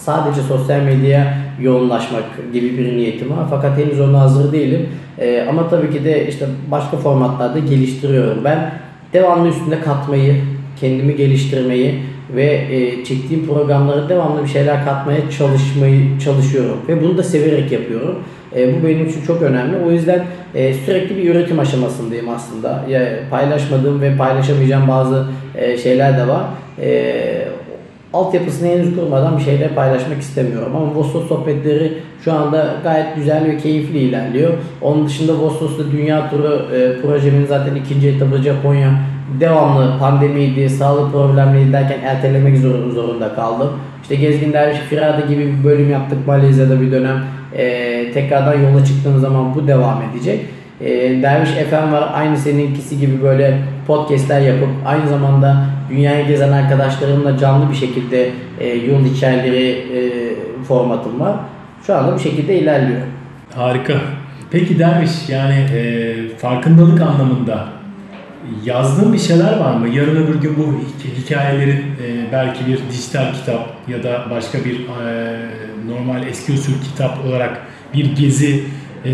sadece 0.00 0.40
sosyal 0.40 0.80
medyaya 0.80 1.38
yoğunlaşmak 1.60 2.24
gibi 2.52 2.78
bir 2.78 2.96
niyetim 2.96 3.30
var. 3.30 3.46
Fakat 3.50 3.78
henüz 3.78 4.00
ona 4.00 4.20
hazır 4.20 4.52
değilim. 4.52 4.88
Ee, 5.18 5.46
ama 5.48 5.68
tabii 5.68 5.90
ki 5.90 6.04
de 6.04 6.28
işte 6.28 6.46
başka 6.70 6.96
formatlarda 6.96 7.58
geliştiriyorum. 7.58 8.44
Ben 8.44 8.72
devamlı 9.12 9.48
üstünde 9.48 9.80
katmayı, 9.80 10.36
kendimi 10.80 11.16
geliştirmeyi 11.16 12.02
ve 12.36 12.44
e, 12.44 13.04
çektiğim 13.04 13.46
programlara 13.46 14.08
devamlı 14.08 14.42
bir 14.42 14.48
şeyler 14.48 14.84
katmaya 14.84 15.30
çalışmayı 15.38 16.18
çalışıyorum. 16.18 16.76
Ve 16.88 17.02
bunu 17.02 17.18
da 17.18 17.22
severek 17.22 17.72
yapıyorum. 17.72 18.18
E, 18.56 18.74
bu 18.74 18.86
benim 18.86 19.08
için 19.08 19.22
çok 19.22 19.42
önemli. 19.42 19.76
O 19.86 19.90
yüzden 19.90 20.24
e, 20.54 20.74
sürekli 20.74 21.16
bir 21.16 21.30
üretim 21.30 21.58
aşamasındayım 21.58 22.28
aslında. 22.28 22.84
Ya, 22.88 23.08
paylaşmadığım 23.30 24.00
ve 24.00 24.16
paylaşamayacağım 24.16 24.88
bazı 24.88 25.26
e, 25.54 25.78
şeyler 25.78 26.18
de 26.18 26.28
var. 26.28 26.42
E, 26.82 27.48
altyapısını 28.12 28.68
henüz 28.68 28.94
kurmadan 28.96 29.38
bir 29.38 29.42
şeyler 29.42 29.74
paylaşmak 29.74 30.20
istemiyorum. 30.20 30.72
Ama 30.76 30.94
Vostos 30.94 31.28
sohbetleri 31.28 31.92
şu 32.24 32.32
anda 32.32 32.74
gayet 32.82 33.16
güzel 33.16 33.44
ve 33.44 33.56
keyifli 33.56 33.98
ilerliyor. 33.98 34.52
Onun 34.82 35.06
dışında 35.06 35.38
Vostos'ta 35.38 35.92
dünya 35.92 36.30
turu 36.30 36.66
e, 36.74 37.00
projemin 37.02 37.46
zaten 37.46 37.74
ikinci 37.74 38.08
etabı 38.08 38.42
Japonya 38.42 38.90
devamlı 39.40 39.98
pandemiydi, 39.98 40.70
sağlık 40.70 41.12
problemleri 41.12 41.72
derken 41.72 41.98
ertelemek 42.04 42.58
zor, 42.58 42.90
zorunda 42.90 43.34
kaldım. 43.34 43.70
İşte 44.02 44.14
Gezgin 44.14 44.52
Derviş 44.52 44.78
Firada 44.78 45.20
gibi 45.20 45.46
bir 45.46 45.64
bölüm 45.64 45.90
yaptık 45.90 46.26
Malezya'da 46.26 46.80
bir 46.80 46.92
dönem. 46.92 47.24
E, 47.56 48.12
tekrardan 48.12 48.54
yola 48.54 48.84
çıktığım 48.84 49.18
zaman 49.18 49.54
bu 49.54 49.66
devam 49.66 50.02
edecek. 50.02 50.40
E, 50.80 50.88
Derviş 51.22 51.50
FM 51.50 51.92
var 51.92 52.10
aynı 52.14 52.36
seninkisi 52.36 52.98
gibi 52.98 53.22
böyle 53.22 53.58
podcastler 53.86 54.40
yapıp 54.40 54.68
aynı 54.86 55.08
zamanda 55.08 55.64
dünyayı 55.90 56.26
gezen 56.26 56.52
arkadaşlarımla 56.52 57.38
canlı 57.38 57.70
bir 57.70 57.76
şekilde 57.76 58.30
e, 58.60 58.68
yol 58.68 59.04
hikayeleri 59.04 59.70
e, 59.70 60.00
formatım 60.64 61.20
var. 61.20 61.36
Şu 61.86 61.94
anda 61.94 62.14
bu 62.14 62.18
şekilde 62.18 62.58
ilerliyor. 62.58 63.00
Harika. 63.54 63.94
Peki 64.50 64.78
Derviş 64.78 65.28
yani 65.28 65.54
e, 65.54 66.14
farkındalık 66.36 67.00
anlamında 67.00 67.77
yazdığın 68.64 69.12
bir 69.12 69.18
şeyler 69.18 69.58
var 69.60 69.74
mı? 69.76 69.88
Yarın 69.88 70.16
öbür 70.16 70.34
gün 70.34 70.56
bu 70.56 70.62
hik- 70.62 71.24
hikayelerin 71.24 71.78
e, 71.78 72.32
belki 72.32 72.66
bir 72.66 72.78
dijital 72.90 73.32
kitap 73.34 73.68
ya 73.88 74.02
da 74.02 74.24
başka 74.30 74.58
bir 74.64 74.74
e, 74.80 75.38
normal 75.86 76.26
eski 76.26 76.52
usul 76.52 76.72
kitap 76.84 77.24
olarak 77.26 77.60
bir 77.94 78.16
gezi 78.16 78.64
e, 79.04 79.12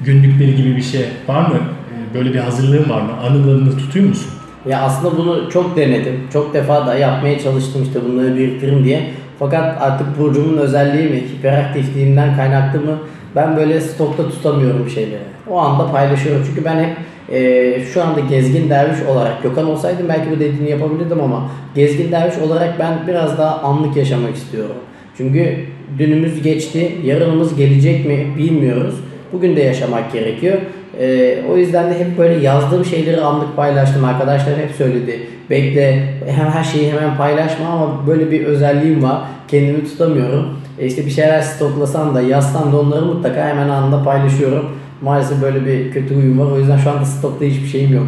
günlükleri 0.00 0.56
gibi 0.56 0.76
bir 0.76 0.82
şey 0.82 1.04
var 1.28 1.40
mı? 1.48 1.56
E, 1.56 2.14
böyle 2.14 2.34
bir 2.34 2.38
hazırlığın 2.38 2.90
var 2.90 3.00
mı? 3.00 3.12
Anılarını 3.26 3.78
tutuyor 3.78 4.08
musun? 4.08 4.30
Ya 4.68 4.80
aslında 4.80 5.16
bunu 5.16 5.50
çok 5.50 5.76
denedim. 5.76 6.20
Çok 6.32 6.54
defa 6.54 6.86
da 6.86 6.94
yapmaya 6.94 7.38
çalıştım 7.38 7.82
işte 7.82 8.00
bunları 8.04 8.36
biriktiririm 8.36 8.84
diye. 8.84 9.10
Fakat 9.38 9.82
artık 9.82 10.18
burcumun 10.18 10.56
özelliği 10.58 11.08
mi, 11.10 11.16
hiperaktifliğimden 11.16 12.36
kaynaklı 12.36 12.80
mı 12.80 12.98
ben 13.36 13.56
böyle 13.56 13.80
stokta 13.80 14.28
tutamıyorum 14.28 14.90
şeyleri. 14.90 15.22
O 15.50 15.58
anda 15.58 15.92
paylaşıyorum. 15.92 16.42
Çünkü 16.46 16.64
ben 16.64 16.84
hep 16.84 16.96
e, 17.32 17.80
şu 17.94 18.02
anda 18.02 18.20
gezgin 18.20 18.70
derviş 18.70 19.02
olarak 19.02 19.42
Gökhan 19.42 19.70
olsaydım 19.70 20.08
belki 20.08 20.30
bu 20.30 20.40
dediğini 20.40 20.70
yapabilirdim 20.70 21.20
ama 21.20 21.48
gezgin 21.74 22.12
derviş 22.12 22.38
olarak 22.38 22.78
ben 22.78 23.06
biraz 23.08 23.38
daha 23.38 23.60
anlık 23.60 23.96
yaşamak 23.96 24.34
istiyorum. 24.34 24.76
Çünkü 25.16 25.56
dünümüz 25.98 26.42
geçti, 26.42 26.92
yarınımız 27.04 27.56
gelecek 27.56 28.06
mi 28.06 28.26
bilmiyoruz. 28.38 28.94
Bugün 29.32 29.56
de 29.56 29.62
yaşamak 29.62 30.12
gerekiyor. 30.12 30.58
Ee, 31.00 31.38
o 31.52 31.56
yüzden 31.56 31.90
de 31.90 31.98
hep 31.98 32.18
böyle 32.18 32.34
yazdığım 32.44 32.84
şeyleri 32.84 33.20
anlık 33.20 33.56
paylaştım. 33.56 34.04
Arkadaşlar 34.04 34.58
hep 34.58 34.70
söyledi. 34.70 35.20
Bekle 35.50 36.08
hem 36.26 36.46
her 36.46 36.64
şeyi 36.64 36.92
hemen 36.92 37.16
paylaşma 37.16 37.66
ama 37.68 38.06
böyle 38.06 38.30
bir 38.30 38.44
özelliğim 38.44 39.02
var. 39.02 39.18
Kendimi 39.48 39.84
tutamıyorum. 39.84 40.46
E 40.78 40.86
işte 40.86 41.06
bir 41.06 41.10
şeyler 41.10 41.40
stoklasam 41.40 42.14
da 42.14 42.20
yazsam 42.20 42.72
da 42.72 42.80
onları 42.80 43.04
mutlaka 43.04 43.48
hemen 43.48 43.68
anında 43.68 44.04
paylaşıyorum. 44.04 44.70
Maalesef 45.02 45.42
böyle 45.42 45.66
bir 45.66 45.92
kötü 45.92 46.14
huyum 46.14 46.38
var. 46.38 46.52
O 46.52 46.58
yüzden 46.58 46.76
şu 46.78 46.90
anda 46.90 47.04
stokta 47.04 47.44
hiçbir 47.44 47.66
şeyim 47.68 47.94
yok. 47.94 48.06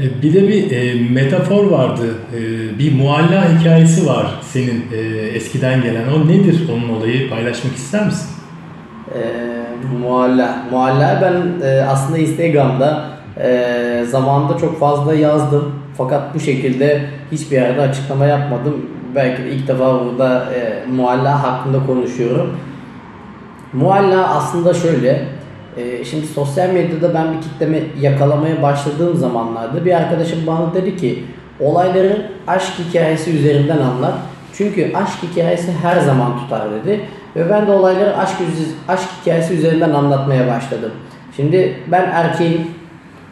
E, 0.00 0.22
Bir 0.22 0.34
de 0.34 0.48
bir 0.48 0.70
e, 0.70 0.94
metafor 1.10 1.64
vardı. 1.64 2.14
E, 2.36 2.38
bir 2.78 2.94
mualla 2.94 3.58
hikayesi 3.58 4.06
var 4.06 4.26
senin 4.42 4.84
e, 4.92 4.98
eskiden 5.28 5.82
gelen. 5.82 6.02
O 6.08 6.28
nedir 6.28 6.68
onun 6.74 6.96
olayı? 6.98 7.30
Paylaşmak 7.30 7.74
ister 7.74 8.06
misin? 8.06 8.28
Ee, 9.14 9.18
mualla. 9.98 10.56
Mualla 10.70 11.18
ben 11.22 11.66
e, 11.66 11.80
aslında 11.82 12.18
Instagram'da 12.18 13.04
e, 13.40 14.04
zamanında 14.08 14.58
çok 14.58 14.80
fazla 14.80 15.14
yazdım. 15.14 15.72
Fakat 15.96 16.34
bu 16.34 16.40
şekilde 16.40 17.00
hiçbir 17.32 17.56
yerde 17.56 17.80
açıklama 17.80 18.24
yapmadım. 18.26 18.86
Belki 19.14 19.44
de 19.44 19.50
ilk 19.50 19.68
defa 19.68 20.04
burada 20.04 20.52
e, 20.54 20.86
mualla 20.90 21.42
hakkında 21.42 21.86
konuşuyorum. 21.86 22.50
Mualla 23.72 24.36
aslında 24.36 24.74
şöyle. 24.74 25.24
E, 25.78 26.04
şimdi 26.04 26.26
sosyal 26.26 26.68
medyada 26.70 27.14
ben 27.14 27.32
bir 27.32 27.42
kitlemi 27.42 27.82
yakalamaya 28.00 28.62
başladığım 28.62 29.16
zamanlarda 29.16 29.84
bir 29.84 29.92
arkadaşım 29.92 30.46
bana 30.46 30.74
dedi 30.74 30.96
ki 30.96 31.24
olayları 31.60 32.30
aşk 32.46 32.72
hikayesi 32.88 33.30
üzerinden 33.30 33.78
anlat. 33.78 34.14
Çünkü 34.52 34.92
aşk 34.94 35.22
hikayesi 35.22 35.72
her 35.82 36.00
zaman 36.00 36.38
tutar 36.38 36.68
dedi. 36.70 37.00
Ve 37.36 37.50
ben 37.50 37.66
de 37.66 37.72
olayları 37.72 38.16
aşk, 38.16 38.36
aşk 38.88 39.08
hikayesi 39.20 39.54
üzerinden 39.54 39.90
anlatmaya 39.90 40.48
başladım. 40.48 40.92
Şimdi 41.36 41.76
ben 41.86 42.10
erkeğim 42.10 42.66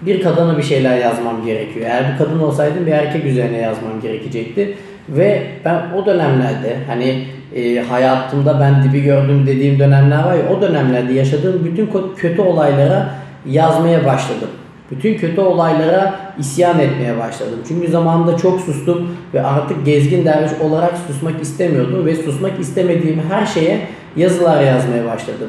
bir 0.03 0.23
kadına 0.23 0.59
bir 0.59 0.63
şeyler 0.63 0.99
yazmam 0.99 1.45
gerekiyor. 1.45 1.87
Eğer 1.87 2.13
bir 2.13 2.19
kadın 2.19 2.39
olsaydım 2.39 2.87
bir 2.87 2.93
erkek 2.93 3.25
üzerine 3.25 3.57
yazmam 3.57 4.01
gerekecekti. 4.03 4.77
Ve 5.09 5.42
ben 5.64 5.83
o 5.97 6.07
dönemlerde 6.07 6.77
hani 6.87 7.25
e, 7.55 7.81
hayatımda 7.81 8.61
ben 8.61 8.85
dibi 8.85 9.03
gördüm 9.03 9.45
dediğim 9.47 9.79
dönemler 9.79 10.25
var 10.25 10.35
ya 10.35 10.57
o 10.57 10.62
dönemlerde 10.62 11.12
yaşadığım 11.12 11.64
bütün 11.64 11.90
kötü 12.16 12.42
olaylara 12.42 13.09
yazmaya 13.47 14.05
başladım. 14.05 14.49
Bütün 14.90 15.19
kötü 15.19 15.40
olaylara 15.40 16.14
isyan 16.38 16.81
etmeye 16.81 17.19
başladım. 17.19 17.59
Çünkü 17.69 17.88
zamanında 17.88 18.37
çok 18.37 18.61
sustum 18.61 19.16
ve 19.35 19.42
artık 19.42 19.87
gezgin 19.87 20.25
derviş 20.25 20.53
olarak 20.61 20.92
susmak 21.07 21.42
istemiyordum 21.42 22.07
ve 22.07 22.14
susmak 22.14 22.61
istemediğim 22.61 23.23
her 23.31 23.47
şeye 23.47 23.81
yazılar 24.16 24.62
yazmaya 24.62 25.05
başladım. 25.05 25.49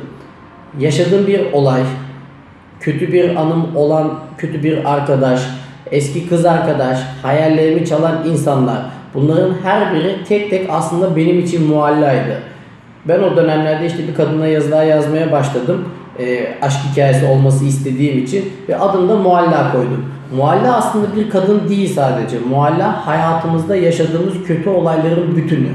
Yaşadığım 0.79 1.27
bir 1.27 1.51
olay, 1.51 1.81
kötü 2.79 3.13
bir 3.13 3.35
anım 3.35 3.75
olan 3.75 4.19
kötü 4.37 4.63
bir 4.63 4.93
arkadaş, 4.93 5.41
eski 5.91 6.29
kız 6.29 6.45
arkadaş, 6.45 6.99
hayallerimi 7.21 7.85
çalan 7.85 8.25
insanlar. 8.27 8.96
Bunların 9.13 9.53
her 9.63 9.93
biri 9.93 10.15
tek 10.27 10.49
tek 10.49 10.69
aslında 10.69 11.15
benim 11.15 11.39
için 11.39 11.67
muallaydı. 11.67 12.41
Ben 13.07 13.19
o 13.19 13.35
dönemlerde 13.35 13.85
işte 13.85 14.07
bir 14.07 14.15
kadına 14.15 14.47
yazılar 14.47 14.85
yazmaya 14.85 15.31
başladım. 15.31 15.85
Ee, 16.19 16.47
aşk 16.61 16.79
hikayesi 16.91 17.25
olması 17.25 17.65
istediğim 17.65 18.23
için 18.23 18.53
ve 18.69 18.77
adını 18.77 19.09
da 19.09 19.15
Mualla 19.15 19.71
koydum. 19.71 20.05
Mualla 20.35 20.77
aslında 20.77 21.15
bir 21.15 21.29
kadın 21.29 21.69
değil 21.69 21.93
sadece. 21.93 22.39
Mualla 22.49 23.07
hayatımızda 23.07 23.75
yaşadığımız 23.75 24.33
kötü 24.47 24.69
olayların 24.69 25.35
bütünü. 25.35 25.69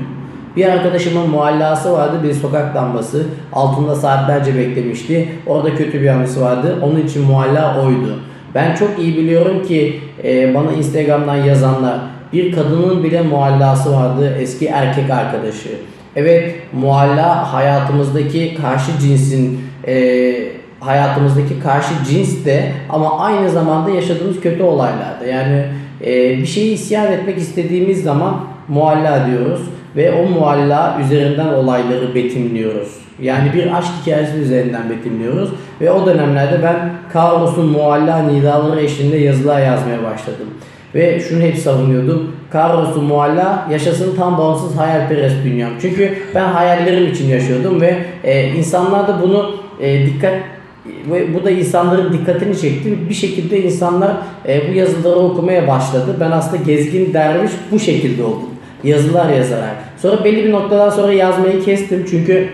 Bir 0.56 0.66
arkadaşımın 0.66 1.30
muallası 1.30 1.92
vardı 1.92 2.16
bir 2.22 2.34
sokak 2.34 2.76
lambası. 2.76 3.26
Altında 3.52 3.94
saatlerce 3.94 4.56
beklemişti. 4.56 5.28
Orada 5.46 5.74
kötü 5.74 6.02
bir 6.02 6.08
anısı 6.08 6.40
vardı. 6.40 6.78
Onun 6.82 7.00
için 7.00 7.24
mualla 7.24 7.82
oydu. 7.84 8.18
Ben 8.54 8.74
çok 8.74 8.98
iyi 8.98 9.16
biliyorum 9.16 9.62
ki 9.62 10.00
e, 10.24 10.54
bana 10.54 10.72
Instagram'dan 10.72 11.36
yazanlar 11.36 11.98
bir 12.32 12.52
kadının 12.52 13.04
bile 13.04 13.22
muallası 13.22 13.92
vardı 13.92 14.36
eski 14.40 14.66
erkek 14.66 15.10
arkadaşı. 15.10 15.68
Evet 16.16 16.54
mualla 16.72 17.52
hayatımızdaki 17.52 18.54
karşı 18.62 18.98
cinsin 19.00 19.60
e, 19.86 20.34
hayatımızdaki 20.80 21.60
karşı 21.60 21.94
cins 22.08 22.44
de 22.44 22.72
ama 22.90 23.20
aynı 23.20 23.50
zamanda 23.50 23.90
yaşadığımız 23.90 24.40
kötü 24.40 24.62
olaylarda. 24.62 25.26
Yani 25.26 25.64
e, 26.04 26.38
bir 26.38 26.46
şeyi 26.46 26.74
isyan 26.74 27.12
etmek 27.12 27.38
istediğimiz 27.38 28.02
zaman 28.02 28.36
mualla 28.68 29.26
diyoruz 29.26 29.60
ve 29.96 30.12
o 30.12 30.28
mualla 30.28 30.98
üzerinden 31.04 31.48
olayları 31.48 32.14
betimliyoruz. 32.14 32.88
Yani 33.20 33.52
bir 33.54 33.78
aşk 33.78 33.88
hikayesi 34.02 34.36
üzerinden 34.36 34.90
betimliyoruz 34.90 35.50
ve 35.80 35.92
o 35.92 36.06
dönemlerde 36.06 36.62
ben 36.62 36.90
Karos'un 37.12 37.66
mualla 37.66 38.18
nidaları 38.18 38.80
eşliğinde 38.80 39.16
yazılar 39.16 39.60
yazmaya 39.60 40.02
başladım. 40.02 40.48
Ve 40.94 41.20
şunu 41.20 41.42
hep 41.42 41.58
savunuyordum. 41.58 42.32
Carlos'un 42.54 43.04
mualla 43.04 43.68
yaşasın 43.70 44.16
tam 44.16 44.38
bağımsız 44.38 44.76
hayalperest 44.76 45.36
dünyam. 45.44 45.70
Çünkü 45.82 46.18
ben 46.34 46.44
hayallerim 46.44 47.12
için 47.12 47.28
yaşıyordum 47.28 47.80
ve 47.80 47.96
e, 48.24 48.48
insanlar 48.48 49.08
da 49.08 49.22
bunu 49.22 49.54
e, 49.80 50.06
dikkat 50.06 50.34
ve 51.10 51.34
bu 51.34 51.44
da 51.44 51.50
insanların 51.50 52.12
dikkatini 52.12 52.58
çekti. 52.58 53.08
Bir 53.08 53.14
şekilde 53.14 53.62
insanlar 53.62 54.12
e, 54.48 54.70
bu 54.70 54.74
yazıları 54.74 55.18
okumaya 55.18 55.68
başladı. 55.68 56.16
Ben 56.20 56.30
aslında 56.30 56.62
gezgin 56.62 57.14
derviş 57.14 57.52
bu 57.70 57.78
şekilde 57.78 58.24
oldum. 58.24 58.48
Yazılar 58.84 59.28
yazarak. 59.28 59.76
Sonra 60.02 60.24
belli 60.24 60.44
bir 60.44 60.52
noktadan 60.52 60.90
sonra 60.90 61.12
yazmayı 61.12 61.64
kestim. 61.64 62.06
Çünkü 62.10 62.48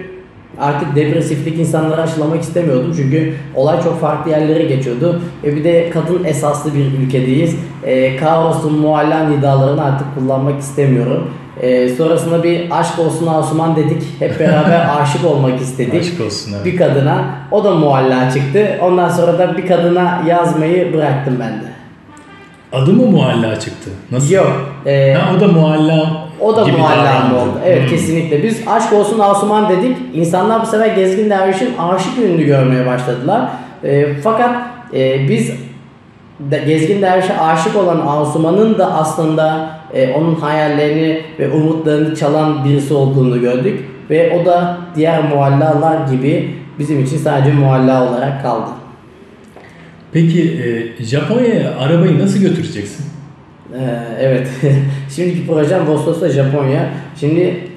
artık 0.61 0.97
depresiflik 0.97 1.59
insanları 1.59 2.03
aşılamak 2.03 2.42
istemiyordum. 2.42 2.92
Çünkü 2.97 3.35
olay 3.55 3.83
çok 3.83 4.01
farklı 4.01 4.31
yerlere 4.31 4.64
geçiyordu. 4.64 5.21
E 5.44 5.57
bir 5.57 5.64
de 5.64 5.90
kadın 5.90 6.25
esaslı 6.25 6.75
bir 6.75 6.99
ülkedeyiz. 7.07 7.57
E, 7.85 8.16
kaosun 8.16 8.79
mualla 8.79 9.29
nidalarını 9.29 9.85
artık 9.85 10.07
kullanmak 10.14 10.61
istemiyorum. 10.61 11.31
E, 11.61 11.88
sonrasında 11.88 12.42
bir 12.42 12.66
aşk 12.71 12.99
olsun 12.99 13.27
Asuman 13.27 13.77
dedik. 13.77 14.03
Hep 14.18 14.40
beraber 14.40 14.87
aşık 15.01 15.25
olmak 15.25 15.61
istedik. 15.61 16.01
Aşk 16.01 16.21
olsun, 16.27 16.53
evet. 16.57 16.64
Bir 16.64 16.77
kadına. 16.77 17.25
O 17.51 17.64
da 17.64 17.71
mualla 17.75 18.31
çıktı. 18.31 18.79
Ondan 18.83 19.09
sonra 19.09 19.38
da 19.38 19.57
bir 19.57 19.66
kadına 19.66 20.23
yazmayı 20.29 20.92
bıraktım 20.94 21.37
ben 21.40 21.53
de. 21.53 21.68
Adı 22.73 22.92
mı 22.92 23.07
mualla 23.07 23.61
çıktı? 23.61 23.90
Nasıl? 24.11 24.31
Yok. 24.35 24.71
E, 24.87 25.14
Ha, 25.14 25.33
o 25.37 25.40
da 25.40 25.49
mualla 25.49 26.28
o 26.40 26.57
da 26.57 26.66
muallak 26.66 26.98
davrandı. 26.98 27.35
oldu. 27.35 27.53
Evet 27.66 27.83
Hmm. 27.83 27.88
kesinlikle. 27.88 28.42
Biz 28.42 28.61
aşk 28.68 28.92
olsun 28.92 29.18
Asuman 29.18 29.68
dedik. 29.68 29.96
İnsanlar 30.14 30.62
bu 30.62 30.66
sefer 30.66 30.87
Gezgin 30.96 31.31
Derviş'in 31.31 31.77
aşık 31.79 32.18
ünlü 32.18 32.46
görmeye 32.46 32.87
başladılar. 32.87 33.48
E, 33.85 34.14
fakat 34.24 34.57
e, 34.94 35.29
biz 35.29 35.51
de, 36.40 36.62
Gezgin 36.66 37.03
Derviş'e 37.03 37.38
aşık 37.40 37.77
olan 37.77 38.03
Asuman'ın 38.07 38.79
da 38.79 38.94
aslında 38.94 39.70
e, 39.94 40.12
onun 40.12 40.35
hayallerini 40.35 41.20
ve 41.38 41.51
umutlarını 41.51 42.16
çalan 42.16 42.64
birisi 42.64 42.94
olduğunu 42.94 43.40
gördük. 43.40 43.85
Ve 44.11 44.40
o 44.42 44.46
da 44.46 44.79
diğer 44.96 45.24
muallalar 45.24 46.09
gibi 46.11 46.55
bizim 46.79 47.05
için 47.05 47.18
sadece 47.18 47.53
mualla 47.53 48.11
olarak 48.11 48.42
kaldı. 48.42 48.70
Peki 50.12 50.42
e, 50.98 51.03
Japonya'ya 51.05 51.74
arabayı 51.79 52.18
nasıl 52.18 52.40
götüreceksin? 52.40 53.07
Ee, 53.79 53.83
evet. 54.21 54.49
Şimdiki 55.17 55.47
projem 55.47 55.87
Vostos'ta 55.87 56.29
Japonya. 56.29 56.91
Şimdi 57.21 57.69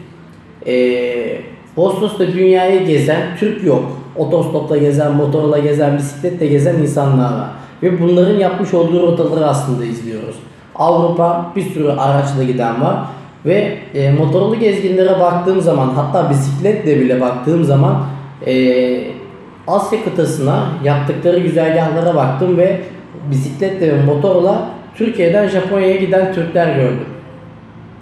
ee, 0.68 1.38
Vostos'ta 1.78 2.28
dünyayı 2.28 2.86
gezen 2.86 3.22
Türk 3.40 3.64
yok. 3.64 3.98
Otostopla 4.16 4.78
gezen, 4.78 5.12
motorla 5.12 5.60
gezen, 5.60 5.98
bisikletle 5.98 6.48
gezen 6.48 6.76
insanlar 6.76 7.34
var. 7.34 7.48
Ve 7.84 8.02
bunların 8.02 8.40
yapmış 8.40 8.74
olduğu 8.74 9.02
rotaları 9.02 9.48
aslında 9.48 9.86
izliyoruz. 9.86 10.36
Avrupa 10.76 11.52
bir 11.56 11.62
sürü 11.62 11.90
araçla 11.90 12.44
giden 12.44 12.82
var. 12.82 12.96
Ve 13.46 13.78
e, 13.94 14.12
motorlu 14.12 14.60
gezginlere 14.60 15.20
baktığım 15.20 15.62
zaman 15.62 15.90
hatta 15.96 16.30
bisikletle 16.30 17.00
bile 17.00 17.22
baktığım 17.22 17.64
zaman 17.64 18.06
e, 18.48 19.04
Asya 19.68 20.04
kıtasına 20.04 20.66
yaptıkları 20.84 21.40
güzergahlara 21.40 22.16
baktım 22.16 22.58
ve 22.58 22.82
bisikletle 23.32 23.94
ve 23.94 24.04
motorla 24.04 24.70
Türkiye'den 24.96 25.48
Japonya'ya 25.48 25.96
giden 25.96 26.34
Türkler 26.34 26.76
gördüm. 26.76 27.06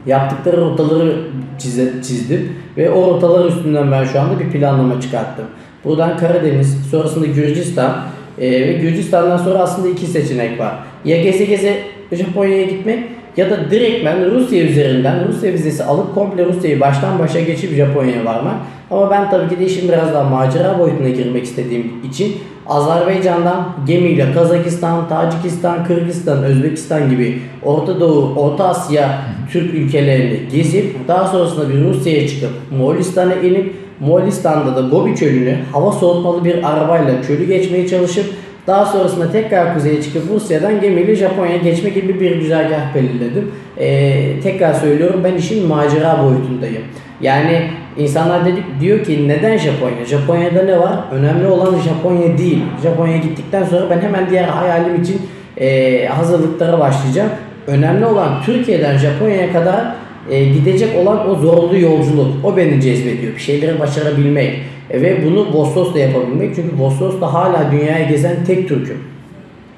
Yaptıkları 0.05 0.57
rotaları 0.57 1.15
çize- 1.59 2.01
çizdim 2.01 2.55
ve 2.77 2.89
o 2.89 3.13
rotalar 3.13 3.49
üstünden 3.49 3.91
ben 3.91 4.03
şu 4.03 4.19
anda 4.19 4.39
bir 4.39 4.49
planlama 4.49 5.01
çıkarttım. 5.01 5.45
Buradan 5.85 6.17
Karadeniz, 6.17 6.77
sonrasında 6.91 7.25
Gürcistan 7.25 7.97
e, 8.39 8.51
ve 8.51 8.73
Gürcistan'dan 8.73 9.37
sonra 9.37 9.59
aslında 9.59 9.89
iki 9.89 10.05
seçenek 10.05 10.59
var. 10.59 10.73
Ya 11.05 11.21
geze 11.23 11.45
geze 11.45 11.79
Japonya'ya 12.11 12.63
gitmek 12.63 12.99
ya 13.37 13.49
da 13.49 13.71
direktmen 13.71 14.31
Rusya 14.31 14.63
üzerinden 14.63 15.27
Rusya 15.27 15.53
vizesi 15.53 15.83
alıp 15.83 16.15
komple 16.15 16.45
Rusya'yı 16.45 16.79
baştan 16.79 17.19
başa 17.19 17.39
geçip 17.39 17.73
Japonya'ya 17.73 18.25
varmak. 18.25 18.55
Ama 18.91 19.11
ben 19.11 19.29
tabii 19.29 19.49
ki 19.49 19.59
de 19.59 19.65
işin 19.65 19.89
biraz 19.89 20.13
daha 20.13 20.23
macera 20.23 20.79
boyutuna 20.79 21.09
girmek 21.09 21.43
istediğim 21.43 21.93
için 22.09 22.35
Azerbaycan'dan 22.69 23.67
gemiyle 23.87 24.33
Kazakistan, 24.33 25.09
Tacikistan, 25.09 25.85
Kırgızistan, 25.85 26.43
Özbekistan 26.43 27.09
gibi 27.09 27.41
Orta 27.63 27.99
Doğu, 27.99 28.35
Orta 28.35 28.69
Asya 28.69 29.21
Türk 29.51 29.73
ülkelerini 29.73 30.39
gezip 30.51 31.07
daha 31.07 31.27
sonrasında 31.27 31.69
bir 31.69 31.83
Rusya'ya 31.83 32.27
çıkıp 32.27 32.51
Moğolistan'a 32.77 33.33
inip 33.33 33.75
Moğolistan'da 33.99 34.75
da 34.75 34.81
Gobi 34.81 35.15
Çölü'nü 35.15 35.55
hava 35.71 35.91
soğutmalı 35.91 36.45
bir 36.45 36.69
arabayla 36.73 37.23
çölü 37.23 37.45
geçmeye 37.45 37.87
çalışıp 37.87 38.25
daha 38.67 38.85
sonrasında 38.85 39.31
tekrar 39.31 39.73
kuzeye 39.73 40.01
çıkıp 40.03 40.23
Rusya'dan 40.29 40.81
gemiyle 40.81 41.15
Japonya'ya 41.15 41.57
geçme 41.57 41.89
gibi 41.89 42.19
bir 42.19 42.35
güzergah 42.35 42.95
belirledim. 42.95 43.51
Ee, 43.77 44.39
tekrar 44.43 44.73
söylüyorum 44.73 45.21
ben 45.23 45.35
işin 45.35 45.67
macera 45.67 46.23
boyutundayım. 46.23 46.83
Yani 47.21 47.69
insanlar 47.99 48.45
dedik 48.45 48.63
diyor 48.81 49.03
ki 49.03 49.27
neden 49.27 49.57
Japonya? 49.57 50.05
Japonya'da 50.05 50.63
ne 50.63 50.79
var? 50.79 50.99
Önemli 51.11 51.47
olan 51.47 51.79
Japonya 51.79 52.37
değil. 52.37 52.63
Japonya'ya 52.83 53.17
gittikten 53.17 53.63
sonra 53.63 53.89
ben 53.89 54.01
hemen 54.01 54.29
diğer 54.29 54.43
hayalim 54.43 55.01
için 55.01 55.21
e, 55.57 56.05
hazırlıklara 56.05 56.79
başlayacağım. 56.79 57.29
Önemli 57.67 58.05
olan 58.05 58.41
Türkiye'den 58.45 58.97
Japonya'ya 58.97 59.53
kadar 59.53 59.95
e, 60.29 60.43
gidecek 60.45 60.97
olan 60.97 61.29
o 61.29 61.35
zorlu 61.35 61.79
yolculuk. 61.79 62.45
O 62.45 62.57
beni 62.57 62.81
cezbediyor. 62.81 63.33
Bir 63.33 63.39
şeyleri 63.39 63.79
başarabilmek. 63.79 64.59
E, 64.89 65.01
ve 65.01 65.25
bunu 65.25 65.53
Vostos'ta 65.53 65.99
yapabilmek. 65.99 66.55
Çünkü 66.55 66.77
Vostos'ta 66.79 67.33
hala 67.33 67.71
dünyaya 67.71 68.05
gezen 68.05 68.35
tek 68.47 68.67
Türk'üm. 68.67 68.97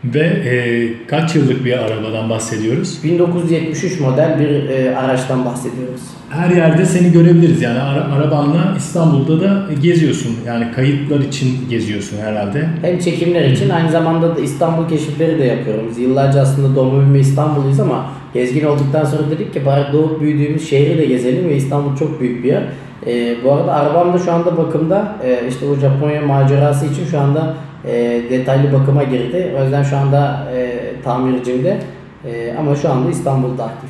Ve 0.06 0.20
e, 0.20 1.08
kaç 1.08 1.36
yıllık 1.36 1.66
bir 1.66 1.78
arabadan 1.78 2.30
bahsediyoruz? 2.30 3.00
1973 3.04 4.00
model 4.00 4.40
bir 4.40 4.70
e, 4.70 4.96
araçtan 4.96 5.46
bahsediyoruz. 5.46 6.02
Her 6.30 6.50
yerde 6.50 6.86
seni 6.86 7.12
görebiliriz 7.12 7.62
yani 7.62 7.80
ara- 7.80 8.14
arabanla 8.14 8.74
İstanbul'da 8.78 9.42
da 9.42 9.66
geziyorsun. 9.82 10.36
Yani 10.48 10.72
kayıtlar 10.72 11.20
için 11.20 11.70
geziyorsun 11.70 12.18
herhalde. 12.18 12.70
Hem 12.82 13.00
çekimler 13.00 13.50
için 13.50 13.70
aynı 13.70 13.92
zamanda 13.92 14.36
da 14.36 14.40
İstanbul 14.40 14.90
keşifleri 14.90 15.40
de 15.40 15.44
yapıyorum. 15.44 15.86
Biz 15.90 15.98
yıllarca 15.98 16.42
aslında 16.42 16.76
doğma 16.76 17.00
büyüme 17.00 17.20
İstanbulluyuz 17.20 17.80
ama 17.80 18.06
gezgin 18.34 18.66
olduktan 18.66 19.06
sonra 19.06 19.24
dedik 19.32 19.54
ki 19.54 19.66
bari 19.66 19.94
doğup 19.94 20.22
büyüdüğümüz 20.22 20.70
şehri 20.70 20.98
de 20.98 21.06
gezelim 21.06 21.50
ve 21.50 21.56
İstanbul 21.56 21.96
çok 21.96 22.22
büyük 22.22 22.44
bir 22.44 22.50
yer. 22.50 22.64
E, 23.08 23.36
bu 23.44 23.52
arada 23.52 23.74
arabam 23.74 24.14
da 24.14 24.20
şu 24.20 24.32
anda 24.32 24.58
bakımda. 24.58 25.16
E, 25.26 25.40
işte 25.50 25.66
o 25.66 25.76
Japonya 25.76 26.22
macerası 26.22 26.86
için 26.86 27.06
şu 27.12 27.20
anda 27.20 27.54
e, 27.88 28.22
detaylı 28.30 28.74
bakıma 28.74 29.04
girdi. 29.04 29.56
O 29.60 29.64
yüzden 29.64 29.84
şu 29.84 29.98
anda 29.98 30.48
e, 30.56 30.80
tamircimde. 31.04 31.78
E, 32.26 32.56
ama 32.60 32.76
şu 32.76 32.92
anda 32.92 33.10
İstanbul'da 33.10 33.64
aktif. 33.64 33.90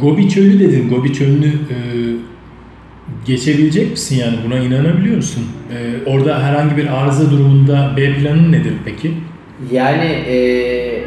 Gobi 0.00 0.28
Çölü 0.28 0.60
dedin. 0.60 0.90
Gobi 0.90 1.12
Çölü'nü 1.12 1.46
e, 1.46 1.76
geçebilecek 3.26 3.90
misin 3.90 4.16
yani 4.16 4.36
buna 4.46 4.58
inanabiliyor 4.58 5.16
musun? 5.16 5.44
E, 5.70 6.10
orada 6.10 6.42
herhangi 6.42 6.76
bir 6.76 7.02
arıza 7.02 7.30
durumunda 7.30 7.90
B 7.96 8.14
planın 8.14 8.52
nedir 8.52 8.72
peki? 8.84 9.14
Yani 9.72 10.04
e, 10.04 10.36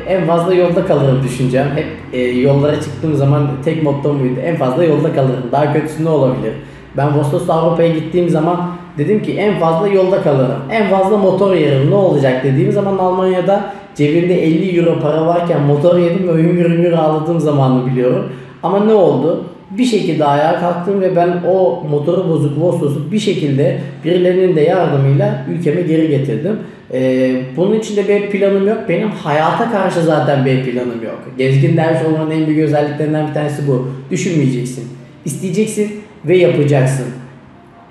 en 0.08 0.26
fazla 0.28 0.54
yolda 0.54 0.86
kalırım 0.86 1.24
düşüneceğim. 1.24 1.68
Hep 1.76 1.88
e, 2.14 2.22
yollara 2.22 2.82
çıktığım 2.82 3.16
zaman 3.16 3.50
tek 3.66 3.84
mottom 3.84 4.20
buydu. 4.20 4.40
En 4.46 4.56
fazla 4.56 4.84
yolda 4.84 5.14
kalırım. 5.14 5.44
Daha 5.52 5.74
kötüsü 5.74 6.06
ne 6.06 6.10
olabilir? 6.10 6.54
Ben 6.98 7.20
Vostos'ta 7.20 7.54
Avrupa'ya 7.54 7.90
gittiğim 7.90 8.30
zaman 8.30 8.72
dedim 8.98 9.24
ki 9.24 9.34
en 9.34 9.60
fazla 9.60 9.88
yolda 9.88 10.22
kalırım. 10.22 10.60
En 10.72 10.90
fazla 10.90 11.18
motor 11.18 11.56
yerim. 11.56 11.92
Ne 11.92 11.96
olacak 11.96 12.44
dediğim 12.44 12.72
zaman 12.72 12.98
Almanya'da 12.98 13.74
cebimde 13.96 14.44
50 14.44 14.80
euro 14.80 15.00
para 15.00 15.26
varken 15.26 15.62
motor 15.62 15.98
yedim 15.98 16.28
ve 16.28 16.44
hüngür 16.44 16.70
hüngür 16.70 16.92
ağladığım 16.92 17.40
zamanı 17.40 17.86
biliyorum. 17.86 18.26
Ama 18.64 18.86
ne 18.86 18.94
oldu? 18.94 19.44
Bir 19.72 19.86
şekilde 19.86 20.26
ayağa 20.26 20.60
kalktım 20.60 21.02
ve 21.02 21.16
ben 21.16 21.30
o 21.48 21.84
motoru 21.90 22.30
bozuk 22.30 22.62
Vostos'u 22.62 23.12
bir 23.12 23.20
şekilde 23.20 23.78
birilerinin 24.06 24.56
de 24.56 24.62
yardımıyla 24.62 25.46
ülkeme 25.52 25.82
geri 25.82 26.08
getirdim. 26.08 26.60
Ee, 26.94 27.36
bunun 27.58 27.80
için 27.80 27.96
de 27.96 28.08
bir 28.08 28.30
planım 28.30 28.68
yok. 28.68 28.78
Benim 28.90 29.10
hayata 29.10 29.72
karşı 29.72 30.02
zaten 30.02 30.46
bir 30.46 30.64
planım 30.64 31.04
yok. 31.04 31.20
Gezgin 31.38 31.78
derviş 31.78 32.02
olmanın 32.06 32.32
en 32.32 32.48
büyük 32.48 32.60
özelliklerinden 32.60 33.28
bir 33.28 33.34
tanesi 33.34 33.68
bu. 33.68 33.88
Düşünmeyeceksin. 34.12 34.88
İsteyeceksin 35.26 35.92
ve 36.26 36.38
yapacaksın. 36.38 37.06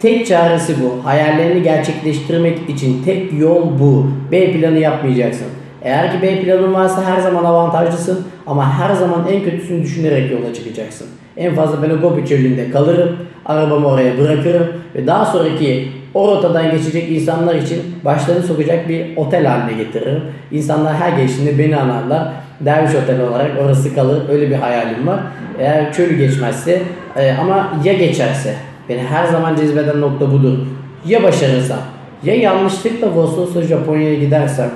Tek 0.04 0.26
çaresi 0.26 0.74
bu. 0.82 1.04
Hayallerini 1.04 1.62
gerçekleştirmek 1.62 2.58
için 2.68 3.02
tek 3.04 3.32
yol 3.32 3.78
bu. 3.80 4.06
B 4.32 4.52
planı 4.52 4.78
yapmayacaksın. 4.78 5.46
Eğer 5.82 6.12
ki 6.12 6.22
B 6.22 6.40
planın 6.40 6.74
varsa 6.74 7.04
her 7.04 7.20
zaman 7.20 7.44
avantajlısın 7.44 8.24
ama 8.46 8.78
her 8.78 8.94
zaman 8.94 9.26
en 9.32 9.44
kötüsünü 9.44 9.82
düşünerek 9.82 10.30
yola 10.30 10.54
çıkacaksın. 10.54 11.06
En 11.36 11.54
fazla 11.54 11.82
ben 11.82 11.90
o 11.90 12.00
Gobi 12.00 12.26
çölünde 12.26 12.70
kalırım, 12.70 13.16
arabamı 13.46 13.86
oraya 13.86 14.18
bırakırım 14.18 14.66
ve 14.94 15.06
daha 15.06 15.26
sonraki 15.26 15.88
o 16.14 16.28
rotadan 16.28 16.70
geçecek 16.70 17.10
insanlar 17.10 17.54
için 17.54 17.82
başlarını 18.04 18.42
sokacak 18.42 18.88
bir 18.88 19.16
otel 19.16 19.46
haline 19.46 19.82
getiririm. 19.82 20.22
İnsanlar 20.52 20.94
her 20.94 21.18
geçtiğinde 21.18 21.58
beni 21.58 21.76
anarlar. 21.76 22.28
Derviş 22.60 22.94
Otel 22.94 23.20
olarak 23.20 23.50
orası 23.64 23.94
kalır. 23.94 24.22
Öyle 24.28 24.50
bir 24.50 24.56
hayalim 24.56 25.06
var. 25.06 25.20
Eğer 25.58 25.92
çölü 25.92 26.16
geçmezse 26.16 26.82
e, 27.16 27.32
ama 27.32 27.72
ya 27.84 27.92
geçerse 27.92 28.54
beni 28.88 29.02
her 29.02 29.26
zaman 29.26 29.56
cezbeden 29.56 30.00
nokta 30.00 30.32
budur. 30.32 30.58
Ya 31.06 31.22
başarırsam 31.22 31.80
ya 32.24 32.34
yanlışlıkla 32.34 33.14
Vostos'la 33.14 33.62
Japonya'ya 33.62 34.14
gidersem 34.14 34.70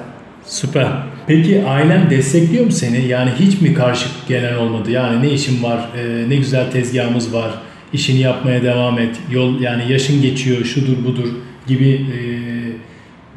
Süper. 0.45 0.87
Peki 1.27 1.65
ailen 1.65 2.11
destekliyor 2.11 2.65
mu 2.65 2.73
seni? 2.73 3.07
Yani 3.09 3.31
hiç 3.39 3.61
mi 3.61 3.75
karşı 3.75 4.09
gelen 4.29 4.57
olmadı? 4.57 4.91
Yani 4.91 5.23
ne 5.23 5.31
işin 5.31 5.63
var, 5.63 5.89
e, 5.99 6.29
ne 6.29 6.37
güzel 6.37 6.71
tezgahımız 6.71 7.35
var, 7.35 7.51
işini 7.93 8.21
yapmaya 8.21 8.63
devam 8.63 8.99
et, 8.99 9.17
yol 9.31 9.61
yani 9.61 9.93
yaşın 9.93 10.23
geçiyor, 10.23 10.65
şudur 10.65 11.05
budur 11.05 11.29
gibi 11.67 11.89
e, 11.91 12.21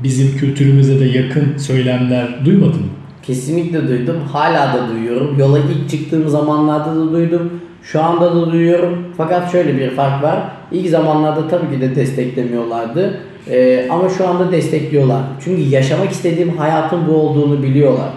bizim 0.03 0.37
kültürümüze 0.37 0.99
de 0.99 1.05
yakın 1.05 1.57
söylemler 1.57 2.45
duymadın 2.45 2.81
mı? 2.81 2.87
Kesinlikle 3.23 3.87
duydum. 3.87 4.15
Hala 4.31 4.73
da 4.73 4.89
duyuyorum. 4.89 5.39
Yola 5.39 5.59
ilk 5.59 5.89
çıktığım 5.89 6.29
zamanlarda 6.29 6.95
da 6.95 7.11
duydum. 7.11 7.51
Şu 7.83 8.03
anda 8.03 8.35
da 8.35 8.51
duyuyorum. 8.51 9.05
Fakat 9.17 9.51
şöyle 9.51 9.77
bir 9.77 9.89
fark 9.89 10.23
var. 10.23 10.39
İlk 10.71 10.89
zamanlarda 10.89 11.47
tabii 11.47 11.75
ki 11.75 11.81
de 11.81 11.95
desteklemiyorlardı. 11.95 13.19
Ee, 13.49 13.87
ama 13.89 14.09
şu 14.09 14.27
anda 14.27 14.51
destekliyorlar. 14.51 15.21
Çünkü 15.43 15.61
yaşamak 15.61 16.11
istediğim 16.11 16.57
hayatın 16.57 16.99
bu 17.07 17.13
olduğunu 17.13 17.63
biliyorlar. 17.63 18.09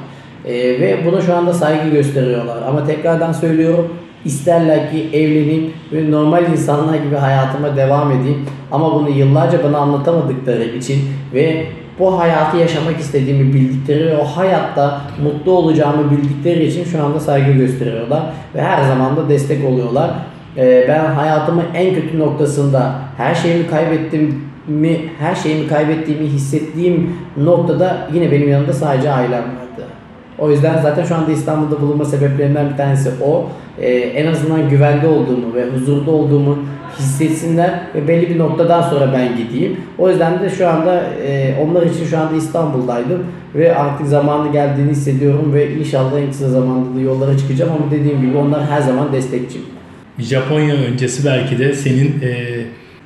Ee, 0.44 0.52
ve 0.54 0.98
buna 1.06 1.20
şu 1.20 1.34
anda 1.34 1.52
saygı 1.52 1.90
gösteriyorlar. 1.90 2.62
Ama 2.68 2.86
tekrardan 2.86 3.32
söylüyorum. 3.32 3.88
isterler 4.24 4.90
ki 4.90 5.08
evleneyim 5.12 5.72
ve 5.92 6.10
normal 6.10 6.52
insanlar 6.52 6.94
gibi 6.94 7.16
hayatıma 7.16 7.76
devam 7.76 8.12
edeyim. 8.12 8.46
Ama 8.72 8.94
bunu 8.94 9.08
yıllarca 9.08 9.64
bana 9.64 9.78
anlatamadıkları 9.78 10.64
için 10.64 10.98
ve 11.34 11.66
bu 11.98 12.20
hayatı 12.20 12.56
yaşamak 12.56 13.00
istediğimi 13.00 13.54
bildikleri 13.54 14.06
ve 14.06 14.16
o 14.16 14.24
hayatta 14.24 15.00
mutlu 15.22 15.52
olacağımı 15.52 16.10
bildikleri 16.10 16.64
için 16.64 16.84
şu 16.84 17.04
anda 17.04 17.20
saygı 17.20 17.52
gösteriyorlar 17.52 18.22
ve 18.54 18.62
her 18.62 18.84
zaman 18.84 19.16
da 19.16 19.28
destek 19.28 19.64
oluyorlar. 19.64 20.10
Ee, 20.56 20.84
ben 20.88 21.04
hayatımın 21.04 21.64
en 21.74 21.94
kötü 21.94 22.18
noktasında 22.18 22.92
her 23.16 23.34
şeyimi 23.34 23.66
kaybettim 23.66 24.44
mi, 24.68 25.00
her 25.18 25.34
şeyimi 25.34 25.68
kaybettiğimi 25.68 26.26
hissettiğim 26.26 27.16
noktada 27.36 28.08
yine 28.14 28.32
benim 28.32 28.48
yanımda 28.48 28.72
sadece 28.72 29.10
ailem. 29.10 29.63
O 30.38 30.50
yüzden 30.50 30.82
zaten 30.82 31.04
şu 31.04 31.14
anda 31.14 31.32
İstanbul'da 31.32 31.80
bulunma 31.80 32.04
sebeplerinden 32.04 32.70
bir 32.70 32.76
tanesi 32.76 33.10
o. 33.24 33.48
Ee, 33.80 33.88
en 33.90 34.26
azından 34.26 34.70
güvende 34.70 35.06
olduğumu 35.06 35.54
ve 35.54 35.64
huzurda 35.70 36.10
olduğumu 36.10 36.58
hissetsinler 36.98 37.80
ve 37.94 38.08
belli 38.08 38.30
bir 38.30 38.38
noktadan 38.38 38.82
sonra 38.82 39.12
ben 39.12 39.36
gideyim. 39.36 39.76
O 39.98 40.10
yüzden 40.10 40.42
de 40.42 40.50
şu 40.50 40.68
anda 40.68 41.02
e, 41.26 41.54
onlar 41.62 41.82
için 41.86 42.04
şu 42.04 42.18
anda 42.18 42.36
İstanbul'daydım 42.36 43.22
ve 43.54 43.76
artık 43.76 44.06
zamanı 44.06 44.52
geldiğini 44.52 44.90
hissediyorum 44.90 45.52
ve 45.54 45.74
inşallah 45.74 46.20
en 46.20 46.30
kısa 46.30 46.48
zamanda 46.48 46.96
da 46.96 47.00
yollara 47.00 47.38
çıkacağım 47.38 47.72
ama 47.72 47.90
dediğim 47.90 48.20
gibi 48.20 48.36
onlar 48.36 48.66
her 48.66 48.80
zaman 48.80 49.12
destekçim. 49.12 49.60
Japonya 50.18 50.74
öncesi 50.74 51.26
belki 51.26 51.58
de 51.58 51.72
senin 51.72 52.06
e, 52.22 52.34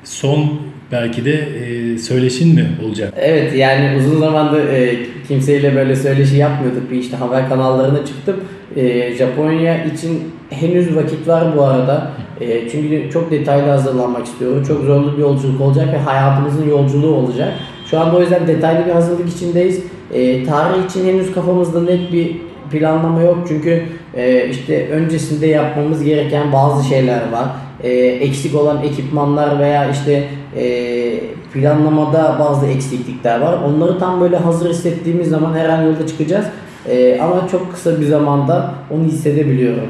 son 0.03 0.45
belki 0.91 1.25
de 1.25 1.33
e, 1.33 1.97
söyleşin 1.97 2.55
mi 2.55 2.67
olacak? 2.85 3.13
Evet 3.17 3.55
yani 3.55 3.97
uzun 3.97 4.19
zamandır 4.19 4.67
e, 4.67 4.95
kimseyle 5.29 5.75
böyle 5.75 5.95
söyleşi 5.95 6.37
yapmıyorduk. 6.37 6.91
Bir 6.91 6.97
işte 6.97 7.17
haber 7.17 7.49
kanallarına 7.49 8.05
çıktım. 8.05 8.35
E, 8.75 9.13
Japonya 9.15 9.83
için 9.83 10.23
henüz 10.49 10.95
vakit 10.95 11.27
var 11.27 11.43
bu 11.57 11.63
arada. 11.63 12.11
E, 12.41 12.69
çünkü 12.69 13.09
çok 13.13 13.31
detaylı 13.31 13.69
hazırlanmak 13.69 14.25
istiyorum. 14.25 14.63
Çok 14.67 14.83
zorlu 14.83 15.17
bir 15.17 15.21
yolculuk 15.21 15.61
olacak 15.61 15.93
ve 15.93 15.97
hayatımızın 15.97 16.69
yolculuğu 16.69 17.15
olacak. 17.15 17.53
Şu 17.85 17.99
anda 17.99 18.17
o 18.17 18.21
yüzden 18.21 18.47
detaylı 18.47 18.85
bir 18.85 18.91
hazırlık 18.91 19.29
içindeyiz. 19.29 19.83
E, 20.13 20.43
tarih 20.43 20.85
için 20.85 21.07
henüz 21.07 21.31
kafamızda 21.31 21.81
net 21.81 22.13
bir 22.13 22.37
planlama 22.71 23.21
yok. 23.21 23.37
Çünkü 23.47 23.83
e, 24.15 24.49
işte 24.49 24.87
öncesinde 24.89 25.47
yapmamız 25.47 26.03
gereken 26.03 26.53
bazı 26.53 26.87
şeyler 26.89 27.31
var. 27.31 27.47
E, 27.83 27.91
eksik 27.99 28.55
olan 28.55 28.83
ekipmanlar 28.83 29.59
veya 29.59 29.91
işte 29.91 30.23
e, 30.57 31.19
planlamada 31.53 32.37
bazı 32.39 32.65
eksiklikler 32.65 33.41
var. 33.41 33.57
Onları 33.67 33.99
tam 33.99 34.21
böyle 34.21 34.37
hazır 34.37 34.69
hissettiğimiz 34.69 35.29
zaman 35.29 35.53
her 35.53 35.69
an 35.69 35.81
yolda 35.81 36.07
çıkacağız. 36.07 36.45
E, 36.89 37.19
ama 37.21 37.47
çok 37.51 37.73
kısa 37.73 38.01
bir 38.01 38.05
zamanda 38.05 38.71
onu 38.91 39.03
hissedebiliyorum. 39.03 39.89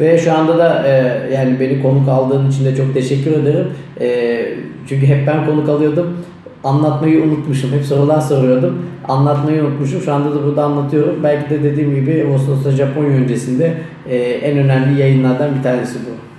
Ve 0.00 0.18
şu 0.18 0.32
anda 0.32 0.58
da 0.58 0.82
e, 0.86 0.92
yani 1.34 1.60
beni 1.60 1.82
konuk 1.82 2.08
aldığın 2.08 2.50
için 2.50 2.64
de 2.64 2.76
çok 2.76 2.94
teşekkür 2.94 3.30
ederim. 3.30 3.66
E, 4.00 4.46
çünkü 4.88 5.06
hep 5.06 5.26
ben 5.26 5.46
konuk 5.46 5.68
alıyordum. 5.68 6.16
Anlatmayı 6.64 7.22
unutmuşum. 7.22 7.72
Hep 7.72 7.84
sorular 7.84 8.20
soruyordum. 8.20 8.86
Anlatmayı 9.08 9.64
unutmuşum. 9.64 10.00
Şu 10.00 10.12
anda 10.12 10.34
da 10.34 10.44
burada 10.44 10.64
anlatıyorum. 10.64 11.16
Belki 11.22 11.50
de 11.50 11.62
dediğim 11.62 11.94
gibi 11.94 12.26
Ağustos'ta 12.32 12.70
Japonya 12.70 13.10
öncesinde 13.10 13.74
e, 14.08 14.16
en 14.16 14.58
önemli 14.58 15.00
yayınlardan 15.00 15.56
bir 15.58 15.62
tanesi 15.62 15.98
bu. 15.98 16.33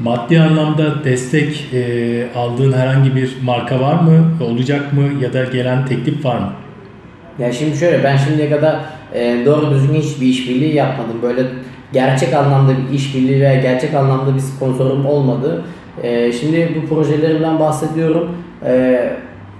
Maddi 0.00 0.40
anlamda 0.40 1.04
destek 1.04 1.74
e, 1.74 2.26
aldığın 2.36 2.72
herhangi 2.72 3.16
bir 3.16 3.36
marka 3.42 3.80
var 3.80 3.94
mı? 3.94 4.30
Olacak 4.44 4.92
mı? 4.92 5.02
Ya 5.22 5.32
da 5.32 5.44
gelen 5.44 5.86
teklif 5.86 6.24
var 6.24 6.38
mı? 6.38 6.52
Ya 7.38 7.52
şimdi 7.52 7.76
şöyle 7.76 8.04
ben 8.04 8.16
şimdiye 8.16 8.50
kadar 8.50 8.76
e, 9.14 9.42
doğru 9.46 9.70
düzgün 9.70 9.94
hiçbir 9.94 10.26
işbirliği 10.26 10.74
yapmadım. 10.74 11.22
Böyle 11.22 11.42
gerçek 11.92 12.34
anlamda 12.34 12.72
bir 12.78 12.94
işbirliği 12.94 13.40
veya 13.40 13.60
gerçek 13.60 13.94
anlamda 13.94 14.34
bir 14.34 14.40
sponsorum 14.40 15.06
olmadı. 15.06 15.64
E, 16.02 16.32
şimdi 16.32 16.68
bu 16.76 16.94
projelerimden 16.94 17.58
bahsediyorum. 17.58 18.30
E, 18.66 19.00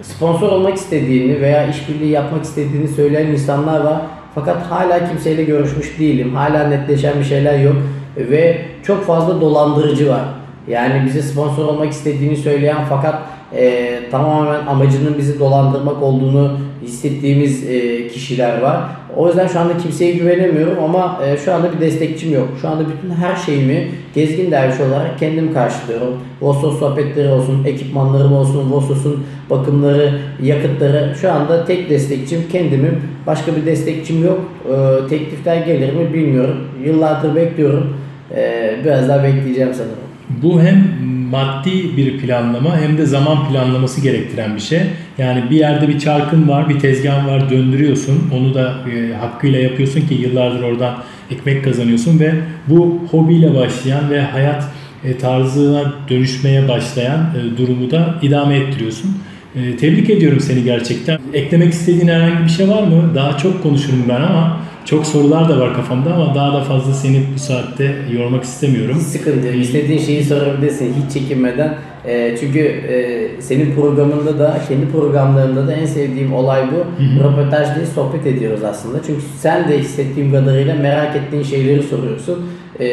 sponsor 0.03 0.49
olmak 0.53 0.77
istediğini 0.77 1.41
veya 1.41 1.67
işbirliği 1.67 2.11
yapmak 2.11 2.45
istediğini 2.45 2.89
söyleyen 2.89 3.27
insanlar 3.27 3.81
var. 3.81 4.01
Fakat 4.35 4.63
hala 4.63 5.09
kimseyle 5.09 5.45
görüşmüş 5.45 5.99
değilim. 5.99 6.35
Hala 6.35 6.69
netleşen 6.69 7.19
bir 7.19 7.25
şeyler 7.25 7.59
yok. 7.59 7.77
Ve 8.19 8.59
çok 8.83 9.05
fazla 9.05 9.41
dolandırıcı 9.41 10.09
var. 10.09 10.25
Yani 10.69 11.03
bize 11.07 11.23
sponsor 11.23 11.65
olmak 11.65 11.93
istediğini 11.93 12.37
söyleyen 12.37 12.85
fakat 12.89 13.23
e, 13.57 14.01
tamamen 14.11 14.67
amacının 14.67 15.19
bizi 15.19 15.39
dolandırmak 15.39 16.03
olduğunu 16.03 16.59
hissettiğimiz 16.83 17.71
e, 17.71 18.09
kişiler 18.09 18.61
var. 18.61 18.81
O 19.17 19.29
yüzden 19.29 19.47
şu 19.47 19.61
anda 19.61 19.77
kimseye 19.77 20.13
güvenemiyorum 20.13 20.85
ama 20.85 21.21
e, 21.27 21.37
şu 21.37 21.55
anda 21.55 21.73
bir 21.73 21.81
destekçim 21.81 22.33
yok. 22.33 22.49
Şu 22.61 22.69
anda 22.69 22.85
bütün 22.89 23.15
her 23.15 23.37
şeyimi 23.37 23.89
gezgin 24.15 24.51
derviş 24.51 24.81
olarak 24.81 25.19
kendim 25.19 25.55
karşılıyorum. 25.55 26.17
Vosos 26.41 26.79
sohbetleri 26.79 27.29
olsun, 27.29 27.65
ekipmanlarım 27.65 28.33
olsun, 28.33 28.73
Vosos'un 28.73 29.25
bakımları, 29.51 30.19
yakıtları. 30.43 31.15
Şu 31.21 31.33
anda 31.33 31.65
tek 31.65 31.91
destekçim 31.91 32.45
kendimim. 32.53 33.03
Başka 33.27 33.57
bir 33.57 33.67
destekçim 33.67 34.25
yok. 34.25 34.39
E, 34.69 35.09
teklifler 35.09 35.57
gelir 35.57 35.93
mi 35.93 36.15
bilmiyorum. 36.15 36.57
Yıllardır 36.85 37.37
bekliyorum. 37.37 37.97
E, 38.37 38.75
biraz 38.85 39.09
daha 39.09 39.25
bekleyeceğim 39.25 39.75
sanırım. 39.75 40.09
Bu 40.43 40.63
hem 40.63 40.85
maddi 41.31 41.97
bir 41.97 42.19
planlama 42.19 42.81
hem 42.81 42.99
de 42.99 43.07
zaman 43.07 43.49
planlaması 43.49 44.01
gerektiren 44.01 44.55
bir 44.55 44.61
şey. 44.61 44.81
Yani 45.19 45.51
bir 45.51 45.57
yerde 45.57 45.89
bir 45.89 45.99
çarkın 45.99 46.49
var, 46.49 46.69
bir 46.69 46.79
tezgahın 46.79 47.29
var, 47.29 47.51
döndürüyorsun. 47.51 48.31
Onu 48.35 48.55
da 48.55 48.75
e, 48.95 49.15
hakkıyla 49.15 49.59
yapıyorsun 49.59 50.01
ki 50.01 50.15
yıllardır 50.15 50.63
oradan 50.63 50.95
ekmek 51.31 51.65
kazanıyorsun 51.65 52.21
ve 52.21 52.35
bu 52.69 52.99
hobiyle 53.11 53.55
başlayan 53.55 54.11
ve 54.11 54.21
hayat 54.21 54.65
e, 55.05 55.19
tarzına 55.19 55.93
dönüşmeye 56.11 56.69
başlayan 56.69 57.21
e, 57.21 57.59
durumu 57.59 57.91
da 57.91 58.15
idame 58.23 58.57
ettiriyorsun. 58.57 59.11
E, 59.57 59.77
tebrik 59.77 60.11
ediyorum 60.11 60.41
seni 60.41 60.65
gerçekten. 60.65 61.21
Eklemek 61.35 61.73
istediğin 61.73 62.09
herhangi 62.09 62.45
bir 62.45 62.51
şey 62.51 62.69
var 62.69 62.83
mı? 62.83 63.15
Daha 63.15 63.39
çok 63.39 63.63
konuşurum 63.63 64.05
ben 64.09 64.21
ama 64.21 64.61
çok 64.91 65.07
sorular 65.07 65.49
da 65.49 65.61
var 65.61 65.75
kafamda 65.75 66.15
ama 66.15 66.35
daha 66.35 66.53
da 66.53 66.61
fazla 66.61 66.93
seni 66.93 67.23
bu 67.35 67.39
saatte 67.39 67.95
yormak 68.13 68.45
istemiyorum. 68.45 68.97
Hiç 68.99 69.07
sıkıntı 69.07 69.47
yok. 69.47 69.57
İstediğin 69.57 69.99
şeyi 69.99 70.25
sorabilirsin 70.25 70.95
hiç 71.05 71.13
çekinmeden. 71.15 71.75
E, 72.07 72.37
çünkü 72.41 72.59
e, 72.59 73.29
senin 73.41 73.75
programında 73.75 74.39
da, 74.39 74.61
kendi 74.69 74.89
programlarında 74.91 75.67
da 75.67 75.73
en 75.73 75.87
sevdiğim 75.87 76.35
olay 76.35 76.63
bu. 76.73 77.05
Röportaj 77.25 77.77
değil, 77.77 77.87
sohbet 77.95 78.27
ediyoruz 78.27 78.65
aslında. 78.65 78.99
Çünkü 79.07 79.21
sen 79.39 79.69
de 79.69 79.79
hissettiğim 79.79 80.33
kadarıyla 80.33 80.75
merak 80.75 81.17
ettiğin 81.17 81.43
şeyleri 81.43 81.83
soruyorsun. 81.83 82.47
E, 82.81 82.89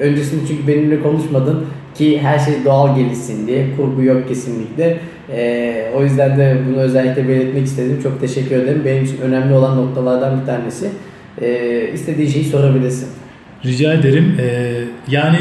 öncesinde 0.00 0.40
çünkü 0.48 0.66
benimle 0.68 1.02
konuşmadın 1.02 1.64
ki 1.94 2.20
her 2.22 2.38
şey 2.38 2.54
doğal 2.64 2.96
gelişsin 2.96 3.46
diye. 3.46 3.66
Kurgu 3.76 4.02
yok 4.02 4.28
kesinlikle. 4.28 4.98
E, 5.32 5.90
o 5.96 6.02
yüzden 6.02 6.38
de 6.38 6.58
bunu 6.68 6.80
özellikle 6.80 7.28
belirtmek 7.28 7.64
istedim. 7.64 8.00
Çok 8.02 8.20
teşekkür 8.20 8.56
ederim. 8.56 8.82
Benim 8.84 9.04
için 9.04 9.20
önemli 9.20 9.54
olan 9.54 9.76
noktalardan 9.76 10.40
bir 10.40 10.46
tanesi. 10.46 10.88
E, 11.42 11.90
istediğin 11.94 12.28
şeyi 12.28 12.44
sorabilirsin. 12.44 13.08
Rica 13.64 13.92
ederim. 13.92 14.36
Ee, 14.40 14.72
yani 15.10 15.38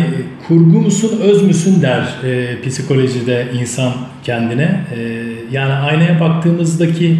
kurgu 0.47 0.81
musun, 0.81 1.19
öz 1.23 1.43
müsün 1.43 1.81
der 1.81 2.07
e, 2.23 2.61
psikolojide 2.61 3.47
insan 3.61 3.93
kendine. 4.23 4.85
E, 4.95 5.21
yani 5.51 5.73
aynaya 5.73 6.19
baktığımızdaki 6.19 7.17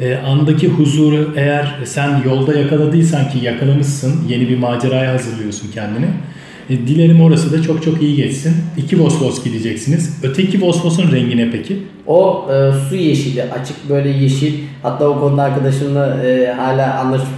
e, 0.00 0.16
andaki 0.16 0.68
huzuru 0.68 1.34
eğer 1.36 1.74
sen 1.84 2.22
yolda 2.24 2.58
yakaladıysan 2.58 3.30
ki 3.30 3.38
yakalamışsın, 3.42 4.28
yeni 4.28 4.48
bir 4.48 4.58
maceraya 4.58 5.12
hazırlıyorsun 5.12 5.72
kendini. 5.72 6.06
E, 6.70 6.72
dilerim 6.78 7.20
orası 7.20 7.52
da 7.52 7.62
çok 7.62 7.82
çok 7.82 8.02
iyi 8.02 8.16
geçsin. 8.16 8.52
İki 8.76 9.00
Vosvos 9.00 9.44
gideceksiniz. 9.44 10.18
Öteki 10.22 10.62
Vosvos'un 10.62 11.12
rengi 11.12 11.36
ne 11.36 11.50
peki? 11.50 11.78
O 12.06 12.46
e, 12.52 12.72
su 12.88 12.96
yeşili, 12.96 13.42
açık 13.42 13.90
böyle 13.90 14.08
yeşil. 14.08 14.54
Hatta 14.82 15.08
o 15.08 15.20
konuda 15.20 15.42
arkadaşımla 15.42 16.24
e, 16.24 16.52
hala 16.52 16.94
anlaşmış 17.00 17.28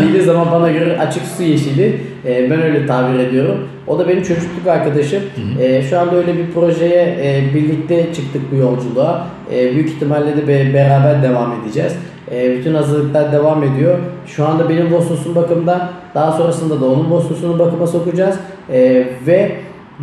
değiliz 0.00 0.28
ama 0.34 0.52
bana 0.52 0.70
göre 0.72 0.98
açık 0.98 1.22
su 1.36 1.42
yeşili. 1.42 2.00
E, 2.26 2.50
ben 2.50 2.62
öyle 2.62 2.86
tabir 2.86 3.18
ediyorum. 3.18 3.68
O 3.86 3.98
da 3.98 4.08
benim 4.08 4.22
çocukluk 4.22 4.66
arkadaşım. 4.66 5.22
E, 5.60 5.82
şu 5.82 5.98
anda 6.00 6.16
öyle 6.16 6.38
bir 6.38 6.50
projeye 6.54 7.02
e, 7.22 7.54
birlikte 7.54 8.06
çıktık 8.16 8.42
bu 8.52 8.56
yolculuğa. 8.56 9.26
E, 9.54 9.72
büyük 9.74 9.88
ihtimalle 9.88 10.36
de 10.36 10.48
be- 10.48 10.74
beraber 10.74 11.22
devam 11.22 11.54
edeceğiz. 11.62 11.92
E, 12.32 12.58
bütün 12.58 12.74
hazırlıklar 12.74 13.32
devam 13.32 13.62
ediyor. 13.64 13.98
Şu 14.26 14.46
anda 14.48 14.68
benim 14.68 14.92
Vosos'un 14.92 15.34
bakımda, 15.34 15.88
daha 16.14 16.32
sonrasında 16.32 16.80
da 16.80 16.84
onun 16.86 17.10
Vosos'unu 17.10 17.58
bakıma 17.58 17.86
sokacağız. 17.86 18.36
E, 18.72 19.06
ve 19.26 19.52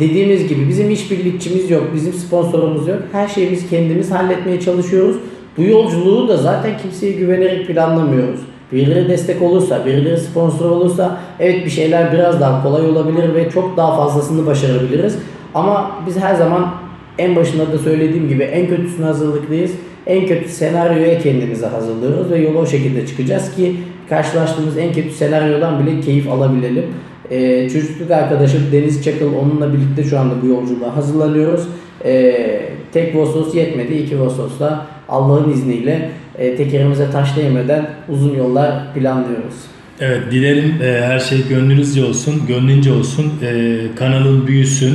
dediğimiz 0.00 0.48
gibi 0.48 0.68
bizim 0.68 0.90
işbirlikçimiz 0.90 1.70
yok, 1.70 1.90
bizim 1.94 2.12
sponsorumuz 2.12 2.88
yok. 2.88 2.98
Her 3.12 3.28
şeyimizi 3.28 3.70
kendimiz 3.70 4.10
halletmeye 4.10 4.60
çalışıyoruz. 4.60 5.16
Bu 5.56 5.62
yolculuğu 5.62 6.28
da 6.28 6.36
zaten 6.36 6.78
kimseye 6.82 7.12
güvenerek 7.12 7.66
planlamıyoruz. 7.66 8.40
Birileri 8.72 9.08
destek 9.08 9.42
olursa, 9.42 9.86
birileri 9.86 10.20
sponsor 10.20 10.70
olursa 10.70 11.20
evet 11.40 11.64
bir 11.64 11.70
şeyler 11.70 12.12
biraz 12.12 12.40
daha 12.40 12.62
kolay 12.62 12.86
olabilir 12.86 13.34
ve 13.34 13.50
çok 13.50 13.76
daha 13.76 13.96
fazlasını 13.96 14.46
başarabiliriz. 14.46 15.18
Ama 15.54 15.90
biz 16.06 16.18
her 16.18 16.34
zaman 16.34 16.74
en 17.18 17.36
başında 17.36 17.72
da 17.72 17.78
söylediğim 17.78 18.28
gibi 18.28 18.42
en 18.42 18.68
kötüsüne 18.68 19.06
hazırlıklıyız. 19.06 19.70
En 20.06 20.26
kötü 20.26 20.48
senaryoya 20.48 21.18
kendimizi 21.18 21.66
hazırlıyoruz 21.66 22.30
ve 22.30 22.38
yola 22.38 22.58
o 22.58 22.66
şekilde 22.66 23.06
çıkacağız 23.06 23.56
ki 23.56 23.76
karşılaştığımız 24.08 24.78
en 24.78 24.92
kötü 24.92 25.10
senaryodan 25.10 25.86
bile 25.86 26.00
keyif 26.00 26.30
alabilelim. 26.30 26.84
Ee, 27.30 27.68
çocukluk 27.72 28.10
arkadaşım 28.10 28.60
Deniz 28.72 29.04
Çakıl 29.04 29.34
onunla 29.34 29.72
birlikte 29.72 30.04
şu 30.04 30.18
anda 30.18 30.34
bu 30.42 30.46
yolculuğa 30.46 30.96
hazırlanıyoruz. 30.96 31.60
Ee, 32.04 32.60
tek 32.92 33.14
Vossos 33.16 33.54
yetmedi. 33.54 33.94
iki 33.94 34.20
Vossos'la 34.20 34.86
Allah'ın 35.08 35.52
izniyle 35.52 36.10
e, 36.38 36.56
tekerimize 36.56 37.10
taş 37.10 37.36
değmeden 37.36 37.86
uzun 38.08 38.36
yollar 38.36 38.94
planlıyoruz. 38.94 39.54
Evet 40.00 40.20
dilerim 40.30 40.74
e, 40.82 41.00
her 41.02 41.18
şey 41.18 41.48
gönlünüzce 41.48 42.04
olsun, 42.04 42.34
gönlünce 42.48 42.92
olsun, 42.92 43.32
e, 43.42 43.76
kanalın 43.96 44.46
büyüsün 44.46 44.94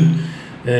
e, 0.67 0.73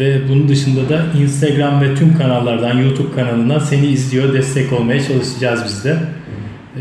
ve 0.00 0.18
bunun 0.28 0.48
dışında 0.48 0.88
da 0.88 1.02
Instagram 1.22 1.80
ve 1.80 1.94
tüm 1.94 2.18
kanallardan 2.18 2.78
YouTube 2.78 3.14
kanalına 3.14 3.60
seni 3.60 3.86
izliyor, 3.86 4.32
destek 4.34 4.72
olmaya 4.72 5.00
çalışacağız 5.02 5.60
biz 5.66 5.84
de. 5.84 5.96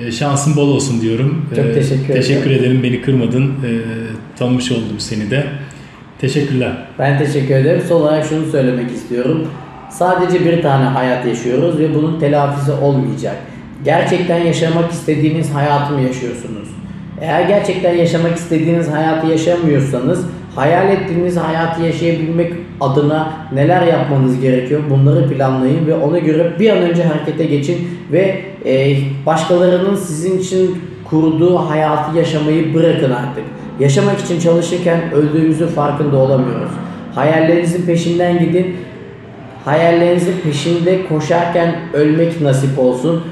E, 0.06 0.12
şansın 0.12 0.56
bol 0.56 0.68
olsun 0.70 1.02
diyorum. 1.02 1.46
Çok 1.56 1.66
E, 1.66 1.74
teşekkür 1.74 2.04
ederim. 2.04 2.22
Teşekkür 2.22 2.52
ederim 2.52 2.84
beni 2.84 3.02
kırmadın, 3.02 3.44
e, 3.46 3.72
tanımış 4.38 4.72
oldum 4.72 5.00
seni 5.00 5.32
de. 5.32 5.46
Teşekkürler. 6.20 6.72
Ben 7.00 7.18
teşekkür 7.18 7.56
ederim. 7.56 7.84
Son 7.88 8.02
olarak 8.02 8.26
şunu 8.26 8.46
söylemek 8.46 8.92
istiyorum. 8.92 9.48
Sadece 9.90 10.46
bir 10.46 10.62
tane 10.62 10.86
hayat 10.86 11.26
yaşıyoruz 11.26 11.80
ve 11.80 11.96
bunun 11.96 12.20
telafisi 12.20 12.72
olmayacak. 12.72 13.36
Gerçekten 13.86 14.38
yaşamak 14.38 14.92
istediğiniz 14.92 15.54
hayatı 15.54 15.94
mı 15.94 16.02
yaşıyorsunuz? 16.02 16.68
Eğer 17.22 17.48
gerçekten 17.48 17.96
yaşamak 17.96 18.36
istediğiniz 18.36 18.92
hayatı 18.92 19.28
yaşamıyorsanız 19.28 20.26
hayal 20.56 20.90
ettiğiniz 20.90 21.38
hayatı 21.38 21.82
yaşayabilmek 21.82 22.54
adına 22.82 23.34
neler 23.54 23.88
yapmanız 23.88 24.42
gerekiyor 24.42 24.82
bunları 24.90 25.30
planlayın 25.30 25.88
ve 25.88 25.94
ona 25.94 26.20
göre 26.20 26.54
bir 26.60 26.70
an 26.70 26.78
önce 26.78 27.04
harekete 27.04 27.46
geçin 27.46 27.88
ve 28.12 28.42
e, 28.66 28.98
başkalarının 29.26 29.96
sizin 29.96 30.40
için 30.40 30.78
kurduğu 31.10 31.58
hayatı 31.58 32.18
yaşamayı 32.18 32.74
bırakın 32.74 33.12
artık. 33.12 33.44
Yaşamak 33.80 34.20
için 34.20 34.40
çalışırken 34.40 35.12
öldüğümüzün 35.12 35.68
farkında 35.68 36.18
olamıyoruz. 36.18 36.72
Hayallerinizin 37.16 37.86
peşinden 37.86 38.40
gidin. 38.40 38.76
Hayallerinizin 39.66 40.42
peşinde 40.44 41.08
koşarken 41.08 41.76
ölmek 41.94 42.42
nasip 42.42 42.80
olsun. 42.80 43.24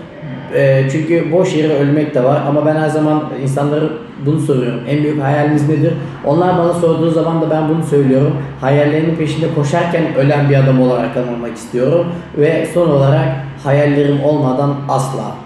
Ee, 0.56 0.88
çünkü 0.92 1.32
boş 1.32 1.56
yere 1.56 1.74
ölmek 1.74 2.16
de 2.16 2.24
var 2.24 2.42
ama 2.48 2.66
ben 2.66 2.76
her 2.76 2.90
zaman 2.90 3.24
insanlara 3.44 3.86
bunu 4.26 4.40
soruyorum. 4.40 4.80
En 4.88 5.04
büyük 5.04 5.24
hayaliniz 5.24 5.70
nedir? 5.70 5.94
Onlar 6.26 6.58
bana 6.58 6.74
sorduğu 6.74 7.12
zaman 7.12 7.42
da 7.42 7.50
ben 7.50 7.70
bunu 7.70 7.84
söylüyorum. 7.84 8.34
Hayallerinin 8.62 9.16
peşinde 9.16 9.54
koşarken 9.56 10.16
ölen 10.16 10.50
bir 10.50 10.56
adam 10.56 10.82
olarak 10.82 11.18
anılmak 11.18 11.56
istiyorum. 11.56 12.06
Ve 12.38 12.68
son 12.74 12.90
olarak 12.90 13.28
hayallerim 13.64 14.24
olmadan 14.24 14.76
asla. 14.90 15.41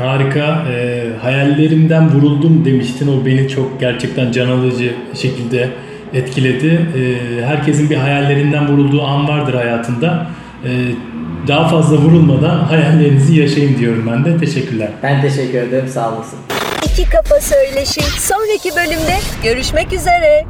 Harika. 0.00 0.64
E, 0.72 1.06
hayallerimden 1.22 2.10
vuruldum 2.12 2.64
demiştin. 2.64 3.08
O 3.08 3.26
beni 3.26 3.48
çok 3.48 3.80
gerçekten 3.80 4.32
can 4.32 4.48
alıcı 4.48 4.94
şekilde 5.14 5.70
etkiledi. 6.14 6.66
E, 6.66 7.44
herkesin 7.44 7.90
bir 7.90 7.96
hayallerinden 7.96 8.68
vurulduğu 8.68 9.02
an 9.02 9.28
vardır 9.28 9.54
hayatında. 9.54 10.26
E, 10.64 10.70
daha 11.48 11.68
fazla 11.68 11.96
vurulmadan 11.96 12.58
hayallerinizi 12.64 13.40
yaşayın 13.40 13.78
diyorum 13.78 14.10
ben 14.12 14.24
de. 14.24 14.38
Teşekkürler. 14.38 14.90
Ben 15.02 15.22
teşekkür 15.22 15.58
ederim. 15.58 15.88
Sağ 15.88 16.14
olasın. 16.14 16.38
İki 16.92 17.10
Kafa 17.10 17.40
Söyleşi 17.40 18.00
sonraki 18.00 18.70
bölümde 18.76 19.16
görüşmek 19.44 19.92
üzere. 19.92 20.44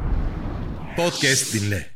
Podcast 0.97 1.53
dinle. 1.53 1.90